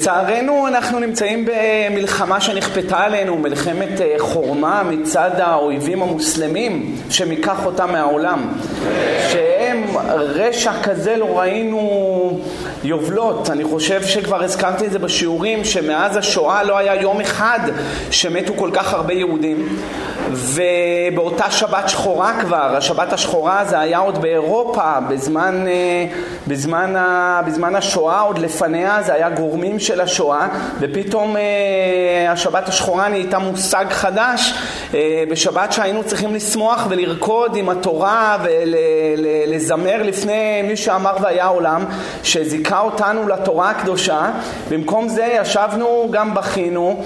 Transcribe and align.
לצערנו 0.00 0.68
אנחנו 0.68 0.98
נמצאים 0.98 1.46
במלחמה 1.46 2.40
שנכפתה 2.40 2.98
עלינו, 2.98 3.36
מלחמת 3.36 4.00
אה, 4.00 4.14
חורמה 4.18 4.82
מצד 4.82 5.30
האויבים 5.38 6.02
המוסלמים 6.02 6.96
שמיקח 7.10 7.66
אותם 7.66 7.92
מהעולם. 7.92 8.52
שהם 9.32 9.84
רשע 10.14 10.72
כזה 10.82 11.16
לא 11.16 11.38
ראינו 11.38 12.40
יובלות. 12.84 13.50
אני 13.50 13.64
חושב 13.64 14.02
שכבר 14.04 14.42
הזכרתי 14.42 14.86
את 14.86 14.92
זה 14.92 14.98
בשיעורים, 14.98 15.64
שמאז 15.64 16.16
השואה 16.16 16.62
לא 16.62 16.78
היה 16.78 16.94
יום 16.94 17.20
אחד 17.20 17.60
שמתו 18.10 18.52
כל 18.56 18.70
כך 18.72 18.94
הרבה 18.94 19.12
יהודים. 19.14 19.68
ובאותה 20.30 21.50
שבת 21.50 21.88
שחורה 21.88 22.40
כבר, 22.40 22.76
השבת 22.76 23.12
השחורה 23.12 23.64
זה 23.64 23.80
היה 23.80 23.98
עוד 23.98 24.22
באירופה, 24.22 25.00
בזמן, 25.08 25.64
אה, 25.68 26.06
בזמן, 26.46 26.94
בזמן 27.46 27.74
השואה, 27.74 28.20
עוד 28.20 28.38
לפניה 28.38 29.02
זה 29.02 29.14
היה 29.14 29.30
גורמים 29.30 29.78
של 29.78 30.00
השואה, 30.00 30.48
ופתאום 30.80 31.36
אה, 31.36 32.32
השבת 32.32 32.68
השחורה 32.68 33.08
נהייתה 33.08 33.38
מושג 33.38 33.84
חדש, 33.90 34.54
אה, 34.94 35.24
בשבת 35.30 35.72
שהיינו 35.72 36.04
צריכים 36.04 36.34
לשמוח 36.34 36.86
ולרקוד 36.88 37.56
עם 37.56 37.68
התורה 37.68 38.38
ולזמר 38.42 40.02
לפני 40.02 40.62
מי 40.62 40.76
שאמר 40.76 41.16
והיה 41.20 41.46
עולם, 41.46 41.84
שזיכה 42.22 42.69
אותנו 42.78 43.28
לתורה 43.28 43.70
הקדושה, 43.70 44.30
במקום 44.70 45.08
זה 45.08 45.28
ישבנו 45.40 46.08
גם 46.10 46.34
בכינו 46.34 47.02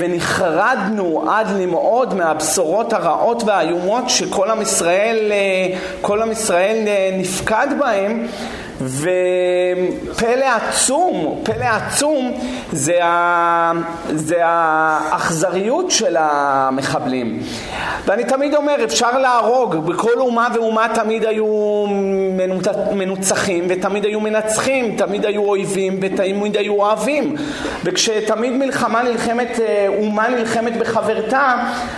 ונחרדנו 0.00 1.24
עד 1.30 1.46
למאוד 1.50 2.14
מה... 2.14 2.26
הבשורות 2.36 2.92
הרעות 2.92 3.42
והאיומות 3.42 4.10
שכל 4.10 4.50
עם 4.50 4.62
ישראל, 4.62 5.32
אה, 5.32 5.78
עם 6.22 6.32
ישראל 6.32 6.84
אה, 6.86 7.10
נפקד 7.18 7.66
בהם 7.78 8.26
ופלא 8.80 10.46
עצום, 10.56 11.40
פלא 11.42 11.64
עצום 11.64 12.32
זה, 12.72 13.04
ה... 13.04 13.72
זה 14.14 14.40
האכזריות 14.42 15.90
של 15.90 16.16
המחבלים. 16.18 17.40
ואני 18.06 18.24
תמיד 18.24 18.54
אומר, 18.54 18.84
אפשר 18.84 19.18
להרוג, 19.18 19.76
בכל 19.76 20.18
אומה 20.18 20.48
ואומה 20.54 20.86
תמיד 20.94 21.24
היו 21.24 21.84
מנוצחים 22.92 23.64
ותמיד 23.68 24.04
היו 24.04 24.20
מנצחים, 24.20 24.96
תמיד 24.96 25.26
היו 25.26 25.42
אויבים 25.42 25.98
ותמיד 26.02 26.56
היו 26.56 26.72
אוהבים. 26.72 27.36
וכשתמיד 27.84 28.52
מלחמה 28.52 29.02
נלחמת, 29.02 29.60
אה, 29.60 29.86
אומה 29.98 30.28
נלחמת 30.28 30.76
בחברתה, 30.76 31.54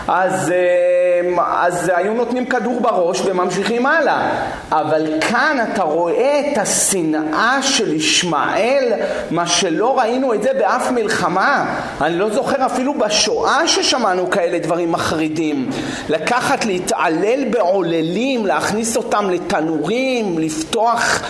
אז, 0.09 0.53
אה, 0.53 1.67
אז 1.67 1.93
היו 1.95 2.15
נותנים 2.15 2.47
כדור 2.47 2.81
בראש 2.81 3.21
וממשיכים 3.25 3.87
הלאה. 3.87 4.31
אבל 4.73 5.07
כאן 5.21 5.59
אתה 5.73 5.83
רואה 5.83 6.41
את 6.41 6.59
השנאה 6.69 7.63
של 7.63 7.93
ישמעאל, 7.93 8.93
מה 9.31 9.47
שלא 9.47 9.99
ראינו 9.99 10.35
את 10.35 10.43
זה 10.43 10.51
באף 10.59 10.91
מלחמה. 10.91 11.75
אני 12.01 12.19
לא 12.19 12.31
זוכר 12.31 12.67
אפילו 12.67 12.95
בשואה 12.95 13.69
ששמענו 13.69 14.31
כאלה 14.31 14.59
דברים 14.59 14.93
מחרידים. 14.93 15.71
לקחת, 16.09 16.65
להתעלל 16.65 17.45
בעוללים, 17.51 18.47
להכניס 18.47 18.97
אותם 18.97 19.31
לתנורים, 19.31 20.39
לפתוח... 20.39 21.23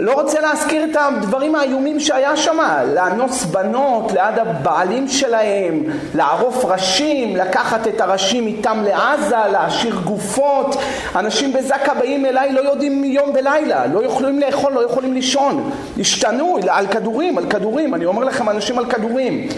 לא 0.00 0.12
רוצה 0.12 0.40
להזכיר 0.40 0.84
את 0.84 0.96
הדברים 1.00 1.54
האיומים 1.54 2.00
שהיה 2.00 2.36
שם, 2.36 2.58
לאנוס 2.94 3.44
בנות 3.44 4.12
ליד 4.12 4.38
הבעלים 4.38 5.08
שלהם, 5.08 5.82
לערוף 6.14 6.64
ראשים, 6.64 7.36
לקחת 7.36 7.88
את 7.88 8.00
הראשים 8.00 8.46
איתם 8.46 8.84
לעזה, 8.84 9.36
להשאיר 9.52 10.00
גופות. 10.04 10.76
אנשים 11.16 11.52
בזקה 11.52 11.94
באים 11.94 12.26
אליי 12.26 12.52
לא 12.52 12.60
יודעים 12.60 13.04
יום 13.04 13.30
ולילה, 13.34 13.86
לא 13.86 14.04
יכולים 14.04 14.40
לאכול, 14.40 14.72
לא 14.72 14.84
יכולים 14.84 15.14
לישון. 15.14 15.70
השתנו 16.00 16.58
על 16.68 16.86
כדורים, 16.86 17.38
על 17.38 17.46
כדורים, 17.46 17.94
אני 17.94 18.04
אומר 18.04 18.24
לכם 18.24 18.48
אנשים 18.48 18.78
על 18.78 18.86
כדורים. 18.86 19.48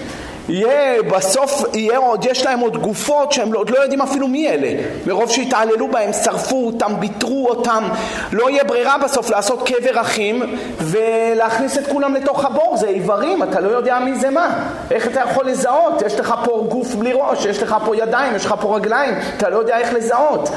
יהיה 0.48 1.02
בסוף, 1.02 1.62
יהיה 1.74 1.98
עוד, 1.98 2.24
יש 2.24 2.46
להם 2.46 2.60
עוד 2.60 2.76
גופות 2.76 3.32
שהם 3.32 3.54
עוד 3.54 3.70
לא 3.70 3.78
יודעים 3.78 4.02
אפילו 4.02 4.28
מי 4.28 4.48
אלה 4.48 4.82
מרוב 5.06 5.30
שהתעללו 5.30 5.88
בהם, 5.88 6.12
שרפו 6.12 6.66
אותם, 6.66 6.92
ביטרו 7.00 7.48
אותם 7.48 7.88
לא 8.32 8.50
יהיה 8.50 8.64
ברירה 8.64 8.98
בסוף 8.98 9.30
לעשות 9.30 9.68
קבר 9.68 10.00
אחים 10.00 10.42
ולהכניס 10.80 11.78
את 11.78 11.86
כולם 11.86 12.14
לתוך 12.14 12.44
הבור, 12.44 12.76
זה 12.76 12.88
איברים, 12.88 13.42
אתה 13.42 13.60
לא 13.60 13.68
יודע 13.68 13.98
מי 13.98 14.14
זה 14.14 14.30
מה 14.30 14.64
איך 14.90 15.06
אתה 15.06 15.20
יכול 15.20 15.46
לזהות? 15.46 16.02
יש 16.06 16.20
לך 16.20 16.34
פה 16.44 16.66
גוף 16.68 16.94
בלי 16.94 17.12
ראש, 17.14 17.44
יש 17.44 17.62
לך 17.62 17.76
פה 17.84 17.96
ידיים, 17.96 18.34
יש 18.34 18.46
לך 18.46 18.54
פה 18.60 18.76
רגליים 18.76 19.14
אתה 19.36 19.48
לא 19.48 19.56
יודע 19.56 19.78
איך 19.78 19.92
לזהות 19.92 20.48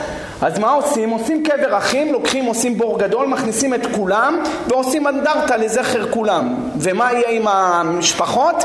אז 0.42 0.60
מה 0.60 0.72
עושים? 0.72 1.10
עושים 1.10 1.44
קבר 1.44 1.78
אחים, 1.78 2.14
לוקחים, 2.14 2.46
עושים 2.46 2.78
בור 2.78 3.00
גדול, 3.00 3.28
מכניסים 3.28 3.74
את 3.74 3.86
כולם 3.96 4.40
ועושים 4.68 5.08
אנדרטה 5.08 5.58
לזכר 5.58 6.12
כולם 6.12 6.56
ומה 6.78 7.14
יהיה 7.14 7.30
עם 7.30 7.48
המשפחות? 7.48 8.64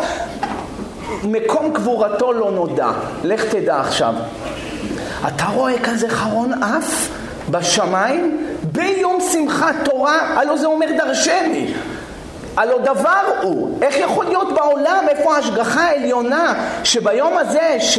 מקום 1.24 1.72
קבורתו 1.72 2.32
לא 2.32 2.50
נודע. 2.50 2.88
לך 3.24 3.44
תדע 3.44 3.80
עכשיו. 3.80 4.14
אתה 5.28 5.44
רואה 5.44 5.78
כזה 5.84 6.08
חרון 6.08 6.62
אף 6.62 7.08
בשמיים? 7.50 8.46
ביום 8.72 9.18
שמחת 9.32 9.74
תורה? 9.84 10.18
הלא 10.40 10.56
זה 10.56 10.66
אומר 10.66 10.86
דרשני. 10.98 11.74
הלא 12.56 12.78
דבר 12.78 13.20
הוא, 13.42 13.78
איך 13.82 13.96
יכול 13.98 14.24
להיות 14.24 14.52
בעולם, 14.52 15.04
איפה 15.08 15.34
ההשגחה 15.36 15.80
העליונה, 15.80 16.54
שביום 16.84 17.38
הזה 17.38 17.76
ש, 17.80 17.98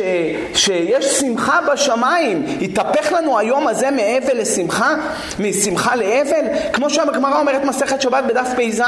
שיש 0.53 1.05
שמחה 1.05 1.59
בשמיים, 1.73 2.45
יתהפך 2.61 3.11
לנו 3.11 3.39
היום 3.39 3.67
הזה 3.67 3.91
מאבל 3.91 4.37
לשמחה, 4.37 4.95
משמחה 5.39 5.95
לאבל? 5.95 6.45
כמו 6.73 6.89
שהגמרא 6.89 7.39
אומרת 7.39 7.63
מסכת 7.65 8.01
שבת 8.01 8.23
בדף 8.23 8.47
פ"ז, 8.55 8.81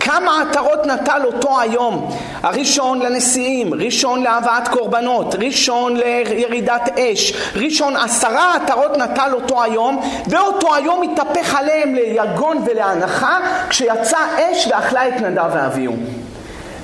כמה 0.00 0.42
עטרות 0.42 0.86
נטל 0.86 1.20
אותו 1.24 1.60
היום? 1.60 2.10
הראשון 2.42 2.98
לנשיאים, 2.98 3.74
ראשון 3.74 4.22
להבאת 4.22 4.68
קורבנות, 4.68 5.34
ראשון 5.34 5.96
לירידת 5.96 6.98
אש, 6.98 7.32
ראשון 7.56 7.96
עשרה 7.96 8.54
עטרות 8.54 8.98
נטל 8.98 9.30
אותו 9.32 9.62
היום, 9.62 10.00
ואותו 10.26 10.74
היום 10.74 11.02
התהפך 11.02 11.54
עליהם 11.54 11.94
ליגון 11.94 12.62
ולהנחה, 12.66 13.38
כשיצא 13.68 14.18
אש 14.36 14.68
ואכלה 14.70 14.93
אכלה 14.94 15.08
את 15.08 15.20
נדב 15.20 15.50
ואביהו. 15.54 15.94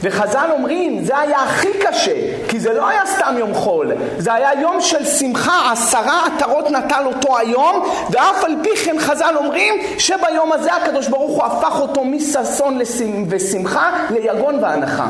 וחז"ל 0.02 0.48
אומרים, 0.52 1.04
זה 1.04 1.18
היה 1.18 1.38
הכי 1.38 1.68
קשה, 1.80 2.14
כי 2.48 2.60
זה 2.60 2.72
לא 2.72 2.88
היה 2.88 3.06
סתם 3.06 3.34
יום 3.38 3.54
חול, 3.54 3.92
זה 4.18 4.34
היה 4.34 4.60
יום 4.60 4.80
של 4.80 5.04
שמחה, 5.04 5.72
עשרה 5.72 6.26
עטרות 6.26 6.70
נטל 6.70 7.02
אותו 7.06 7.38
היום, 7.38 7.88
ואף 8.10 8.44
על 8.44 8.56
פי 8.62 8.76
כן 8.76 8.96
חז"ל 8.98 9.34
אומרים 9.36 9.74
שביום 9.98 10.52
הזה 10.52 10.74
הקדוש 10.74 11.08
ברוך 11.08 11.30
הוא 11.30 11.44
הפך 11.44 11.80
אותו 11.80 12.04
מששון 12.04 12.78
ושמחה 13.28 13.90
ליגון 14.10 14.64
והנחה. 14.64 15.06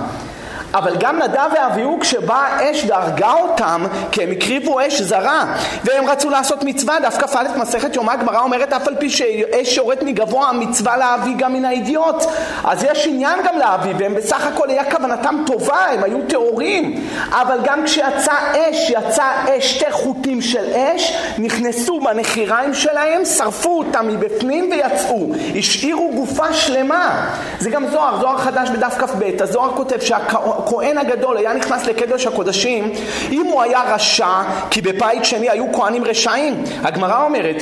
אבל 0.75 0.97
גם 0.99 1.19
נדב 1.19 1.51
ואביהו 1.55 1.99
כשבאה 2.01 2.71
אש 2.71 2.85
והרגה 2.89 3.33
אותם 3.33 3.87
כי 4.13 4.23
הם 4.23 4.31
הקריבו 4.31 4.81
אש 4.87 5.03
זרה 5.03 5.45
והם 5.85 6.09
רצו 6.09 6.31
לעשות 6.31 6.65
מצווה 6.65 7.01
דווקא 7.01 7.27
כ"א 7.27 7.43
מסכת 7.57 7.97
יומא 7.97 8.11
הגמרא 8.11 8.41
אומרת 8.41 8.73
אף 8.73 8.89
על 8.89 8.95
פי 8.99 9.11
שאש 9.11 9.77
יורדת 9.77 10.03
מגבוה 10.03 10.49
המצווה 10.49 10.97
להביא 10.97 11.35
גם 11.39 11.53
מן 11.53 11.65
האידיוט. 11.65 12.25
אז 12.65 12.85
יש 12.85 13.07
עניין 13.07 13.39
גם 13.45 13.59
להביא 13.59 13.93
והם 13.99 14.15
בסך 14.15 14.47
הכל 14.47 14.71
היה 14.71 14.91
כוונתם 14.91 15.37
טובה 15.47 15.85
הם 15.93 16.05
היו 16.05 16.19
טהורים. 16.29 17.09
אבל 17.31 17.59
גם 17.65 17.85
כשיצא 17.85 18.33
אש 18.53 18.91
יצא 18.91 19.25
אש 19.49 19.75
שתי 19.75 19.91
חוטים 19.91 20.43
של 20.43 20.65
אש 20.75 21.17
נכנסו 21.39 22.01
בנחיריים 22.01 22.75
שלהם 22.75 23.25
שרפו 23.25 23.79
אותם 23.79 24.09
מבפנים 24.09 24.71
ויצאו. 24.71 25.27
השאירו 25.59 26.11
גופה 26.15 26.53
שלמה. 26.53 27.27
זה 27.59 27.71
גם 27.71 27.87
זוהר 27.89 28.21
זוהר 28.21 28.39
חדש 28.39 28.71
בדף 28.71 28.95
כ"ב. 28.99 29.43
הזוהר 29.43 29.77
כותב 29.77 30.01
שהכהן 30.01 30.59
הכהן 30.65 30.98
הגדול 30.98 31.37
היה 31.37 31.53
נכנס 31.53 31.87
לקדוש 31.87 32.26
הקודשים, 32.26 32.93
אם 33.32 33.47
הוא 33.47 33.62
היה 33.62 33.82
רשע, 33.94 34.43
כי 34.71 34.81
בבית 34.81 35.25
שני 35.25 35.50
היו 35.50 35.72
כהנים 35.72 36.04
רשעים, 36.04 36.62
הגמרא 36.82 37.25
אומרת, 37.25 37.56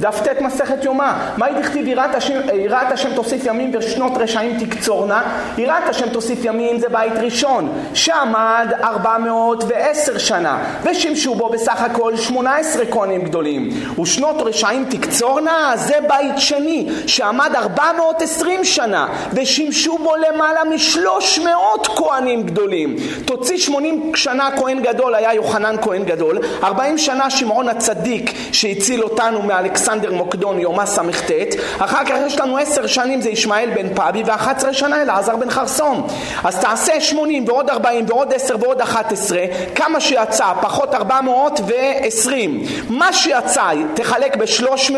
דף 0.00 0.20
ט' 0.24 0.40
מסכת 0.40 0.84
יומא, 0.84 1.12
מה 1.36 1.46
היא 1.46 1.56
דכתיב 1.56 1.88
יראת 1.88 2.14
השם, 2.14 2.40
השם 2.70 3.14
תוסיף 3.14 3.44
ימים 3.44 3.72
ושנות 3.78 4.12
רשעים 4.16 4.58
תקצורנה? 4.58 5.22
יראת 5.58 5.88
השם 5.88 6.08
תוסיף 6.08 6.44
ימים 6.44 6.78
זה 6.78 6.88
בית 6.88 7.12
ראשון, 7.12 7.72
שעמד 7.94 8.68
410 8.84 10.18
שנה, 10.18 10.58
ושימשו 10.82 11.34
בו 11.34 11.48
בסך 11.48 11.80
הכל 11.80 12.16
18 12.16 12.86
כהנים 12.90 13.22
גדולים, 13.22 13.70
ושנות 14.02 14.36
רשעים 14.38 14.84
תקצורנה? 14.90 15.72
זה 15.74 15.94
בית 16.08 16.38
שני, 16.38 16.88
שעמד 17.06 17.50
420 17.56 18.64
שנה, 18.64 19.06
ושימשו 19.32 19.98
בו 19.98 20.12
למעלה 20.16 20.64
משלוש 20.64 21.38
מאות 21.38 21.86
כהנים 21.96 22.42
גדולים. 22.42 22.96
תוציא 23.24 23.58
80 23.58 24.12
שנה 24.14 24.48
כהן 24.56 24.82
גדול 24.82 25.14
היה 25.14 25.34
יוחנן 25.34 25.76
כהן 25.82 26.04
גדול, 26.04 26.38
40 26.62 26.98
שנה 26.98 27.30
שמעון 27.30 27.68
הצדיק 27.68 28.32
שהציל 28.52 29.02
אותנו 29.02 29.42
מאלכסנדר 29.42 30.12
מוקדון 30.12 30.60
יומא 30.60 30.86
ס"ט, 30.86 31.30
אחר 31.78 32.04
כך 32.04 32.14
יש 32.26 32.40
לנו 32.40 32.58
10 32.58 32.86
שנים 32.86 33.20
זה 33.20 33.30
ישמעאל 33.30 33.70
בן 33.74 33.94
פאבי 33.94 34.22
ו-11 34.26 34.72
שנה 34.72 35.02
אלעזר 35.02 35.36
בן 35.36 35.50
חרסום. 35.50 36.06
אז 36.44 36.60
תעשה 36.60 37.00
80 37.00 37.44
ועוד 37.48 37.70
40 37.70 38.04
ועוד 38.08 38.34
10 38.34 38.56
ועוד 38.60 38.80
11, 38.80 39.38
כמה 39.74 40.00
שיצא 40.00 40.52
פחות 40.60 40.94
420. 40.94 42.62
מה 42.88 43.12
שיצא 43.12 43.70
תחלק 43.94 44.36
ב-300, 44.36 44.94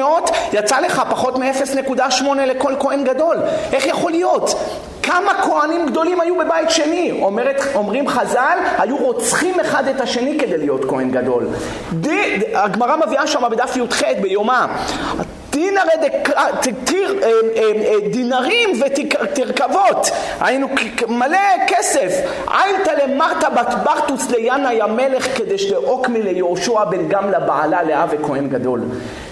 יצא 0.52 0.80
לך 0.80 1.02
פחות 1.10 1.38
מ-0.8 1.38 2.24
לכל 2.46 2.74
כהן 2.80 3.04
גדול. 3.04 3.36
איך 3.72 3.86
יכול 3.86 4.10
להיות? 4.10 4.54
כמה 5.06 5.42
כהנים 5.42 5.86
גדולים 5.86 6.20
היו 6.20 6.34
בבית 6.38 6.70
שני? 6.70 7.18
אומרת, 7.22 7.62
אומרים 7.74 8.08
חז"ל, 8.08 8.58
היו 8.78 8.96
רוצחים 8.96 9.60
אחד 9.60 9.88
את 9.88 10.00
השני 10.00 10.38
כדי 10.38 10.58
להיות 10.58 10.84
כהן 10.84 11.10
גדול. 11.10 11.46
הגמרא 12.54 12.96
מביאה 13.06 13.26
שם 13.26 13.42
בדף 13.50 13.76
י"ח 13.76 14.02
ביומה. 14.20 14.66
אה, 17.22 17.28
אה, 17.56 17.72
אה, 17.86 18.08
דינרים 18.10 18.70
ותרכבות, 18.80 20.10
היינו 20.40 20.68
מלא 21.08 21.38
כסף. 21.66 22.12
עינתא 22.50 22.90
למרתא 22.90 23.48
בת 23.48 23.74
ברטוס 23.84 24.30
לינאי 24.30 24.82
המלך 24.82 25.38
כדי 25.38 25.58
שדאוקמי 25.58 26.22
ליהושע 26.22 26.84
בן 26.84 27.08
גמלה 27.08 27.40
בעלה 27.40 27.82
לאב 27.82 28.08
וכהן 28.12 28.48
גדול. 28.48 28.80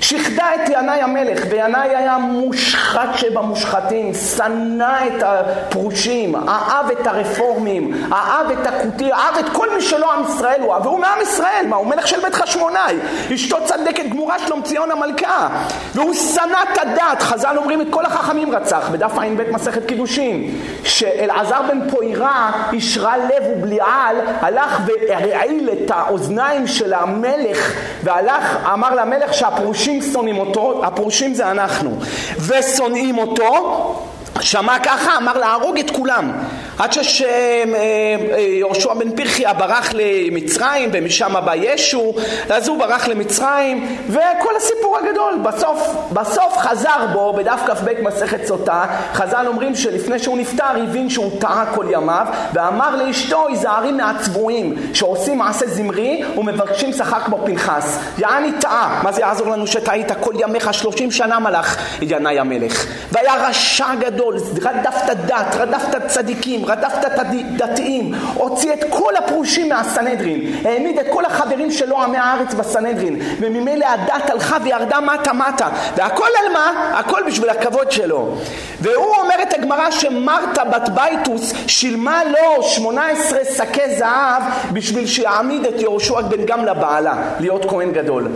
שכדה 0.04 0.54
את 0.54 0.68
ינאי 0.68 1.00
המלך, 1.00 1.42
וינאי 1.50 1.96
היה 1.96 2.18
מושחת 2.18 3.08
שבמושחתים, 3.14 4.14
שנא 4.14 5.06
את 5.06 5.22
הפרושים, 5.22 6.34
אהב 6.36 6.90
את 6.90 7.06
הרפורמים, 7.06 7.94
אהב 8.12 8.50
את 8.50 8.66
הכותי, 8.66 9.12
אהב 9.12 9.36
את 9.38 9.48
כל 9.52 9.74
מי 9.74 9.82
שלא 9.82 10.12
עם 10.12 10.22
ישראל 10.28 10.60
הוא 10.60 10.74
והוא 10.74 10.98
מעם 10.98 11.18
ישראל, 11.22 11.64
מה, 11.68 11.76
הוא 11.76 11.86
מלך 11.86 12.08
של 12.08 12.20
בית 12.20 12.34
חשמונאי, 12.34 12.96
אשתו 13.34 13.56
צדקת 13.64 14.06
גמורה 14.10 14.38
שלום 14.38 14.62
ציון 14.62 14.90
המלכה, 14.90 15.48
והוא 15.94 16.14
שנא 16.14 16.58
את 16.72 16.78
הדת, 16.78 17.22
חז"ל 17.22 17.56
אומרים 17.56 17.80
את 17.80 17.86
כל 17.90 18.06
החכמים 18.06 18.54
רצח, 18.54 18.88
בדף 18.92 19.18
ע"ב 19.18 19.50
מסכת 19.50 19.86
קידושין, 19.86 20.50
שאלעזר 20.84 21.60
בן 21.68 21.90
פוירה, 21.90 22.52
אישרה 22.72 23.16
לב 23.16 23.42
ובליעל, 23.56 24.16
הלך 24.40 24.80
והרעיל 24.86 25.70
את 25.72 25.90
האוזניים 25.90 26.66
של 26.66 26.94
המלך, 26.94 27.72
והלך, 28.02 28.58
אמר 28.72 28.94
למלך 28.94 29.34
שהפרושים 29.34 29.93
הפרושים 30.02 30.12
שונאים 30.12 30.38
אותו, 30.38 30.84
הפרושים 30.84 31.34
זה 31.34 31.50
אנחנו, 31.50 31.90
ושונאים 32.38 33.18
אותו, 33.18 33.94
שמע 34.40 34.78
ככה, 34.78 35.16
אמר 35.16 35.38
להרוג 35.38 35.78
את 35.78 35.90
כולם. 35.90 36.32
עד 36.78 36.92
שיהושע 37.02 38.94
בן 38.94 39.10
פרחיה 39.10 39.52
ברח 39.52 39.90
למצרים 39.94 40.90
ומשם 40.92 41.34
בא 41.44 41.54
ישו, 41.54 42.14
אז 42.50 42.68
הוא 42.68 42.78
ברח 42.78 43.08
למצרים 43.08 43.96
וכל 44.08 44.56
הסיפור 44.56 44.98
הגדול. 44.98 45.38
בסוף, 45.42 45.88
בסוף 46.12 46.56
חזר 46.58 47.06
בו, 47.12 47.32
בדף 47.32 47.60
כ"ב 47.66 48.02
מסכת 48.02 48.46
סוטה, 48.46 48.84
חז"ל 49.12 49.44
אומרים 49.46 49.74
שלפני 49.74 50.18
שהוא 50.18 50.38
נפטר 50.38 50.82
הבין 50.82 51.10
שהוא 51.10 51.40
טעה 51.40 51.64
כל 51.74 51.86
ימיו 51.90 52.26
ואמר 52.52 52.96
לאשתו 52.96 53.48
היזהרי 53.48 53.92
מהצבועים 53.92 54.76
שעושים 54.94 55.38
מעשה 55.38 55.66
זמרי 55.66 56.22
ומבקשים 56.36 56.92
שכר 56.92 57.20
כמו 57.20 57.38
פנחס. 57.44 57.98
יעני 58.18 58.52
טעה, 58.60 59.00
מה 59.02 59.12
זה 59.12 59.20
יעזור 59.20 59.50
לנו 59.50 59.66
שטעית 59.66 60.12
כל 60.20 60.32
ימיך 60.38 60.74
שלושים 60.74 61.10
שנה 61.10 61.38
מלך 61.38 61.76
ינאי 62.02 62.38
המלך. 62.38 62.86
והיה 63.12 63.48
רשע 63.48 63.94
גדול, 63.94 64.23
רדף 64.62 64.95
את 64.95 65.16
הדת, 65.26 65.54
רדף 65.54 65.86
את 65.86 66.06
הצדיקים 66.06 66.64
רדף 66.64 67.06
את 67.06 67.18
הדתיים, 67.18 68.14
הוציא 68.34 68.72
את 68.72 68.84
כל 68.90 69.16
הפרושים 69.16 69.68
מהסנהדרין, 69.68 70.40
העמיד 70.64 70.98
את 70.98 71.06
כל 71.12 71.24
החברים 71.24 71.70
שלו 71.70 72.02
עמי 72.02 72.18
הארץ 72.18 72.54
בסנהדרין, 72.54 73.18
וממילא 73.40 73.86
הדת 73.86 74.30
הלכה 74.30 74.56
וירדה 74.62 75.00
מטה 75.00 75.32
מטה, 75.32 75.68
והכל 75.96 76.28
על 76.44 76.52
מה? 76.52 76.98
הכל 76.98 77.20
בשביל 77.26 77.50
הכבוד 77.50 77.90
שלו. 77.92 78.34
ואומרת 78.80 79.54
הגמרא 79.54 79.90
שמרתה 79.90 80.64
בת 80.64 80.88
בייתוס 80.88 81.52
שילמה 81.66 82.22
לו 82.24 82.62
18 82.62 83.38
שקי 83.56 83.96
זהב 83.98 84.42
בשביל 84.72 85.06
שיעמיד 85.06 85.64
את 85.66 85.80
יהושע 85.80 86.20
בן 86.20 86.44
גמלא 86.44 86.74
בעלה, 86.74 87.14
להיות 87.40 87.64
כהן 87.64 87.92
גדול. 87.92 88.28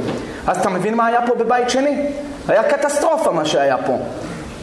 אז 0.46 0.56
אתה 0.56 0.68
מבין 0.68 0.94
מה 0.94 1.06
היה 1.06 1.26
פה 1.26 1.34
בבית 1.34 1.70
שני? 1.70 2.06
היה 2.48 2.62
קטסטרופה 2.62 3.30
מה 3.30 3.44
שהיה 3.44 3.76
פה. 3.86 3.98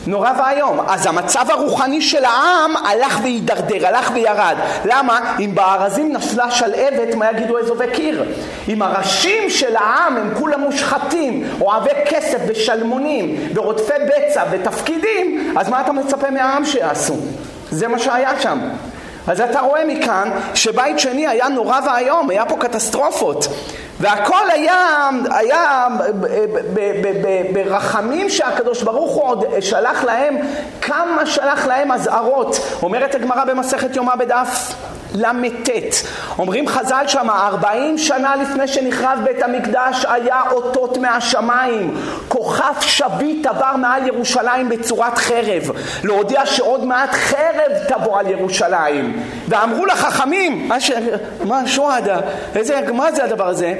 נורא 0.07 0.31
ואיום. 0.39 0.79
אז 0.87 1.05
המצב 1.05 1.45
הרוחני 1.49 2.01
של 2.01 2.25
העם 2.25 2.75
הלך 2.75 3.19
והידרדר, 3.23 3.87
הלך 3.87 4.11
וירד. 4.13 4.55
למה? 4.85 5.35
אם 5.39 5.55
בארזים 5.55 6.11
נפלה 6.11 6.51
שלהבת, 6.51 7.15
מה 7.15 7.31
יגידו 7.31 7.59
אזובי 7.59 7.87
קיר? 7.93 8.23
אם 8.69 8.81
הראשים 8.81 9.49
של 9.49 9.75
העם 9.75 10.17
הם 10.17 10.29
כולם 10.39 10.59
מושחתים, 10.59 11.43
אוהבי 11.61 11.89
כסף 12.09 12.37
ושלמונים, 12.47 13.35
ורודפי 13.55 13.93
בצע 14.07 14.43
ותפקידים, 14.51 15.53
אז 15.57 15.69
מה 15.69 15.81
אתה 15.81 15.91
מצפה 15.91 16.29
מהעם 16.29 16.65
שיעשו? 16.65 17.15
זה 17.71 17.87
מה 17.87 17.99
שהיה 17.99 18.39
שם. 18.39 18.59
אז 19.27 19.41
אתה 19.41 19.59
רואה 19.59 19.85
מכאן 19.85 20.29
שבית 20.53 20.99
שני 20.99 21.27
היה 21.27 21.47
נורא 21.47 21.79
ואיום, 21.85 22.29
היה 22.29 22.45
פה 22.45 22.57
קטסטרופות. 22.57 23.47
והכל 23.99 24.51
היה, 24.53 25.09
היה 25.31 25.87
ברחמים 27.53 28.29
שהקדוש 28.29 28.83
ברוך 28.83 29.15
הוא 29.15 29.23
עוד 29.23 29.45
שלח 29.59 30.03
להם, 30.03 30.37
כמה 30.81 31.25
שלח 31.25 31.65
להם 31.65 31.91
אזהרות. 31.91 32.59
אומרת 32.83 33.15
הגמרא 33.15 33.45
במסכת 33.45 33.95
יומא 33.95 34.15
בדף 34.15 34.73
ל"ט. 35.15 35.69
אומרים 36.39 36.67
חז"ל 36.67 37.03
שמה, 37.07 37.47
ארבעים 37.47 37.97
שנה 37.97 38.35
לפני 38.35 38.67
שנחרב 38.67 39.19
בית 39.23 39.43
המקדש 39.43 40.05
היה 40.09 40.41
אותות 40.51 40.97
מהשמיים. 40.97 41.97
כוכב 42.27 42.73
שביט 42.81 43.45
עבר 43.45 43.75
מעל 43.75 44.07
ירושלים 44.07 44.69
בצורת 44.69 45.17
חרב. 45.17 45.71
להודיע 46.03 46.45
שעוד 46.45 46.85
מעט 46.85 47.13
חרב 47.13 47.71
תבוא 47.87 48.19
על 48.19 48.27
ירושלים. 48.27 49.23
ואמרו 49.47 49.85
לחכמים, 49.85 50.69
מה, 51.43 51.67
שוהדה, 51.67 52.19
מה 52.93 53.11
זה 53.11 53.23
הדבר 53.23 53.47
הזה? 53.47 53.73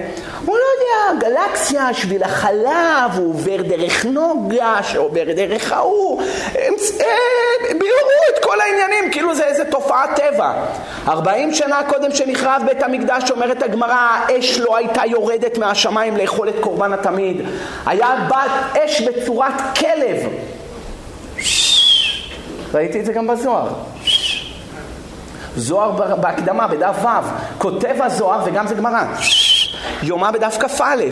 הוא 0.46 0.58
לא 0.58 0.64
יודע, 0.76 1.28
גלקסיה, 1.28 1.94
שביל 1.94 2.24
החלב, 2.24 3.12
הוא 3.18 3.30
עובר 3.30 3.62
דרך 3.62 4.06
נוגה, 4.06 4.80
שעובר 4.84 5.24
דרך 5.36 5.72
ההוא. 5.72 6.22
הם 6.46 6.74
ביארו 7.80 8.10
את 8.34 8.44
כל 8.44 8.62
העניינים, 8.62 9.12
כאילו 9.12 9.36
זה 9.36 9.44
איזה 9.44 9.66
תופעת 9.66 10.10
טבע. 10.16 10.54
ארבעים 11.08 11.54
שנה 11.54 11.82
קודם 11.88 12.12
שנחרב 12.12 12.62
בית 12.66 12.84
המקדש, 12.84 13.32
אומרת 13.32 13.64
הגמרא, 13.64 13.94
האש 13.94 14.60
לא 14.60 14.78
הייתה 14.78 15.02
יורדת 15.06 15.58
מהשמיים 15.58 16.18
לאכול 16.18 16.50
את 16.50 16.56
קורבן 16.62 16.94
התמיד. 16.94 17.42
היה 17.86 18.16
בת 18.30 18.78
אש 18.86 19.02
בצורת 19.02 19.54
כלב. 19.80 20.18
ראיתי 22.74 23.00
את 23.00 23.06
זה 23.06 23.14
גם 23.14 23.28
בזוהר. 23.28 23.68
זוהר 25.56 26.16
בהקדמה, 26.16 26.68
בדף 26.68 26.96
ו', 27.04 27.08
כותב 27.58 27.96
הזוהר 28.00 28.40
וגם 28.46 28.68
זה 28.68 28.76
גמרא. 28.76 29.04
יומא 30.04 30.32
בדף 30.32 30.58
כ"א, 30.60 31.04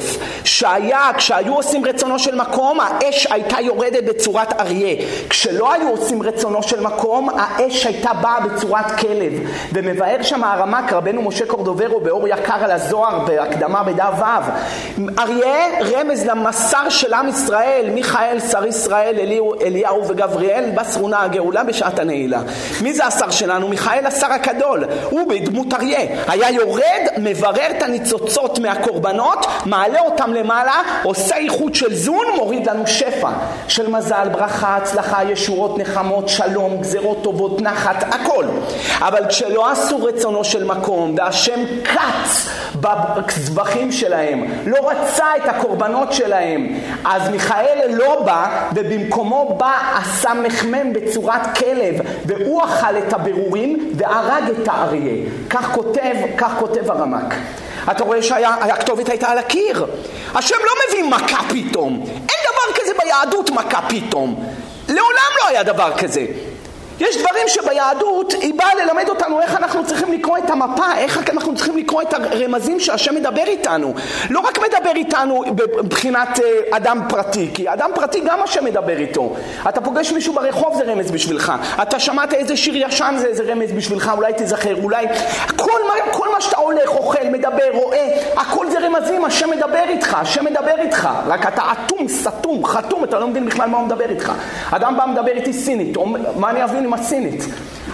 שהיה, 0.44 1.10
כשהיו 1.18 1.56
עושים 1.56 1.86
רצונו 1.86 2.20
של 2.20 2.36
מקום, 2.36 2.80
האש 2.80 3.28
הייתה 3.32 3.62
יורדת 3.62 4.04
בצורת 4.04 4.60
אריה. 4.60 4.96
כשלא 5.30 5.74
היו 5.74 5.90
עושים 5.90 6.24
רצונו 6.24 6.64
של 6.64 6.80
מקום, 6.80 7.30
האש 7.38 7.86
הייתה 7.86 8.14
באה 8.14 8.40
בצורת 8.40 8.92
כלב. 8.92 9.34
ומבאר 9.74 10.24
שם 10.24 10.44
הרמק, 10.44 10.94
רבנו 10.94 11.22
משה 11.22 11.46
קורדוברו, 11.46 12.00
באור 12.00 12.28
יקר 12.28 12.64
על 12.64 12.72
הזוהר, 12.72 13.20
בהקדמה 13.20 13.84
בדף 13.84 14.14
ו'. 14.20 15.04
אריה 15.20 15.66
רמז 15.92 16.26
למסר 16.26 16.90
של 16.90 17.14
עם 17.14 17.30
ישראל, 17.30 17.90
מיכאל, 17.94 18.40
שר 18.52 18.66
ישראל, 18.66 19.16
אליהו, 19.20 19.54
אליהו 19.62 20.08
וגבריאל, 20.08 20.70
בסרונה 20.76 21.22
הגאולה 21.24 21.64
בשעת 21.64 22.00
הנעילה. 22.00 22.42
מי 22.82 22.94
זה 22.94 23.06
השר 23.06 23.30
שלנו? 23.32 23.68
מיכאל 23.68 24.06
השר 24.06 24.34
הגדול. 24.34 24.84
הוא 25.10 25.30
בדמות 25.30 25.74
אריה. 25.74 26.00
היה 26.28 26.50
יורד, 26.50 27.02
מברר 27.18 27.72
את 27.78 27.84
הניצוצות 27.84 28.60
מהקורבנות, 28.64 29.46
מעלה 29.66 30.00
אותם 30.00 30.34
למעלה, 30.34 30.82
עושה 31.04 31.38
איחוד 31.38 31.76
של 31.76 31.96
זון, 31.96 32.26
מוריד 32.36 32.70
לנו 32.70 32.88
שפע 32.88 33.30
של 33.68 33.90
מזל, 33.90 34.30
ברכה, 34.32 34.76
הצלחה, 34.76 35.24
ישועות, 35.24 35.78
נחמות, 35.78 36.30
שלום, 36.30 36.78
גזרות 36.82 37.24
טובות, 37.24 37.62
נחת, 37.62 38.04
הכל. 38.04 38.46
אבל 39.00 39.26
כשלא 39.30 39.72
עשו 39.72 40.04
רצונו 40.04 40.44
של 40.44 40.64
מקום, 40.64 41.16
והשם 41.18 41.60
קץ 41.84 42.50
בזבחים 42.82 43.92
שלהם, 43.92 44.46
לא 44.66 44.90
רצה 44.90 45.26
את 45.38 45.50
הקורבנות 45.50 46.14
שלהם, 46.14 46.68
אז 47.06 47.30
מיכאל 47.30 47.80
לא 47.90 48.24
בא, 48.26 48.68
ובמקומו 48.76 49.56
בא 49.58 49.74
הסמ"ם 49.96 50.94
בצורת 50.94 51.58
כלב, 51.58 51.96
והוא 52.26 52.64
אכל 52.64 52.98
את 52.98 53.14
הבירורים 53.14 53.92
והרג 53.96 54.44
את 54.50 54.68
האריה. 54.68 55.26
כך 55.50 55.72
כותב, 55.72 56.16
כך 56.38 56.52
כותב 56.60 56.92
הרמק. 56.92 57.36
אתה 57.92 58.04
רואה 58.04 58.24
שהכתובת 58.24 59.10
הייתה 59.10 59.28
על 59.32 59.38
הקיר. 59.38 59.86
השם 60.36 60.56
לא 60.66 60.72
מביא 60.88 61.04
מכה 61.04 61.42
פתאום. 61.50 62.06
אין 62.10 62.40
דבר 62.52 62.82
כזה 62.82 62.94
ביהדות 63.04 63.50
מכה 63.50 63.82
פתאום. 63.90 64.54
לעולם 64.88 65.32
לא 65.44 65.48
היה 65.48 65.64
דבר 65.64 65.92
כזה. 65.98 66.26
יש 67.00 67.18
דברים 67.18 67.48
שביהדות 67.48 68.34
היא 68.34 68.54
באה 68.54 68.76
ללמד 68.76 69.10
אותנו 69.10 69.42
איך 69.42 69.56
אנחנו 69.56 69.86
צריכים 69.86 70.14
לקרוא 70.14 70.38
את 70.38 70.50
המפה, 70.50 70.98
איך 70.98 71.30
אנחנו 71.30 71.56
צריכים 71.56 71.78
לקרוא 71.78 72.02
את 72.02 72.14
הרמזים 72.14 72.80
שהשם 72.80 73.16
מדבר 73.16 73.44
איתנו. 73.48 73.94
לא 74.30 74.40
רק 74.40 74.60
מדבר 74.60 74.96
איתנו 74.96 75.44
מבחינת 75.84 76.40
אה, 76.40 76.78
אדם 76.78 77.02
פרטי, 77.10 77.50
כי 77.54 77.74
אדם 77.74 77.90
פרטי 77.96 78.20
גם 78.20 78.44
השם 78.44 78.66
מדבר 78.66 78.98
איתו. 78.98 79.36
אתה 79.70 79.82
פוגש 79.82 80.12
מישהו 80.12 80.34
ברחוב 80.34 80.76
זה 80.78 80.84
רמז 80.92 81.12
בשבילך, 81.12 81.54
אתה 81.82 82.00
שמעת 82.00 82.34
איזה 82.34 82.58
שיר 82.58 82.78
ישן 82.78 83.16
זה 83.18 83.28
איזה 83.28 83.44
רמז 83.44 83.72
בשבילך, 83.72 84.12
אולי 84.18 84.34
תיזכר, 84.34 84.84
אולי... 84.84 85.08
כל 85.56 85.82
מה, 85.88 86.12
כל 86.12 86.28
מה 86.34 86.42
שאתה 86.42 86.58
הולך, 86.58 86.90
אוכל, 86.90 87.28
מדבר, 87.32 87.72
רואה, 87.74 88.20
הכל 88.38 88.70
זה 88.70 88.80
רמזים, 88.80 89.26
השם 89.26 89.50
מדבר 89.50 89.84
איתך, 89.90 90.14
השם 90.14 90.46
מדבר 90.46 90.80
איתך, 90.80 91.10
רק 91.28 91.48
אתה 91.48 91.62
אטום, 91.72 92.08
סתום, 92.08 92.66
חתום, 92.66 93.04
אתה 93.04 93.20
לא 93.20 93.28
מבין 93.28 93.46
בכלל 93.46 93.70
מה 93.70 93.78
הוא 93.78 93.86
מדבר 93.86 94.10
איתך. 94.10 94.32
אדם 94.72 94.98
בא 94.98 95.06
מדבר 95.06 95.32
איתי 95.32 95.54
סינית, 95.54 95.98
מה 96.36 96.50
אני 96.50 96.64
אבין 96.64 96.83
עם 96.86 96.94
הסינית. 96.94 97.44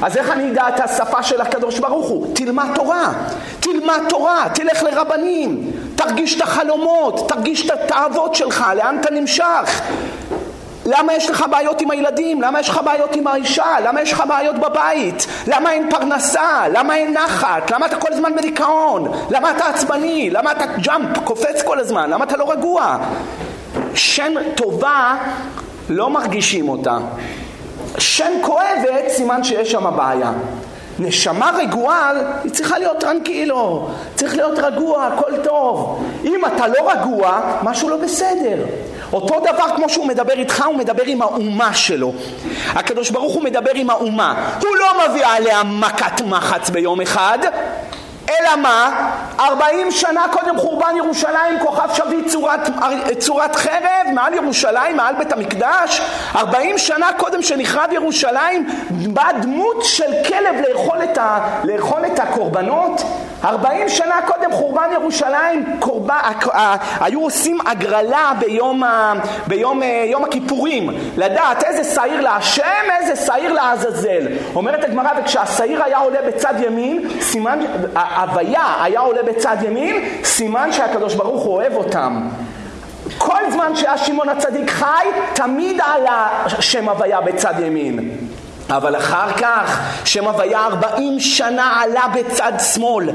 אז 0.02 0.18
איך 0.18 0.30
אני 0.30 0.52
אדע 0.52 0.68
את 0.68 0.80
השפה 0.80 1.24
של 1.24 1.42
הקדוש 1.42 1.80
ברוך 1.80 2.08
הוא? 2.08 2.36
תלמד 2.36 2.68
תורה, 2.76 3.14
תלמד 3.60 4.00
תורה, 4.10 4.46
תלך 4.54 4.84
לרבנים, 4.84 5.72
תרגיש 5.96 6.38
את 6.38 6.42
החלומות, 6.42 7.30
תרגיש 7.30 7.66
את 7.66 7.72
התאוות 7.72 8.36
שלך, 8.36 8.66
לאן 8.76 8.98
אתה 9.02 9.12
נמשך. 9.12 9.82
למה 10.86 11.14
יש 11.14 11.30
לך 11.30 11.46
בעיות 11.52 11.82
עם 11.82 11.92
הילדים? 11.92 12.42
למה 12.42 12.60
יש 12.60 12.70
לך 12.70 12.80
בעיות 12.86 13.16
עם 13.16 13.28
האישה? 13.28 13.80
למה 13.84 14.02
יש 14.02 14.14
לך 14.14 14.24
בעיות 14.28 14.56
בבית? 14.56 15.28
למה 15.48 15.72
אין 15.72 15.90
פרנסה? 15.90 16.64
למה 16.72 16.96
אין 16.96 17.14
נחת? 17.14 17.72
למה 17.72 17.86
אתה 17.86 17.96
כל 17.96 18.14
הזמן 18.14 18.36
בדיכאון? 18.36 19.12
למה 19.30 19.52
אתה 19.52 19.66
עצבני? 19.66 20.30
למה 20.30 20.52
אתה 20.52 20.66
ג'אמפ, 20.66 21.18
קופץ 21.24 21.62
כל 21.66 21.80
הזמן? 21.80 22.10
למה 22.10 22.26
אתה 22.26 22.38
לא 22.38 22.52
רגוע? 22.52 22.98
שן 23.96 24.34
טובה 24.56 25.16
לא 25.90 26.10
מרגישים 26.10 26.70
אותה. 26.70 26.98
שן 28.00 28.32
כואבת, 28.42 29.10
סימן 29.10 29.44
שיש 29.44 29.72
שם 29.72 29.96
בעיה. 29.96 30.32
נשמה 31.00 31.52
רגועה, 31.58 32.12
היא 32.44 32.52
צריכה 32.52 32.80
להיות 32.80 33.00
טרנקילו, 33.00 33.90
צריך 34.16 34.36
להיות 34.36 34.60
רגוע, 34.60 35.06
הכל 35.06 35.32
טוב. 35.44 36.06
אם 36.24 36.46
אתה 36.46 36.68
לא 36.68 36.92
רגוע, 36.92 37.40
משהו 37.64 37.90
לא 37.90 37.98
בסדר. 37.98 38.58
אותו 39.14 39.40
דבר 39.40 39.76
כמו 39.76 39.90
שהוא 39.90 40.08
מדבר 40.08 40.34
איתך, 40.34 40.66
הוא 40.66 40.76
מדבר 40.76 41.04
עם 41.04 41.22
האומה 41.22 41.74
שלו. 41.74 42.14
הקדוש 42.74 43.10
ברוך 43.10 43.34
הוא 43.34 43.44
מדבר 43.44 43.72
עם 43.76 43.90
האומה. 43.90 44.50
הוא 44.62 44.76
לא 44.78 44.88
מביא 45.10 45.26
עליה 45.26 45.64
מכת 45.64 46.22
מחץ 46.22 46.70
ביום 46.70 47.02
אחד, 47.02 47.38
אלא 48.30 48.56
מה? 48.56 49.12
ארבעים 49.40 49.92
שנה 49.92 50.26
קודם 50.32 50.58
חורבן 50.58 50.96
ירושלים 50.98 51.60
כוכב 51.60 51.94
שביט 51.94 52.28
צורת, 52.28 52.60
צורת 53.20 53.56
חרב 53.56 54.14
מעל 54.14 54.34
ירושלים, 54.34 54.98
מעל 54.98 55.16
בית 55.16 55.32
המקדש 55.32 56.02
ארבעים 56.36 56.78
שנה 56.78 57.08
קודם 57.18 57.42
שנחרב 57.42 57.92
ירושלים 57.92 58.68
באה 58.90 59.34
דמות 59.34 59.84
של 59.84 60.14
כלב 60.28 60.56
לאכול 60.70 61.04
את, 61.04 61.18
ה, 61.18 61.40
לאכול 61.64 62.06
את 62.06 62.20
הקורבנות 62.20 63.02
ארבעים 63.44 63.90
שנה 63.90 64.16
קודם 64.28 64.52
חורבן 64.52 64.90
ירושלים 64.94 65.66
קורבן, 65.80 66.16
היו 67.00 67.22
עושים 67.22 67.58
הגרלה 67.66 68.32
ביום, 68.40 68.84
ביום 69.48 69.82
יום 70.06 70.24
הכיפורים 70.24 70.90
לדעת 71.18 71.64
איזה 71.64 71.96
שעיר 71.96 72.22
להשם, 72.22 72.64
איזה 73.00 73.26
שעיר 73.26 73.54
לעזאזל 73.54 74.28
אומרת 74.56 74.84
הגמרא 74.84 75.10
וכשהשעיר 75.20 75.84
היה 75.84 75.98
עולה 75.98 76.20
בצד 76.28 76.54
ימין 76.60 77.10
סימן 77.22 77.60
ההוויה 77.96 78.64
היה 78.84 79.00
עולה 79.00 79.24
בצד 79.24 79.58
ימין, 79.62 79.96
סימן 80.24 80.72
שהקדוש 80.72 81.16
ברוך 81.16 81.44
הוא 81.44 81.54
אוהב 81.54 81.74
אותם. 81.76 82.28
כל 83.18 83.52
זמן 83.52 83.76
שהיה 83.76 83.98
שמעון 83.98 84.30
הצדיק 84.30 84.70
חי, 84.70 85.08
תמיד 85.34 85.82
עלה 85.86 86.28
שם 86.60 86.90
הוויה 86.90 87.22
בצד 87.22 87.54
ימין. 87.60 88.18
אבל 88.70 88.96
אחר 88.96 89.32
כך, 89.34 89.80
שם 90.06 90.28
הוויה 90.28 90.66
ארבעים 90.66 91.20
שנה 91.20 91.82
עלה 91.82 92.06
בצד 92.14 92.54
שמאל 92.74 93.10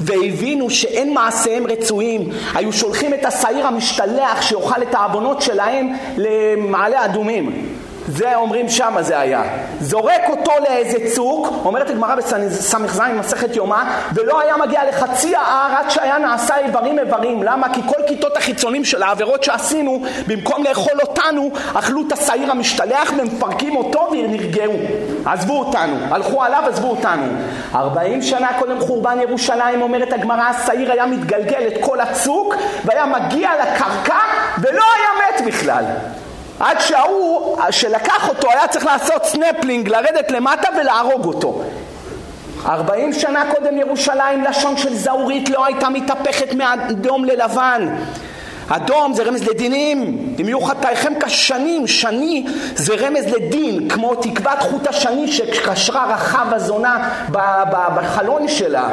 והבינו 0.00 0.70
שאין 0.70 1.14
מעשיהם 1.14 1.66
רצויים 1.66 2.30
היו 2.54 2.72
שולחים 2.72 3.14
את 3.14 3.24
השעיר 3.24 3.66
המשתלח 3.66 4.42
שיאכל 4.42 4.82
את 4.82 4.94
העוונות 4.94 5.42
שלהם 5.42 5.96
למעלה 6.16 7.04
אדומים 7.04 7.68
זה 8.08 8.36
אומרים 8.36 8.68
שמה 8.68 9.02
זה 9.02 9.18
היה. 9.18 9.42
זורק 9.80 10.22
אותו 10.28 10.52
לאיזה 10.68 10.98
צוק, 11.14 11.48
אומרת 11.64 11.90
הגמרא 11.90 12.14
בס"ז 12.14 12.74
מסכת 13.18 13.56
יומא, 13.56 13.82
ולא 14.14 14.40
היה 14.40 14.56
מגיע 14.56 14.80
לחצי 14.88 15.36
ההר 15.36 15.74
עד 15.76 15.90
שהיה 15.90 16.18
נעשה 16.18 16.58
איברים 16.58 16.98
איברים. 16.98 17.42
למה? 17.42 17.74
כי 17.74 17.80
כל 17.82 18.02
כיתות 18.06 18.36
החיצונים 18.36 18.84
של 18.84 19.02
העבירות 19.02 19.44
שעשינו, 19.44 20.02
במקום 20.26 20.64
לאכול 20.64 21.00
אותנו, 21.02 21.50
אכלו 21.74 22.02
את 22.06 22.12
השעיר 22.12 22.50
המשתלח 22.50 23.12
ומפרקים 23.18 23.76
אותו 23.76 24.08
ונרגעו. 24.12 24.74
עזבו 25.26 25.58
אותנו, 25.58 25.96
הלכו 26.10 26.42
עליו, 26.42 26.62
עזבו 26.68 26.90
אותנו. 26.90 27.26
ארבעים 27.74 28.22
שנה 28.22 28.48
קודם 28.58 28.80
חורבן 28.80 29.18
ירושלים, 29.20 29.82
אומרת 29.82 30.12
הגמרא, 30.12 30.42
השעיר 30.42 30.92
היה 30.92 31.06
מתגלגל 31.06 31.66
את 31.66 31.74
כל 31.80 32.00
הצוק, 32.00 32.54
והיה 32.84 33.06
מגיע 33.06 33.50
לקרקע, 33.62 34.18
ולא 34.58 34.82
היה 34.96 35.40
מת 35.40 35.46
בכלל. 35.46 35.84
עד 36.60 36.80
שההוא 36.80 37.58
שלקח 37.70 38.28
אותו 38.28 38.50
היה 38.50 38.68
צריך 38.68 38.84
לעשות 38.84 39.24
סנפלינג, 39.24 39.88
לרדת 39.88 40.30
למטה 40.30 40.68
ולהרוג 40.80 41.24
אותו. 41.24 41.62
ארבעים 42.66 43.12
שנה 43.12 43.44
קודם 43.54 43.78
ירושלים 43.78 44.44
לשון 44.44 44.76
של 44.76 44.94
זהורית 44.94 45.48
לא 45.48 45.64
הייתה 45.66 45.88
מתהפכת 45.88 46.54
מאדום 46.54 47.24
ללבן. 47.24 47.88
אדום 48.68 49.14
זה 49.14 49.22
רמז 49.22 49.44
לדינים, 49.44 50.34
אם 50.40 50.48
יהיו 50.48 50.60
חטאיכם 50.60 51.12
כשנים, 51.20 51.86
שני 51.86 52.46
זה 52.74 52.94
רמז 52.94 53.24
לדין, 53.26 53.88
כמו 53.88 54.14
תקוות 54.14 54.58
חוט 54.60 54.86
השני 54.86 55.32
שקשרה 55.32 56.14
רחב 56.14 56.46
הזונה 56.54 57.10
בחלון 57.96 58.48
שלה. 58.48 58.88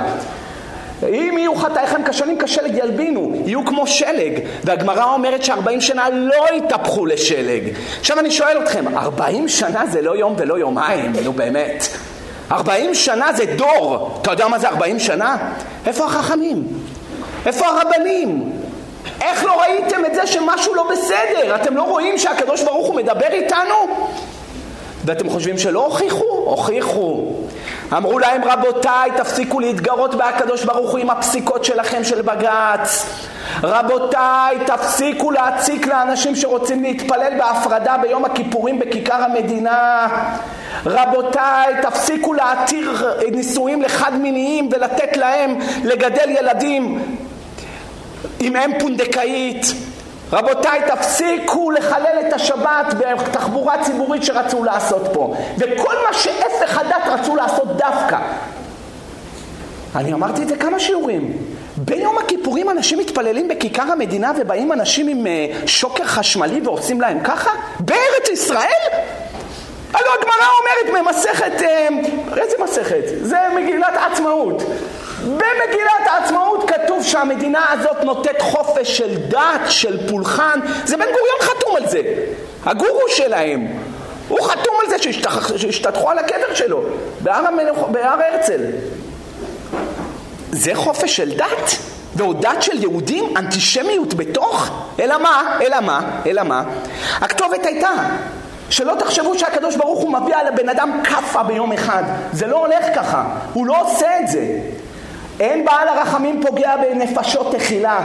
אם 1.10 1.36
יהיו 1.38 1.56
חטאיכם 1.56 2.02
כשנים 2.10 2.38
כשלג 2.38 2.78
ילבינו, 2.78 3.34
יהיו 3.46 3.66
כמו 3.66 3.88
שלג. 3.88 4.40
והגמרא 4.64 5.04
אומרת 5.04 5.44
שארבעים 5.44 5.82
שנה 5.82 6.10
לא 6.10 6.46
יתהפכו 6.54 7.06
לשלג. 7.06 7.64
עכשיו 8.00 8.20
אני 8.20 8.32
שואל 8.32 8.58
אתכם, 8.64 8.98
ארבעים 8.98 9.48
שנה 9.48 9.84
זה 9.92 10.02
לא 10.02 10.18
יום 10.18 10.36
ולא 10.38 10.60
יומיים, 10.60 11.14
נו 11.24 11.34
באמת. 11.34 11.88
ארבעים 12.52 12.96
שנה 12.96 13.34
זה 13.34 13.46
דור. 13.46 14.18
אתה 14.22 14.32
יודע 14.32 14.48
מה 14.48 14.60
זה 14.60 14.70
ארבעים 14.70 15.00
שנה? 15.00 15.38
איפה 15.86 16.06
החכמים? 16.06 16.68
איפה 17.46 17.66
הרבנים? 17.68 18.52
איך 19.22 19.44
לא 19.44 19.62
ראיתם 19.62 20.06
את 20.06 20.16
זה 20.16 20.28
שמשהו 20.28 20.76
לא 20.76 20.88
בסדר? 20.92 21.56
אתם 21.56 21.78
לא 21.78 21.84
רואים 21.84 22.18
שהקדוש 22.18 22.64
ברוך 22.64 22.88
הוא 22.88 22.96
מדבר 22.96 23.28
איתנו? 23.32 23.76
ואתם 25.06 25.30
חושבים 25.30 25.58
שלא 25.58 25.86
הוכיחו? 25.86 26.26
הוכיחו. 26.26 27.34
אמרו 27.98 28.20
להם 28.20 28.42
רבותיי 28.44 29.12
תפסיקו 29.18 29.60
להתגרות 29.60 30.16
בהקדוש 30.16 30.64
ברוך 30.64 30.92
הוא 30.92 31.00
עם 31.00 31.10
הפסיקות 31.10 31.66
שלכם 31.66 32.04
של 32.04 32.22
בג"ץ 32.22 33.06
רבותיי 33.64 34.58
תפסיקו 34.66 35.32
להציק 35.32 35.88
לאנשים 35.88 36.36
שרוצים 36.36 36.84
להתפלל 36.84 37.34
בהפרדה 37.38 37.98
ביום 38.02 38.26
הכיפורים 38.26 38.80
בכיכר 38.80 39.24
המדינה 39.24 40.08
רבותיי 40.86 41.74
תפסיקו 41.82 42.34
להתיר 42.34 43.14
נישואים 43.32 43.82
לחד 43.82 44.12
מיניים 44.22 44.70
ולתת 44.72 45.18
להם 45.18 45.56
לגדל 45.84 46.30
ילדים 46.30 47.02
עם 48.40 48.56
אם 48.56 48.72
פונדקאית 48.80 49.66
רבותיי, 50.34 50.82
תפסיקו 50.88 51.72
לחלל 51.72 52.20
את 52.28 52.34
השבת 52.34 52.94
בתחבורה 53.00 53.84
ציבורית 53.84 54.24
שרצו 54.24 54.64
לעשות 54.64 55.02
פה. 55.14 55.36
וכל 55.58 55.96
מה 56.08 56.14
שהפך 56.14 56.78
הדת 56.78 57.08
רצו 57.08 57.36
לעשות 57.36 57.78
דווקא. 57.78 58.18
אני 59.96 60.14
אמרתי 60.14 60.44
את 60.44 60.48
זה 60.48 60.56
כמה 60.56 60.80
שיעורים. 60.80 61.38
ביום 61.78 62.18
הכיפורים 62.18 62.70
אנשים 62.70 63.00
מתפללים 63.00 63.48
בכיכר 63.48 63.82
המדינה 63.92 64.32
ובאים 64.40 64.72
אנשים 64.72 65.08
עם 65.08 65.26
uh, 65.26 65.68
שוקר 65.68 66.04
חשמלי 66.06 66.62
ועושים 66.62 67.02
להם 67.02 67.20
ככה? 67.24 67.52
בארץ 67.80 68.30
ישראל? 68.34 68.68
הלוא 69.94 70.10
הגמרא 70.20 70.48
אומרת 70.60 71.06
במסכת, 71.08 71.60
uh, 71.60 72.38
איזה 72.38 72.56
מסכת? 72.64 73.04
זה 73.22 73.38
מגילת 73.56 73.94
עצמאות. 74.12 74.64
במגילת 75.24 76.08
העצמאות 76.08 76.72
כתוב 76.72 77.04
שהמדינה 77.04 77.66
הזאת 77.72 78.04
נותנת 78.04 78.42
חופש 78.42 78.98
של 78.98 79.16
דת, 79.16 79.62
של 79.70 80.10
פולחן, 80.10 80.60
זה 80.86 80.98
בן 80.98 81.06
גוריון 81.06 81.40
חתום 81.42 81.76
על 81.76 81.90
זה, 81.90 82.02
הגורו 82.66 83.08
שלהם. 83.08 83.68
הוא 84.28 84.42
חתום 84.42 84.76
על 84.84 84.90
זה 84.90 84.96
שהשתטחו 85.58 86.10
על 86.10 86.18
הקבר 86.18 86.54
שלו 86.54 86.82
בהר, 87.20 87.48
המלך, 87.48 87.78
בהר 87.92 88.20
הרצל. 88.22 88.62
זה 90.52 90.76
חופש 90.76 91.16
של 91.16 91.32
דת? 91.38 91.72
ועוד 92.16 92.42
דת 92.42 92.64
של 92.64 92.82
יהודים? 92.82 93.38
אנטישמיות 93.38 94.14
בתוך? 94.14 94.70
אלא 95.00 95.18
מה? 95.18 95.58
אלא 95.62 95.80
מה? 95.80 96.22
אלא 96.26 96.44
מה? 96.44 96.64
הכתובת 97.22 97.66
הייתה 97.66 97.90
שלא 98.70 98.94
תחשבו 99.00 99.40
שהקדוש 99.40 99.76
ברוך 99.76 100.00
הוא 100.00 100.14
מביא 100.14 100.36
על 100.36 100.48
הבן 100.48 100.70
אדם 100.70 101.02
כאפה 101.04 101.44
ביום 101.44 101.72
אחד. 101.72 102.04
זה 102.34 102.48
לא 102.48 102.58
הולך 102.58 102.86
ככה, 102.96 103.24
הוא 103.54 103.66
לא 103.66 103.82
עושה 103.82 104.20
את 104.20 104.28
זה. 104.28 104.60
אין 105.42 105.66
בעל 105.66 105.88
הרחמים 105.88 106.42
פוגע 106.42 106.76
בנפשות 106.78 107.56
תחילה, 107.56 108.00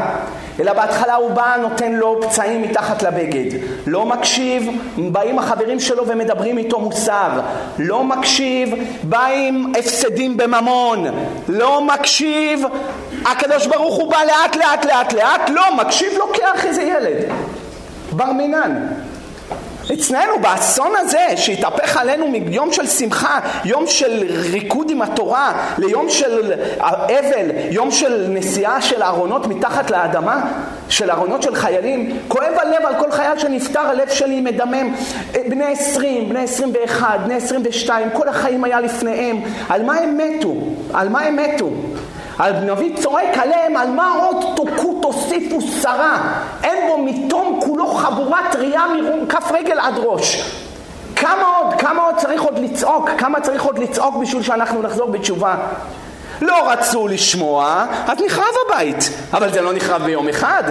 אלא 0.60 0.72
בהתחלה 0.72 1.14
הוא 1.14 1.30
בא, 1.30 1.56
נותן 1.60 1.92
לו 1.92 2.20
פצעים 2.22 2.62
מתחת 2.62 3.02
לבגד. 3.02 3.58
לא 3.86 4.06
מקשיב, 4.06 4.68
באים 4.96 5.38
החברים 5.38 5.80
שלו 5.80 6.06
ומדברים 6.06 6.58
איתו 6.58 6.80
מוסר. 6.80 7.30
לא 7.78 8.04
מקשיב, 8.04 8.74
בא 9.02 9.26
עם 9.26 9.72
הפסדים 9.78 10.36
בממון. 10.36 11.04
לא 11.48 11.82
מקשיב, 11.82 12.62
הקדוש 13.26 13.66
ברוך 13.66 13.96
הוא 13.96 14.10
בא 14.10 14.18
לאט 14.26 14.56
לאט 14.56 14.84
לאט 14.84 15.12
לאט, 15.12 15.50
לא 15.50 15.76
מקשיב, 15.76 16.12
לוקח 16.18 16.66
איזה 16.66 16.82
ילד. 16.82 17.16
בר 18.12 18.32
מינן. 18.32 18.86
אצלנו 19.92 20.32
באסון 20.40 20.92
הזה 20.96 21.26
שהתהפך 21.36 21.96
עלינו 21.96 22.28
מיום 22.28 22.72
של 22.72 22.86
שמחה, 22.86 23.40
יום 23.64 23.86
של 23.86 24.24
ריקוד 24.50 24.90
עם 24.90 25.02
התורה, 25.02 25.52
ליום 25.78 26.10
של 26.10 26.52
אבל, 26.78 27.50
יום 27.70 27.90
של 27.90 28.26
נסיעה 28.28 28.80
של 28.80 29.02
ארונות 29.02 29.46
מתחת 29.46 29.90
לאדמה, 29.90 30.40
של 30.88 31.10
ארונות 31.10 31.42
של 31.42 31.54
חיילים, 31.54 32.18
כואב 32.28 32.52
הלב 32.62 32.86
על 32.86 32.94
כל 32.98 33.10
חייל 33.10 33.38
שנפטר, 33.38 33.80
הלב 33.80 34.08
שלי 34.08 34.40
מדמם. 34.40 34.94
אה, 35.36 35.42
בני 35.48 35.64
עשרים, 35.64 36.28
בני 36.28 36.40
עשרים 36.40 36.72
ואחד, 36.74 37.18
בני 37.24 37.34
עשרים 37.34 37.62
ושתיים, 37.64 38.10
כל 38.12 38.28
החיים 38.28 38.64
היה 38.64 38.80
לפניהם. 38.80 39.40
על 39.68 39.82
מה 39.82 39.94
הם 39.94 40.18
מתו? 40.18 40.54
על 40.94 41.08
מה 41.08 41.20
הם 41.20 41.36
מתו? 41.36 41.70
הנביא 42.38 42.96
צועק 43.02 43.38
עליהם, 43.38 43.76
על 43.76 43.90
מה 43.90 44.14
עוד 44.20 44.44
תוכו 44.56 44.98
תוסיפו 45.02 45.60
שרה? 45.60 46.18
אין 46.62 46.88
בו 46.88 46.98
מתום 46.98 47.60
כולו 47.64 47.86
חבורה 47.86 48.40
טריה 48.52 48.84
מכף 49.22 49.52
רגל 49.52 49.78
עד 49.80 49.94
ראש. 49.96 50.52
כמה 51.16 51.46
עוד, 51.56 51.74
כמה 51.80 52.02
עוד 52.02 52.16
צריך 52.16 52.42
עוד 52.42 52.58
לצעוק? 52.58 53.10
כמה 53.18 53.40
צריך 53.40 53.64
עוד 53.64 53.78
לצעוק 53.78 54.16
בשביל 54.16 54.42
שאנחנו 54.42 54.82
נחזור 54.82 55.10
בתשובה? 55.10 55.56
לא 56.40 56.70
רצו 56.70 57.08
לשמוע, 57.08 57.84
אז 58.06 58.18
נחרב 58.26 58.54
הבית. 58.66 59.10
אבל 59.32 59.52
זה 59.52 59.60
לא 59.60 59.72
נחרב 59.74 60.02
ביום 60.02 60.28
אחד. 60.28 60.62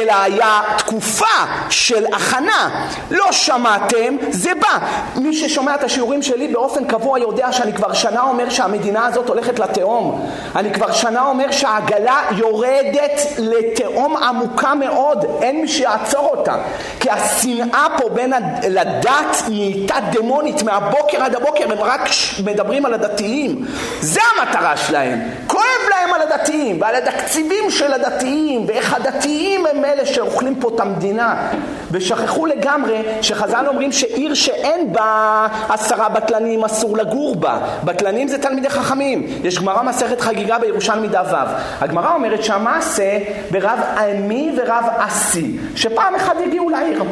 אלא 0.00 0.14
היה 0.22 0.60
תקופה 0.78 1.44
של 1.70 2.06
הכנה. 2.12 2.86
לא 3.10 3.32
שמעתם, 3.32 4.16
זה 4.30 4.50
בא. 4.54 4.78
מי 5.16 5.34
ששומע 5.34 5.74
את 5.74 5.84
השיעורים 5.84 6.22
שלי 6.22 6.48
באופן 6.48 6.84
קבוע 6.84 7.18
יודע 7.18 7.52
שאני 7.52 7.72
כבר 7.72 7.92
שנה 7.92 8.22
אומר 8.22 8.50
שהמדינה 8.50 9.06
הזאת 9.06 9.28
הולכת 9.28 9.58
לתהום. 9.58 10.30
אני 10.56 10.72
כבר 10.72 10.92
שנה 10.92 11.26
אומר 11.26 11.50
שהעגלה 11.50 12.20
יורדת 12.36 13.20
לתהום 13.38 14.16
עמוקה 14.16 14.74
מאוד, 14.74 15.24
אין 15.42 15.60
מי 15.60 15.68
שיעצור 15.68 16.26
אותה. 16.26 16.54
כי 17.00 17.10
השנאה 17.10 17.86
פה 17.96 18.08
בין 18.08 18.32
לדת 18.68 19.42
נהייתה 19.48 19.96
דמונית 20.12 20.62
מהבוקר 20.62 21.22
עד 21.22 21.34
הבוקר, 21.36 21.64
הם 21.64 21.78
רק 21.78 22.00
מדברים 22.44 22.86
על 22.86 22.94
הדתיים. 22.94 23.66
זה 24.00 24.20
המטרה 24.36 24.76
שלהם. 24.76 25.20
כואב 25.46 25.62
להם 25.90 26.14
על 26.14 26.22
הדתיים 26.22 26.80
ועל 26.80 26.94
התקציבים 26.94 27.70
של 27.70 27.92
הדתיים 27.92 28.64
ואיך 28.68 28.94
הדתיים 28.94 29.66
הם 29.66 29.82
אלה 29.92 30.06
שאוכלים 30.06 30.54
פה 30.60 30.70
את 30.74 30.80
המדינה 30.80 31.48
ושכחו 31.90 32.46
לגמרי 32.46 33.02
שחז"ל 33.22 33.64
אומרים 33.68 33.92
שעיר 33.92 34.34
שאין 34.34 34.92
בה 34.92 35.46
עשרה 35.68 36.08
בטלנים 36.08 36.64
אסור 36.64 36.96
לגור 36.96 37.36
בה. 37.36 37.58
בטלנים 37.84 38.28
זה 38.28 38.38
תלמידי 38.38 38.70
חכמים. 38.70 39.26
יש 39.44 39.58
גמרא 39.58 39.82
מסכת 39.82 40.20
חגיגה 40.20 40.58
בירושלמי 40.58 41.08
דף 41.08 41.26
ו' 41.32 41.36
הגמרא 41.80 42.14
אומרת 42.14 42.44
שהמעשה 42.44 43.18
ברב 43.50 43.78
עמי 43.98 44.52
ורב 44.56 44.84
אסי 44.98 45.56
שפעם 45.74 46.14
אחת 46.14 46.36
הגיעו 46.46 46.70
לעיר. 46.70 47.02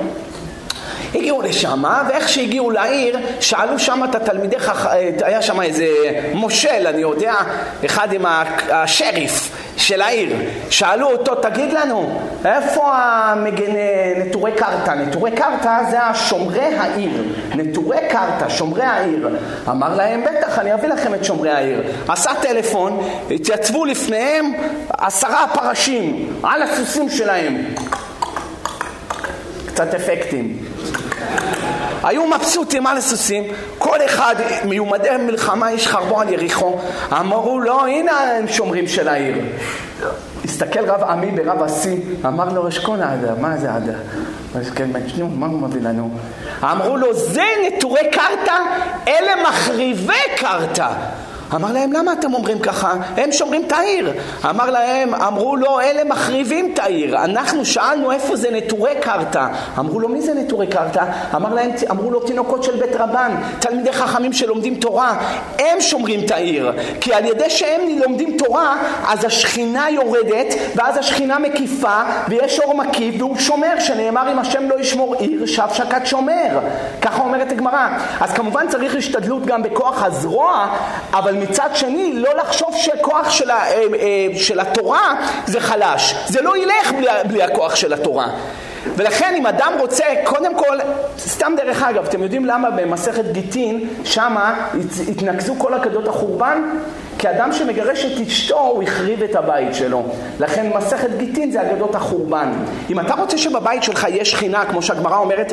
הגיעו 1.14 1.42
לשם, 1.42 1.85
ואיך 2.08 2.28
שהגיעו 2.28 2.70
לעיר, 2.70 3.18
שאלו 3.40 3.78
שם 3.78 4.00
את 4.04 4.14
התלמידי 4.14 4.58
חכ... 4.58 4.87
היה 5.23 5.42
שם 5.42 5.61
איזה 5.61 5.87
מושל, 6.35 6.87
אני 6.87 7.00
יודע, 7.00 7.35
אחד 7.85 8.12
עם 8.12 8.26
השריף 8.70 9.50
של 9.88 10.02
העיר. 10.02 10.37
שאלו 10.71 11.11
אותו, 11.11 11.35
תגיד 11.35 11.73
לנו, 11.73 12.21
איפה 12.45 12.92
המגן... 12.95 13.73
נטורי 14.16 14.52
קרתא? 14.52 14.90
נטורי 14.90 15.30
קרתא 15.30 15.78
זה 15.90 16.02
השומרי 16.02 16.76
העיר. 16.76 17.35
נטורי 17.54 17.99
קרתא, 18.11 18.49
שומרי 18.49 18.83
העיר. 18.83 19.38
אמר 19.68 19.95
להם, 19.95 20.23
בטח, 20.25 20.59
אני 20.59 20.75
אביא 20.75 20.88
לכם 20.88 21.14
את 21.14 21.25
שומרי 21.25 21.50
העיר. 21.50 21.83
עשה 22.09 22.30
טלפון, 22.42 23.09
התייצבו 23.30 23.85
לפניהם 23.85 24.52
עשרה 24.99 25.47
פרשים 25.54 26.33
על 26.42 26.62
הסוסים 26.62 27.11
שלהם. 27.11 27.64
קצת 29.66 29.95
אפקטים. 29.95 30.59
היו 32.08 32.26
מבסוטים 32.26 32.86
על 32.86 32.96
הסוסים, 32.96 33.44
כל 33.78 33.98
אחד 34.04 34.34
מיומדי 34.64 35.08
מלחמה 35.26 35.68
איש 35.68 35.86
חרבו 35.88 36.20
על 36.20 36.32
יריחו, 36.32 36.78
אמרו 37.12 37.60
לו 37.60 37.80
הנה 37.86 38.12
הם 38.20 38.48
שומרים 38.48 38.88
של 38.88 39.08
העיר. 39.08 39.36
הסתכל 40.44 40.90
רב 40.90 41.02
עמי 41.02 41.30
ברב 41.30 41.62
אסי, 41.62 42.00
אמר 42.26 42.52
לו 42.52 42.64
רשכון 42.64 43.02
עדה, 43.02 43.34
מה 43.40 43.56
זה 43.56 43.74
עדה? 43.74 43.92
כן, 44.74 44.90
מה 45.34 45.46
הוא 45.46 45.60
מביא 45.60 45.82
לנו? 45.82 46.10
אמרו 46.62 46.96
לו 46.96 47.14
זה 47.14 47.44
נטורי 47.66 48.02
קרתא, 48.12 48.58
אלה 49.08 49.32
מחריבי 49.48 50.12
קרתא. 50.36 50.88
אמר 51.55 51.73
להם, 51.73 51.93
למה 51.93 52.12
אתם 52.12 52.35
אומרים 52.35 52.59
ככה? 52.59 52.93
הם 53.17 53.33
שומרים 53.33 53.62
את 53.67 53.73
העיר. 53.73 54.12
אמר 54.50 54.71
להם, 54.71 55.14
אמרו 55.14 55.57
לו, 55.57 55.80
אלה 55.80 56.04
מחריבים 56.04 56.71
את 56.75 56.78
העיר. 56.78 57.25
אנחנו 57.25 57.65
שאלנו 57.65 58.13
איפה 58.13 58.37
זה 58.37 58.49
נטורי 58.50 58.95
קרתא. 59.00 59.47
אמרו 59.78 60.00
לו, 60.00 60.08
מי 60.08 60.23
זה 60.23 60.34
נטורי 60.34 60.67
קרתא? 60.67 61.04
אמר 61.34 61.54
להם, 61.54 61.71
אמרו 61.91 62.11
לו, 62.11 62.21
תינוקות 62.21 62.65
של 62.65 62.76
בית 62.76 62.97
רבן, 62.97 63.34
תלמידי 63.58 63.93
חכמים 63.93 64.32
שלומדים 64.32 64.75
תורה. 64.75 65.19
הם 65.58 65.80
שומרים 65.80 66.21
את 66.25 66.30
העיר. 66.30 66.73
כי 67.00 67.15
על 67.15 67.25
ידי 67.25 67.50
שהם 67.50 67.80
לומדים 67.99 68.37
תורה, 68.39 68.76
אז 69.08 69.25
השכינה 69.25 69.91
יורדת, 69.91 70.54
ואז 70.76 70.97
השכינה 70.97 71.39
מקיפה, 71.39 72.00
ויש 72.28 72.61
אור 72.61 72.75
מקיף, 72.75 73.15
והוא 73.19 73.39
שומר, 73.39 73.80
שנאמר, 73.80 74.32
אם 74.32 74.39
השם 74.39 74.69
לא 74.69 74.80
ישמור 74.80 75.15
עיר, 75.15 75.47
שב 75.47 75.69
שקד 75.73 76.00
שומר. 76.04 76.58
ככה 77.02 77.23
אומרת 77.23 77.52
הגמרא. 77.52 77.89
אז 78.21 78.32
כמובן 78.32 78.69
צריך 78.69 78.97
השתדלות 78.97 79.47
גם 79.47 79.63
בכוח 79.63 80.02
הזרוע, 80.02 80.67
אבל 81.13 81.37
מצד 81.40 81.68
שני 81.74 82.12
לא 82.14 82.36
לחשוב 82.36 82.74
שכוח 82.76 83.30
של, 83.30 83.50
ה, 83.50 83.54
אה, 83.54 83.82
אה, 83.98 84.38
של 84.38 84.60
התורה 84.60 85.14
זה 85.46 85.60
חלש. 85.60 86.14
זה 86.26 86.42
לא 86.42 86.56
ילך 86.56 86.92
בלי, 86.92 87.08
בלי 87.28 87.42
הכוח 87.42 87.76
של 87.76 87.92
התורה. 87.92 88.26
ולכן 88.96 89.34
אם 89.38 89.46
אדם 89.46 89.72
רוצה, 89.80 90.04
קודם 90.24 90.58
כל, 90.58 90.78
סתם 91.18 91.52
דרך 91.56 91.82
אגב, 91.82 92.04
אתם 92.04 92.22
יודעים 92.22 92.44
למה 92.44 92.70
במסכת 92.70 93.24
גיטין, 93.32 93.88
שמה 94.04 94.68
התנקזו 95.08 95.54
כל 95.58 95.74
אגדות 95.74 96.08
החורבן? 96.08 96.62
כי 97.18 97.30
אדם 97.30 97.52
שמגרש 97.52 98.04
את 98.04 98.26
אשתו, 98.26 98.58
הוא 98.58 98.82
החריב 98.82 99.22
את 99.22 99.36
הבית 99.36 99.74
שלו. 99.74 100.02
לכן 100.40 100.70
מסכת 100.76 101.10
גיטין 101.16 101.50
זה 101.50 101.62
אגדות 101.62 101.94
החורבן. 101.94 102.52
אם 102.90 103.00
אתה 103.00 103.14
רוצה 103.14 103.38
שבבית 103.38 103.82
שלך 103.82 104.06
יש 104.10 104.30
שכינה, 104.30 104.64
כמו 104.64 104.82
שהגמרא 104.82 105.16
אומרת, 105.16 105.52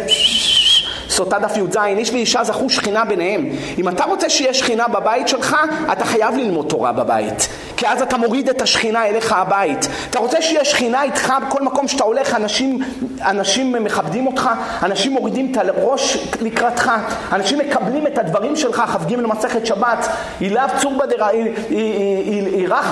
סוטה 1.16 1.40
דף 1.40 1.58
י"ז, 1.58 1.78
איש 1.78 2.10
ואישה 2.10 2.44
זכו 2.44 2.70
שכינה 2.70 3.06
ביניהם. 3.06 3.50
אם 3.78 3.90
אתה 3.90 4.04
רוצה 4.04 4.30
שיהיה 4.30 4.54
שכינה 4.54 4.88
בבית 4.88 5.28
שלך, 5.28 5.56
אתה 5.92 6.06
חייב 6.06 6.36
ללמוד 6.38 6.66
תורה 6.70 6.92
בבית. 6.92 7.48
כי 7.78 7.88
אז 7.88 8.02
אתה 8.02 8.18
מוריד 8.18 8.50
את 8.50 8.62
השכינה 8.62 9.06
אליך 9.06 9.32
הבית. 9.32 9.88
אתה 10.10 10.20
רוצה 10.20 10.42
שיהיה 10.42 10.66
שכינה 10.66 11.04
איתך 11.04 11.34
בכל 11.48 11.62
מקום 11.62 11.88
שאתה 11.88 12.04
הולך, 12.04 12.36
אנשים, 12.36 12.80
אנשים 13.22 13.74
מכבדים 13.84 14.28
אותך, 14.28 14.50
אנשים 14.84 15.12
מורידים 15.12 15.52
את 15.52 15.58
הראש 15.58 16.18
לקראתך, 16.42 16.92
אנשים 17.32 17.60
מקבלים 17.60 18.08
את 18.08 18.18
הדברים 18.18 18.56
שלך, 18.56 18.80
כ"ג 18.80 19.14
למסכת 19.14 19.66
שבת, 19.66 20.08
אילב 20.42 20.70
צורבא 20.82 21.06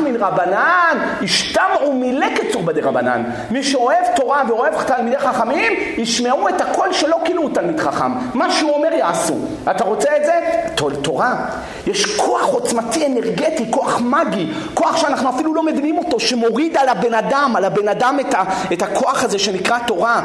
מן 0.03 0.15
רבנן, 0.15 0.97
השתמעו 1.21 1.93
מלקת 1.93 2.43
צורבא 2.51 2.71
דרבנן. 2.71 3.23
מי 3.51 3.63
שאוהב 3.63 4.05
תורה 4.15 4.43
ואוהב 4.47 4.83
תלמידי 4.83 5.19
חכמים, 5.19 5.73
ישמעו 5.97 6.49
את 6.49 6.61
הקול 6.61 6.93
שלו 6.93 7.17
כאילו 7.25 7.41
הוא 7.41 7.49
תלמיד 7.53 7.79
חכם. 7.79 8.11
מה 8.33 8.51
שהוא 8.51 8.71
אומר 8.71 8.93
יעשו. 8.93 9.35
אתה 9.71 9.83
רוצה 9.83 10.09
את 10.17 10.25
זה? 10.25 10.33
תורה. 11.01 11.35
יש 11.87 12.17
כוח 12.17 12.45
עוצמתי 12.45 13.05
אנרגטי, 13.05 13.65
כוח 13.69 14.01
מגי, 14.01 14.51
כוח 14.73 14.97
שאנחנו 14.97 15.29
אפילו 15.29 15.53
לא 15.53 15.63
מבינים 15.63 15.97
אותו, 15.97 16.19
שמוריד 16.19 16.77
על 16.77 16.89
הבן 16.89 17.13
אדם, 17.13 17.53
על 17.55 17.65
הבן 17.65 17.87
אדם 17.87 18.19
את, 18.19 18.33
ה, 18.33 18.43
את 18.73 18.81
הכוח 18.81 19.23
הזה 19.23 19.39
שנקרא 19.39 19.79
תורה. 19.87 20.21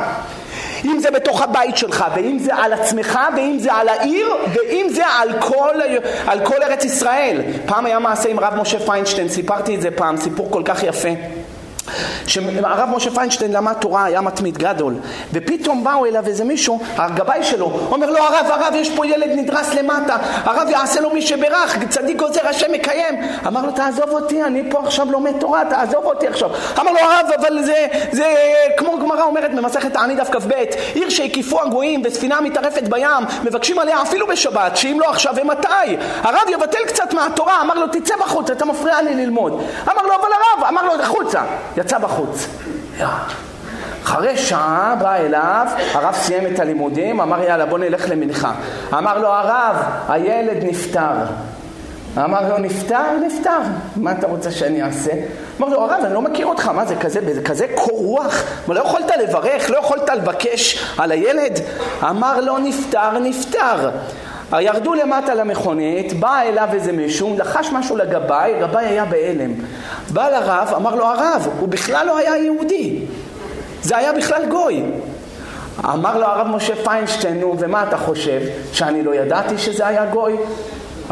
אם 0.85 0.99
זה 1.01 1.11
בתוך 1.11 1.43
הבית 1.43 1.77
שלך, 1.77 2.05
ואם 2.15 2.39
זה 2.39 2.55
על 2.55 2.73
עצמך, 2.73 3.19
ואם 3.37 3.59
זה 3.59 3.73
על 3.73 3.89
העיר, 3.89 4.29
ואם 4.55 4.87
זה 4.91 5.07
על 5.07 5.29
כל, 5.41 5.75
על 6.27 6.41
כל 6.45 6.63
ארץ 6.63 6.85
ישראל. 6.85 7.43
פעם 7.67 7.87
היה 7.87 7.99
מעשה 7.99 8.29
עם 8.29 8.41
רב 8.41 8.55
משה 8.61 8.79
פיינשטיין, 8.79 9.29
סיפרתי 9.29 9.75
את 9.75 9.83
זה 9.83 9.91
פעם, 9.91 10.17
סיפור 10.17 10.51
כל 10.51 10.63
כך 10.65 10.83
יפה. 10.83 11.09
שהרב 12.27 12.89
משה 12.89 13.11
פיינשטיין 13.11 13.53
למד 13.53 13.73
תורה, 13.73 14.05
היה 14.05 14.21
מתמיד 14.21 14.59
גדול, 14.59 14.95
ופתאום 15.33 15.85
באו 15.85 16.07
אליו 16.07 16.27
איזה 16.27 16.45
מישהו, 16.45 16.81
הגבאי 16.97 17.45
שלו, 17.45 17.81
אומר 17.91 18.11
לו 18.11 18.19
הרב, 18.19 18.47
הרב, 18.51 18.75
יש 18.75 18.91
פה 18.91 19.07
ילד 19.07 19.31
נדרס 19.31 19.75
למטה, 19.75 20.17
הרב 20.45 20.69
יעשה 20.69 21.01
לו 21.01 21.11
מי 21.11 21.23
שברך, 21.23 21.79
צדיק 21.89 22.17
גוזר 22.17 22.49
השם 22.49 22.73
מקיים. 22.73 23.15
אמר 23.47 23.67
לו, 23.67 23.73
תעזוב 23.73 24.11
אותי, 24.11 24.45
אני 24.45 24.71
פה 24.71 24.81
עכשיו 24.85 25.13
לומד 25.13 25.33
תורה, 25.41 25.63
תעזוב 25.71 26.05
אותי 26.05 26.27
עכשיו. 26.27 26.51
אמר 26.81 26.93
לו 26.93 26.99
הרב, 26.99 27.27
אבל 27.41 27.63
זה, 27.63 27.87
זה 28.13 28.35
כמו 28.77 28.99
גמרא 28.99 29.23
אומרת 29.23 29.55
במסכת 29.55 29.93
תעני 29.93 30.15
דף 30.15 30.31
כ"ב, 30.31 30.53
עיר 30.95 31.09
שהקיפו 31.09 31.63
הגויים 31.63 32.03
וספינה 32.05 32.41
מתערפת 32.41 32.89
בים, 32.89 33.25
מבקשים 33.45 33.79
עליה 33.79 34.03
אפילו 34.03 34.27
בשבת, 34.27 34.77
שאם 34.77 35.01
לא 35.01 35.11
עכשיו 35.11 35.35
ומתי? 35.37 35.97
הרב 36.23 36.49
יבטל 36.49 36.85
קצת 36.87 37.15
מהתורה, 37.15 37.61
אמר 37.61 37.75
לו, 37.75 37.87
תצא 37.87 38.15
בחוץ, 38.17 38.51
אתה 38.51 38.65
מפריע 38.65 39.03
לי 39.03 39.15
ללמוד. 39.15 39.53
אמר 39.93 40.03
לו, 40.03 40.15
אבל 40.15 40.29
הרב, 40.33 40.65
אמר 40.69 40.87
לו, 40.87 41.03
החוצה. 41.03 41.43
יצא 41.79 41.99
בחוץ. 41.99 42.47
אחרי 44.05 44.37
שעה 44.37 44.95
בא 45.01 45.15
אליו, 45.15 45.67
הרב 45.93 46.15
סיים 46.15 46.47
את 46.47 46.61
הלימודים, 46.61 47.21
אמר 47.21 47.43
יאללה 47.43 47.67
בוא 47.67 47.79
נלך 47.79 48.05
למנחה. 48.09 48.53
אמר 48.93 49.19
לו 49.19 49.29
הרב, 49.29 49.77
הילד 50.09 50.65
נפטר. 50.65 51.13
אמר 52.17 52.49
לו 52.49 52.59
נפטר? 52.59 53.03
נפטר. 53.27 53.59
מה 53.97 54.13
אתה 54.13 54.27
רוצה 54.27 54.51
שאני 54.51 54.83
אעשה? 54.83 55.11
אמר 55.61 55.69
לו 55.69 55.81
הרב 55.81 56.05
אני 56.05 56.15
לא 56.15 56.23
מכיר 56.23 56.47
אותך, 56.47 56.69
מה 56.69 56.85
זה 56.85 56.97
כזה, 56.97 57.35
זה 57.35 57.43
כזה 57.43 57.67
קור 57.75 57.99
רוח? 58.05 58.43
לא 58.69 58.81
יכולת 58.81 59.11
לברך? 59.23 59.71
לא 59.71 59.79
יכולת 59.79 60.09
לבקש 60.09 60.93
על 60.99 61.13
הילד? 61.13 61.59
אמר 62.03 62.41
לו 62.41 62.59
נפטר, 62.59 63.19
נפטר. 63.19 63.91
ירדו 64.53 64.95
למטה 64.95 65.35
למכונית, 65.35 66.13
בא 66.13 66.41
אליו 66.41 66.69
איזה 66.73 66.93
מישהו, 66.93 67.35
לחש 67.39 67.69
משהו 67.73 67.97
לגבאי, 67.97 68.55
גבאי 68.61 68.87
היה 68.87 69.05
בהלם. 69.05 69.55
בא 70.11 70.29
לרב, 70.29 70.73
אמר 70.77 70.95
לו 70.95 71.05
הרב, 71.05 71.49
הוא 71.61 71.69
בכלל 71.69 72.07
לא 72.07 72.19
היה 72.19 72.37
יהודי. 72.37 72.99
זה 73.83 73.97
היה 73.97 74.13
בכלל 74.13 74.47
גוי. 74.51 74.85
אמר 75.85 76.19
לו 76.19 76.27
הרב 76.27 76.47
משה 76.47 76.75
פיינשטיין, 76.85 77.41
נו, 77.41 77.55
ומה 77.59 77.83
אתה 77.89 77.97
חושב? 77.97 78.41
שאני 78.73 79.03
לא 79.03 79.15
ידעתי 79.15 79.59
שזה 79.59 79.87
היה 79.87 80.07
גוי? 80.07 80.37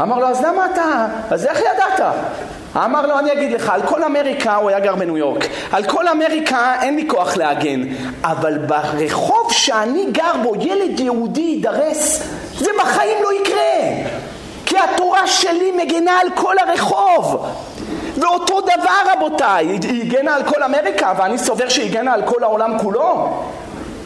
אמר 0.01 0.19
לו, 0.19 0.27
אז 0.27 0.41
למה 0.41 0.65
אתה? 0.65 1.07
אז 1.31 1.45
איך 1.45 1.59
ידעת? 1.59 2.13
אמר 2.85 3.07
לו, 3.07 3.19
אני 3.19 3.33
אגיד 3.33 3.51
לך, 3.51 3.69
על 3.69 3.81
כל 3.81 4.03
אמריקה, 4.03 4.55
הוא 4.55 4.69
היה 4.69 4.79
גר 4.79 4.95
בניו 4.95 5.17
יורק, 5.17 5.45
על 5.71 5.83
כל 5.83 6.07
אמריקה 6.07 6.75
אין 6.81 6.95
לי 6.95 7.07
כוח 7.07 7.37
להגן, 7.37 7.81
אבל 8.23 8.57
ברחוב 8.57 9.51
שאני 9.51 10.05
גר 10.11 10.33
בו, 10.43 10.53
ילד 10.59 10.99
יהודי 10.99 11.41
יידרס, 11.41 12.23
זה 12.57 12.69
בחיים 12.79 13.17
לא 13.23 13.33
יקרה. 13.33 14.17
כי 14.65 14.75
התורה 14.77 15.27
שלי 15.27 15.71
מגנה 15.71 16.19
על 16.19 16.27
כל 16.35 16.55
הרחוב. 16.59 17.45
ואותו 18.17 18.61
דבר 18.61 19.13
רבותיי, 19.13 19.67
היא 19.67 20.01
הגנה 20.01 20.35
על 20.35 20.43
כל 20.43 20.63
אמריקה, 20.63 21.13
ואני 21.17 21.37
סובר 21.37 21.69
שהיא 21.69 21.89
הגנה 21.89 22.13
על 22.13 22.21
כל 22.25 22.43
העולם 22.43 22.79
כולו. 22.79 23.29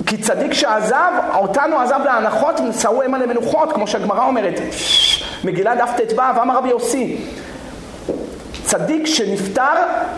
כי 0.08 0.18
צדיק 0.18 0.54
שעזב, 0.54 1.12
אותנו 1.38 1.80
עזב 1.80 2.00
להנחות 2.06 2.60
ונשאו 2.60 3.04
המה 3.04 3.18
למנוחות, 3.18 3.74
כמו 3.74 3.88
שהגמרא 3.88 4.26
אומרת, 4.28 4.60
מגילה 5.44 5.76
דף 5.76 5.90
ט"ו, 5.98 6.22
אמר 6.42 6.58
רבי 6.58 6.70
יוסי. 6.70 7.18
צדיק 8.72 9.06
שנפטר, 9.06 9.74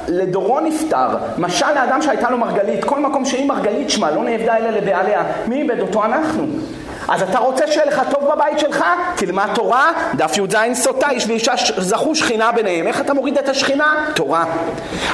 לדורו 0.08 0.60
נפטר. 0.60 1.08
משל 1.38 1.74
לאדם 1.76 2.02
שהייתה 2.02 2.30
לו 2.30 2.38
מרגלית, 2.38 2.84
כל 2.84 3.00
מקום 3.00 3.26
שהיא 3.26 3.50
מרגלית 3.50 3.90
שמה, 3.90 4.12
לא 4.12 4.24
נאבדה 4.24 4.58
אלא 4.58 4.70
לבעליה. 4.70 5.24
מי 5.48 5.62
איבד 5.62 5.80
אותו? 5.80 6.04
אנחנו. 6.04 6.46
אז 7.08 7.22
אתה 7.22 7.40
רוצה 7.40 7.68
שיהיה 7.68 7.86
לך 7.86 8.02
טוב 8.12 8.32
בבית 8.32 8.60
שלך? 8.60 8.86
תלמד 9.16 9.48
תורה, 9.56 9.92
דף 10.16 10.38
י"ז 10.38 10.56
סוטה, 10.74 11.10
איש 11.10 11.28
ואישה 11.28 11.54
זכו 11.78 12.16
שכינה 12.16 12.52
ביניהם. 12.52 12.88
איך 12.88 13.02
אתה 13.02 13.14
מוריד 13.14 13.38
את 13.38 13.50
השכינה? 13.50 14.06
תורה. 14.14 14.46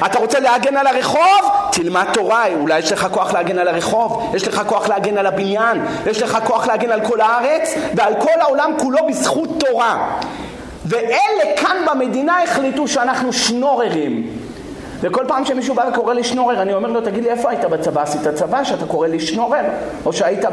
אתה 0.05 0.19
רוצה 0.19 0.39
להגן 0.39 0.77
על 0.77 0.87
הרחוב? 0.87 1.51
תלמד 1.71 2.05
תורה, 2.13 2.45
אולי 2.59 2.79
יש 2.79 2.91
לך 2.91 3.07
כוח 3.11 3.33
להגן 3.33 3.59
על 3.59 3.67
הרחוב, 3.67 4.35
יש 4.35 4.47
לך 4.47 4.61
כוח 4.67 4.89
להגן 4.89 5.17
על 5.17 5.25
הבניין, 5.25 5.85
יש 6.05 6.21
לך 6.21 6.37
כוח 6.43 6.67
להגן 6.67 6.91
על 6.91 7.01
כל 7.01 7.21
הארץ 7.21 7.73
ועל 7.95 8.13
כל 8.19 8.41
העולם 8.41 8.71
כולו 8.77 9.07
בזכות 9.07 9.49
תורה. 9.59 10.19
ואלה 10.85 11.57
כאן 11.57 11.77
במדינה 11.91 12.43
החליטו 12.43 12.87
שאנחנו 12.87 13.33
שנוררים. 13.33 14.27
וכל 15.01 15.23
פעם 15.27 15.45
שמישהו 15.45 15.75
בא 15.75 15.85
וקורא 15.91 16.13
לי 16.13 16.23
שנורר, 16.23 16.61
אני 16.61 16.73
אומר 16.73 16.89
לו, 16.89 17.01
תגיד 17.01 17.23
לי, 17.23 17.29
איפה 17.29 17.49
היית 17.49 17.65
בצבא? 17.65 18.01
עשית 18.01 18.27
צבא 18.35 18.63
שאתה 18.63 18.85
קורא 18.85 19.07
לי 19.07 19.19
שנורר? 19.19 19.63
או 20.05 20.13
שהיית 20.13 20.45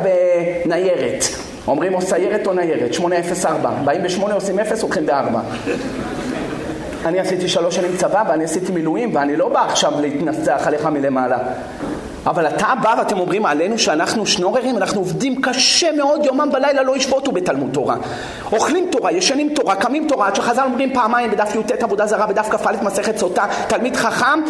בניירת? 0.65 1.25
אומרים 1.69 1.95
או 1.95 2.03
סיירת 2.03 2.47
או 2.47 2.53
ניירת, 2.53 2.95
804. 2.95 3.71
באים 3.85 4.03
ב-8 4.03 4.33
עושים 4.33 4.59
0, 4.59 4.83
הולכים 4.83 5.07
ב-4. 5.07 5.39
אני 7.07 7.21
עשיתי 7.21 7.49
שלוש 7.49 7.77
שנים 7.77 7.97
צבא 7.97 8.25
ואני 8.29 8.45
עשיתי 8.45 8.73
מילואים 8.73 9.15
ואני 9.15 9.37
לא 9.37 9.49
בא 9.49 9.65
עכשיו 9.65 9.93
להתנסח 10.01 10.62
עליך 10.65 10.87
מלמעלה. 10.87 11.39
אבל 12.27 12.47
אתה 12.47 12.67
בא 12.83 12.95
ואתם 12.99 13.19
אומרים 13.19 13.47
עלינו 13.47 13.79
שאנחנו 13.79 14.27
שנוררים, 14.27 14.77
אנחנו 14.77 15.01
עובדים 15.01 15.43
קשה 15.43 15.93
מאוד, 15.93 16.25
יומם 16.25 16.49
ולילה 16.53 16.83
לא 16.83 16.97
ישבותו 16.97 17.33
בתלמוד 17.33 17.71
תורה. 17.73 17.97
אוכלים 18.53 18.89
תורה, 18.91 19.12
ישנים 19.12 19.55
תורה, 19.55 19.75
קמים 19.75 20.09
תורה, 20.09 20.27
עד 20.27 20.35
שחז"ל 20.35 20.62
אומרים 20.65 20.95
פעמיים 20.95 21.31
בדף 21.31 21.55
י"ט 21.55 21.83
עבודה 21.83 22.07
זרה, 22.07 22.27
בדף 22.27 22.49
כ"א 22.51 22.73
מסכת 22.83 23.19
סוטה, 23.19 23.45
תלמיד 23.69 23.97
חכם, 23.97 24.41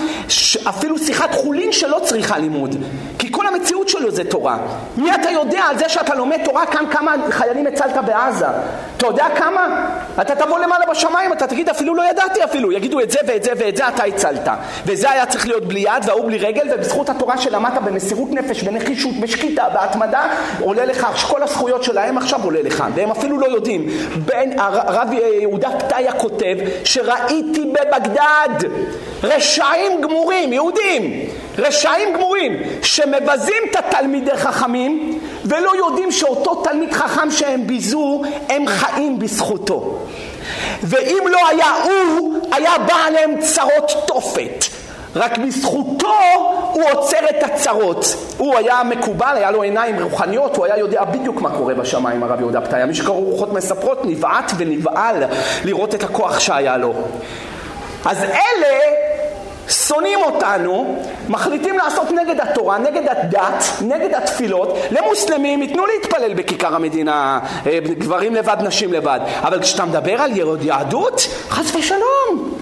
אפילו 0.69 0.99
שיחת 0.99 1.35
חולין 1.35 1.73
שלא 1.73 2.01
צריכה 2.05 2.39
לימוד. 2.39 2.77
כי 3.19 3.33
כל 3.33 3.47
המציאות 3.47 3.89
שלו 3.89 4.11
זה 4.11 4.25
תורה. 4.25 4.59
מי 4.97 5.15
אתה 5.15 5.31
יודע 5.31 5.63
על 5.71 5.79
זה 5.79 5.89
שאתה 5.89 6.15
לומד 6.15 6.39
תורה 6.45 6.67
כאן 6.67 6.85
כמה 6.91 7.15
חיילים 7.31 7.67
הצלת 7.67 8.05
בעזה? 8.07 8.47
אתה 8.97 9.07
יודע 9.07 9.27
כמה? 9.37 9.87
אתה 10.21 10.35
תבוא 10.35 10.59
למעלה 10.59 10.85
בשמיים, 10.91 11.33
אתה 11.33 11.47
תגיד 11.47 11.69
אפילו 11.69 11.95
לא 11.95 12.11
ידעתי 12.11 12.45
אפילו, 12.45 12.73
יגידו 12.73 13.01
את 13.01 13.11
זה 13.11 13.19
ואת 13.27 13.43
זה 13.43 13.53
ואת 13.59 13.77
זה 13.77 13.89
אתה 13.89 14.05
הצלת. 14.05 14.49
וזה 14.87 15.11
היה 15.11 15.27
צריך 15.27 15.47
להיות 15.47 15.65
בלי 15.65 15.81
יד 15.81 16.05
וההוא 16.07 16.27
בלי 16.27 16.39
רגל, 16.39 16.69
ובזכות 16.75 17.11
התורה 17.11 17.39
שלמדת 17.67 17.83
במסירות 17.83 18.33
נפש, 18.33 18.63
בנחישות, 18.63 19.15
בשקיטה, 19.21 19.65
בהתמדה, 19.75 20.23
עולה 20.61 20.85
לך, 20.85 21.07
כל 21.29 21.43
הזכויות 21.43 21.83
שלהם 21.83 22.19
עכשיו 22.19 22.45
עולה 22.45 22.63
לך, 22.63 22.85
והם 22.95 23.11
אפילו 23.11 23.39
לא 23.39 23.47
יודעים. 23.47 23.87
בין, 24.17 24.59
הרב 24.59 25.09
יהודה 25.41 25.71
פתיה 25.71 26.13
כותב 26.13 26.57
שראיתי 26.85 27.65
בבגדד 27.65 28.69
רשעים 29.23 30.01
גמורים, 30.01 30.53
יהודים, 30.53 31.29
רשעים 31.59 32.13
גמורים, 32.15 32.53
שמבזים 32.83 33.63
את 33.71 33.77
התלמידי 33.77 34.37
חכמים 34.37 35.19
ולא 35.45 35.77
יודעים 35.77 36.13
שאותו 36.13 36.55
תלמיד 36.55 36.93
חכם 36.93 37.31
שהם 37.31 37.67
ביזו, 37.67 38.23
הם 38.49 38.67
חיים 38.67 39.19
בזכותו. 39.19 39.99
ואם 40.83 41.25
לא 41.31 41.49
היה 41.49 41.71
הוא, 41.85 42.39
היה 42.53 42.79
בא 42.79 42.95
עליהם 43.07 43.41
צרות 43.41 43.93
תופת. 44.07 44.76
רק 45.17 45.39
בזכותו 45.39 46.09
הוא 46.73 46.83
עוצר 46.93 47.19
את 47.31 47.43
הצרות. 47.43 48.05
הוא 48.39 48.57
היה 48.57 48.83
מקובל, 48.85 49.33
היה 49.37 49.51
לו 49.51 49.63
עיניים 49.63 50.03
רוחניות, 50.03 50.57
הוא 50.57 50.65
היה 50.65 50.79
יודע 50.79 51.05
בדיוק 51.05 51.41
מה 51.41 51.51
קורה 51.51 51.75
בשמיים, 51.75 52.23
הרב 52.23 52.41
יהודה 52.41 52.61
פתאי. 52.61 52.85
מי 52.85 52.95
שקראו 52.95 53.21
רוחות 53.21 53.53
מספרות 53.53 54.05
נבעט 54.05 54.53
ונבעל 54.57 55.25
לראות 55.65 55.95
את 55.95 56.03
הכוח 56.03 56.41
שהיה 56.41 56.77
לו. 56.77 56.95
אז 58.05 58.23
אלה 58.23 58.79
שונאים 59.69 60.19
אותנו, 60.23 61.03
מחליטים 61.29 61.79
לעשות 61.79 62.11
נגד 62.11 62.41
התורה, 62.41 62.79
נגד 62.79 63.03
הדת, 63.11 63.65
נגד 63.81 64.15
התפילות, 64.15 64.79
למוסלמים 64.91 65.63
ייתנו 65.63 65.87
להתפלל 65.87 66.35
בכיכר 66.35 66.75
המדינה, 66.75 67.39
אה, 67.67 67.79
גברים 67.99 68.35
לבד, 68.35 68.57
נשים 68.61 68.93
לבד. 68.93 69.21
אבל 69.43 69.61
כשאתה 69.61 69.85
מדבר 69.85 70.23
על 70.23 70.31
יהדות, 70.61 71.27
חס 71.51 71.75
ושלום. 71.75 72.59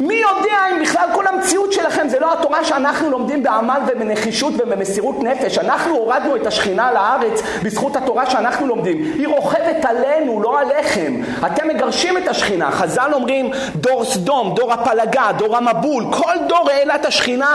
מי 0.00 0.14
יודע 0.14 0.58
אם 0.70 0.82
בכלל 0.82 1.08
כל 1.14 1.26
המציאות 1.26 1.72
שלכם 1.72 2.08
זה 2.08 2.20
לא 2.20 2.32
התורה 2.32 2.64
שאנחנו 2.64 3.10
לומדים 3.10 3.42
בעמל 3.42 3.80
ובנחישות 3.86 4.54
ובמסירות 4.58 5.22
נפש. 5.22 5.58
אנחנו 5.58 5.96
הורדנו 5.96 6.36
את 6.36 6.46
השכינה 6.46 6.92
לארץ 6.92 7.42
בזכות 7.62 7.96
התורה 7.96 8.30
שאנחנו 8.30 8.66
לומדים. 8.66 9.12
היא 9.18 9.28
רוכבת 9.28 9.84
עלינו, 9.84 10.42
לא 10.42 10.60
עליכם. 10.60 11.20
אתם 11.46 11.68
מגרשים 11.68 12.18
את 12.18 12.28
השכינה. 12.28 12.70
חז"ל 12.70 13.10
אומרים 13.12 13.50
דור 13.74 14.04
סדום, 14.04 14.54
דור 14.54 14.72
הפלגה, 14.72 15.28
דור 15.38 15.56
המבול. 15.56 16.04
כל 16.10 16.34
דור 16.48 16.70
העלה 16.70 16.94
את 16.94 17.04
השכינה 17.04 17.54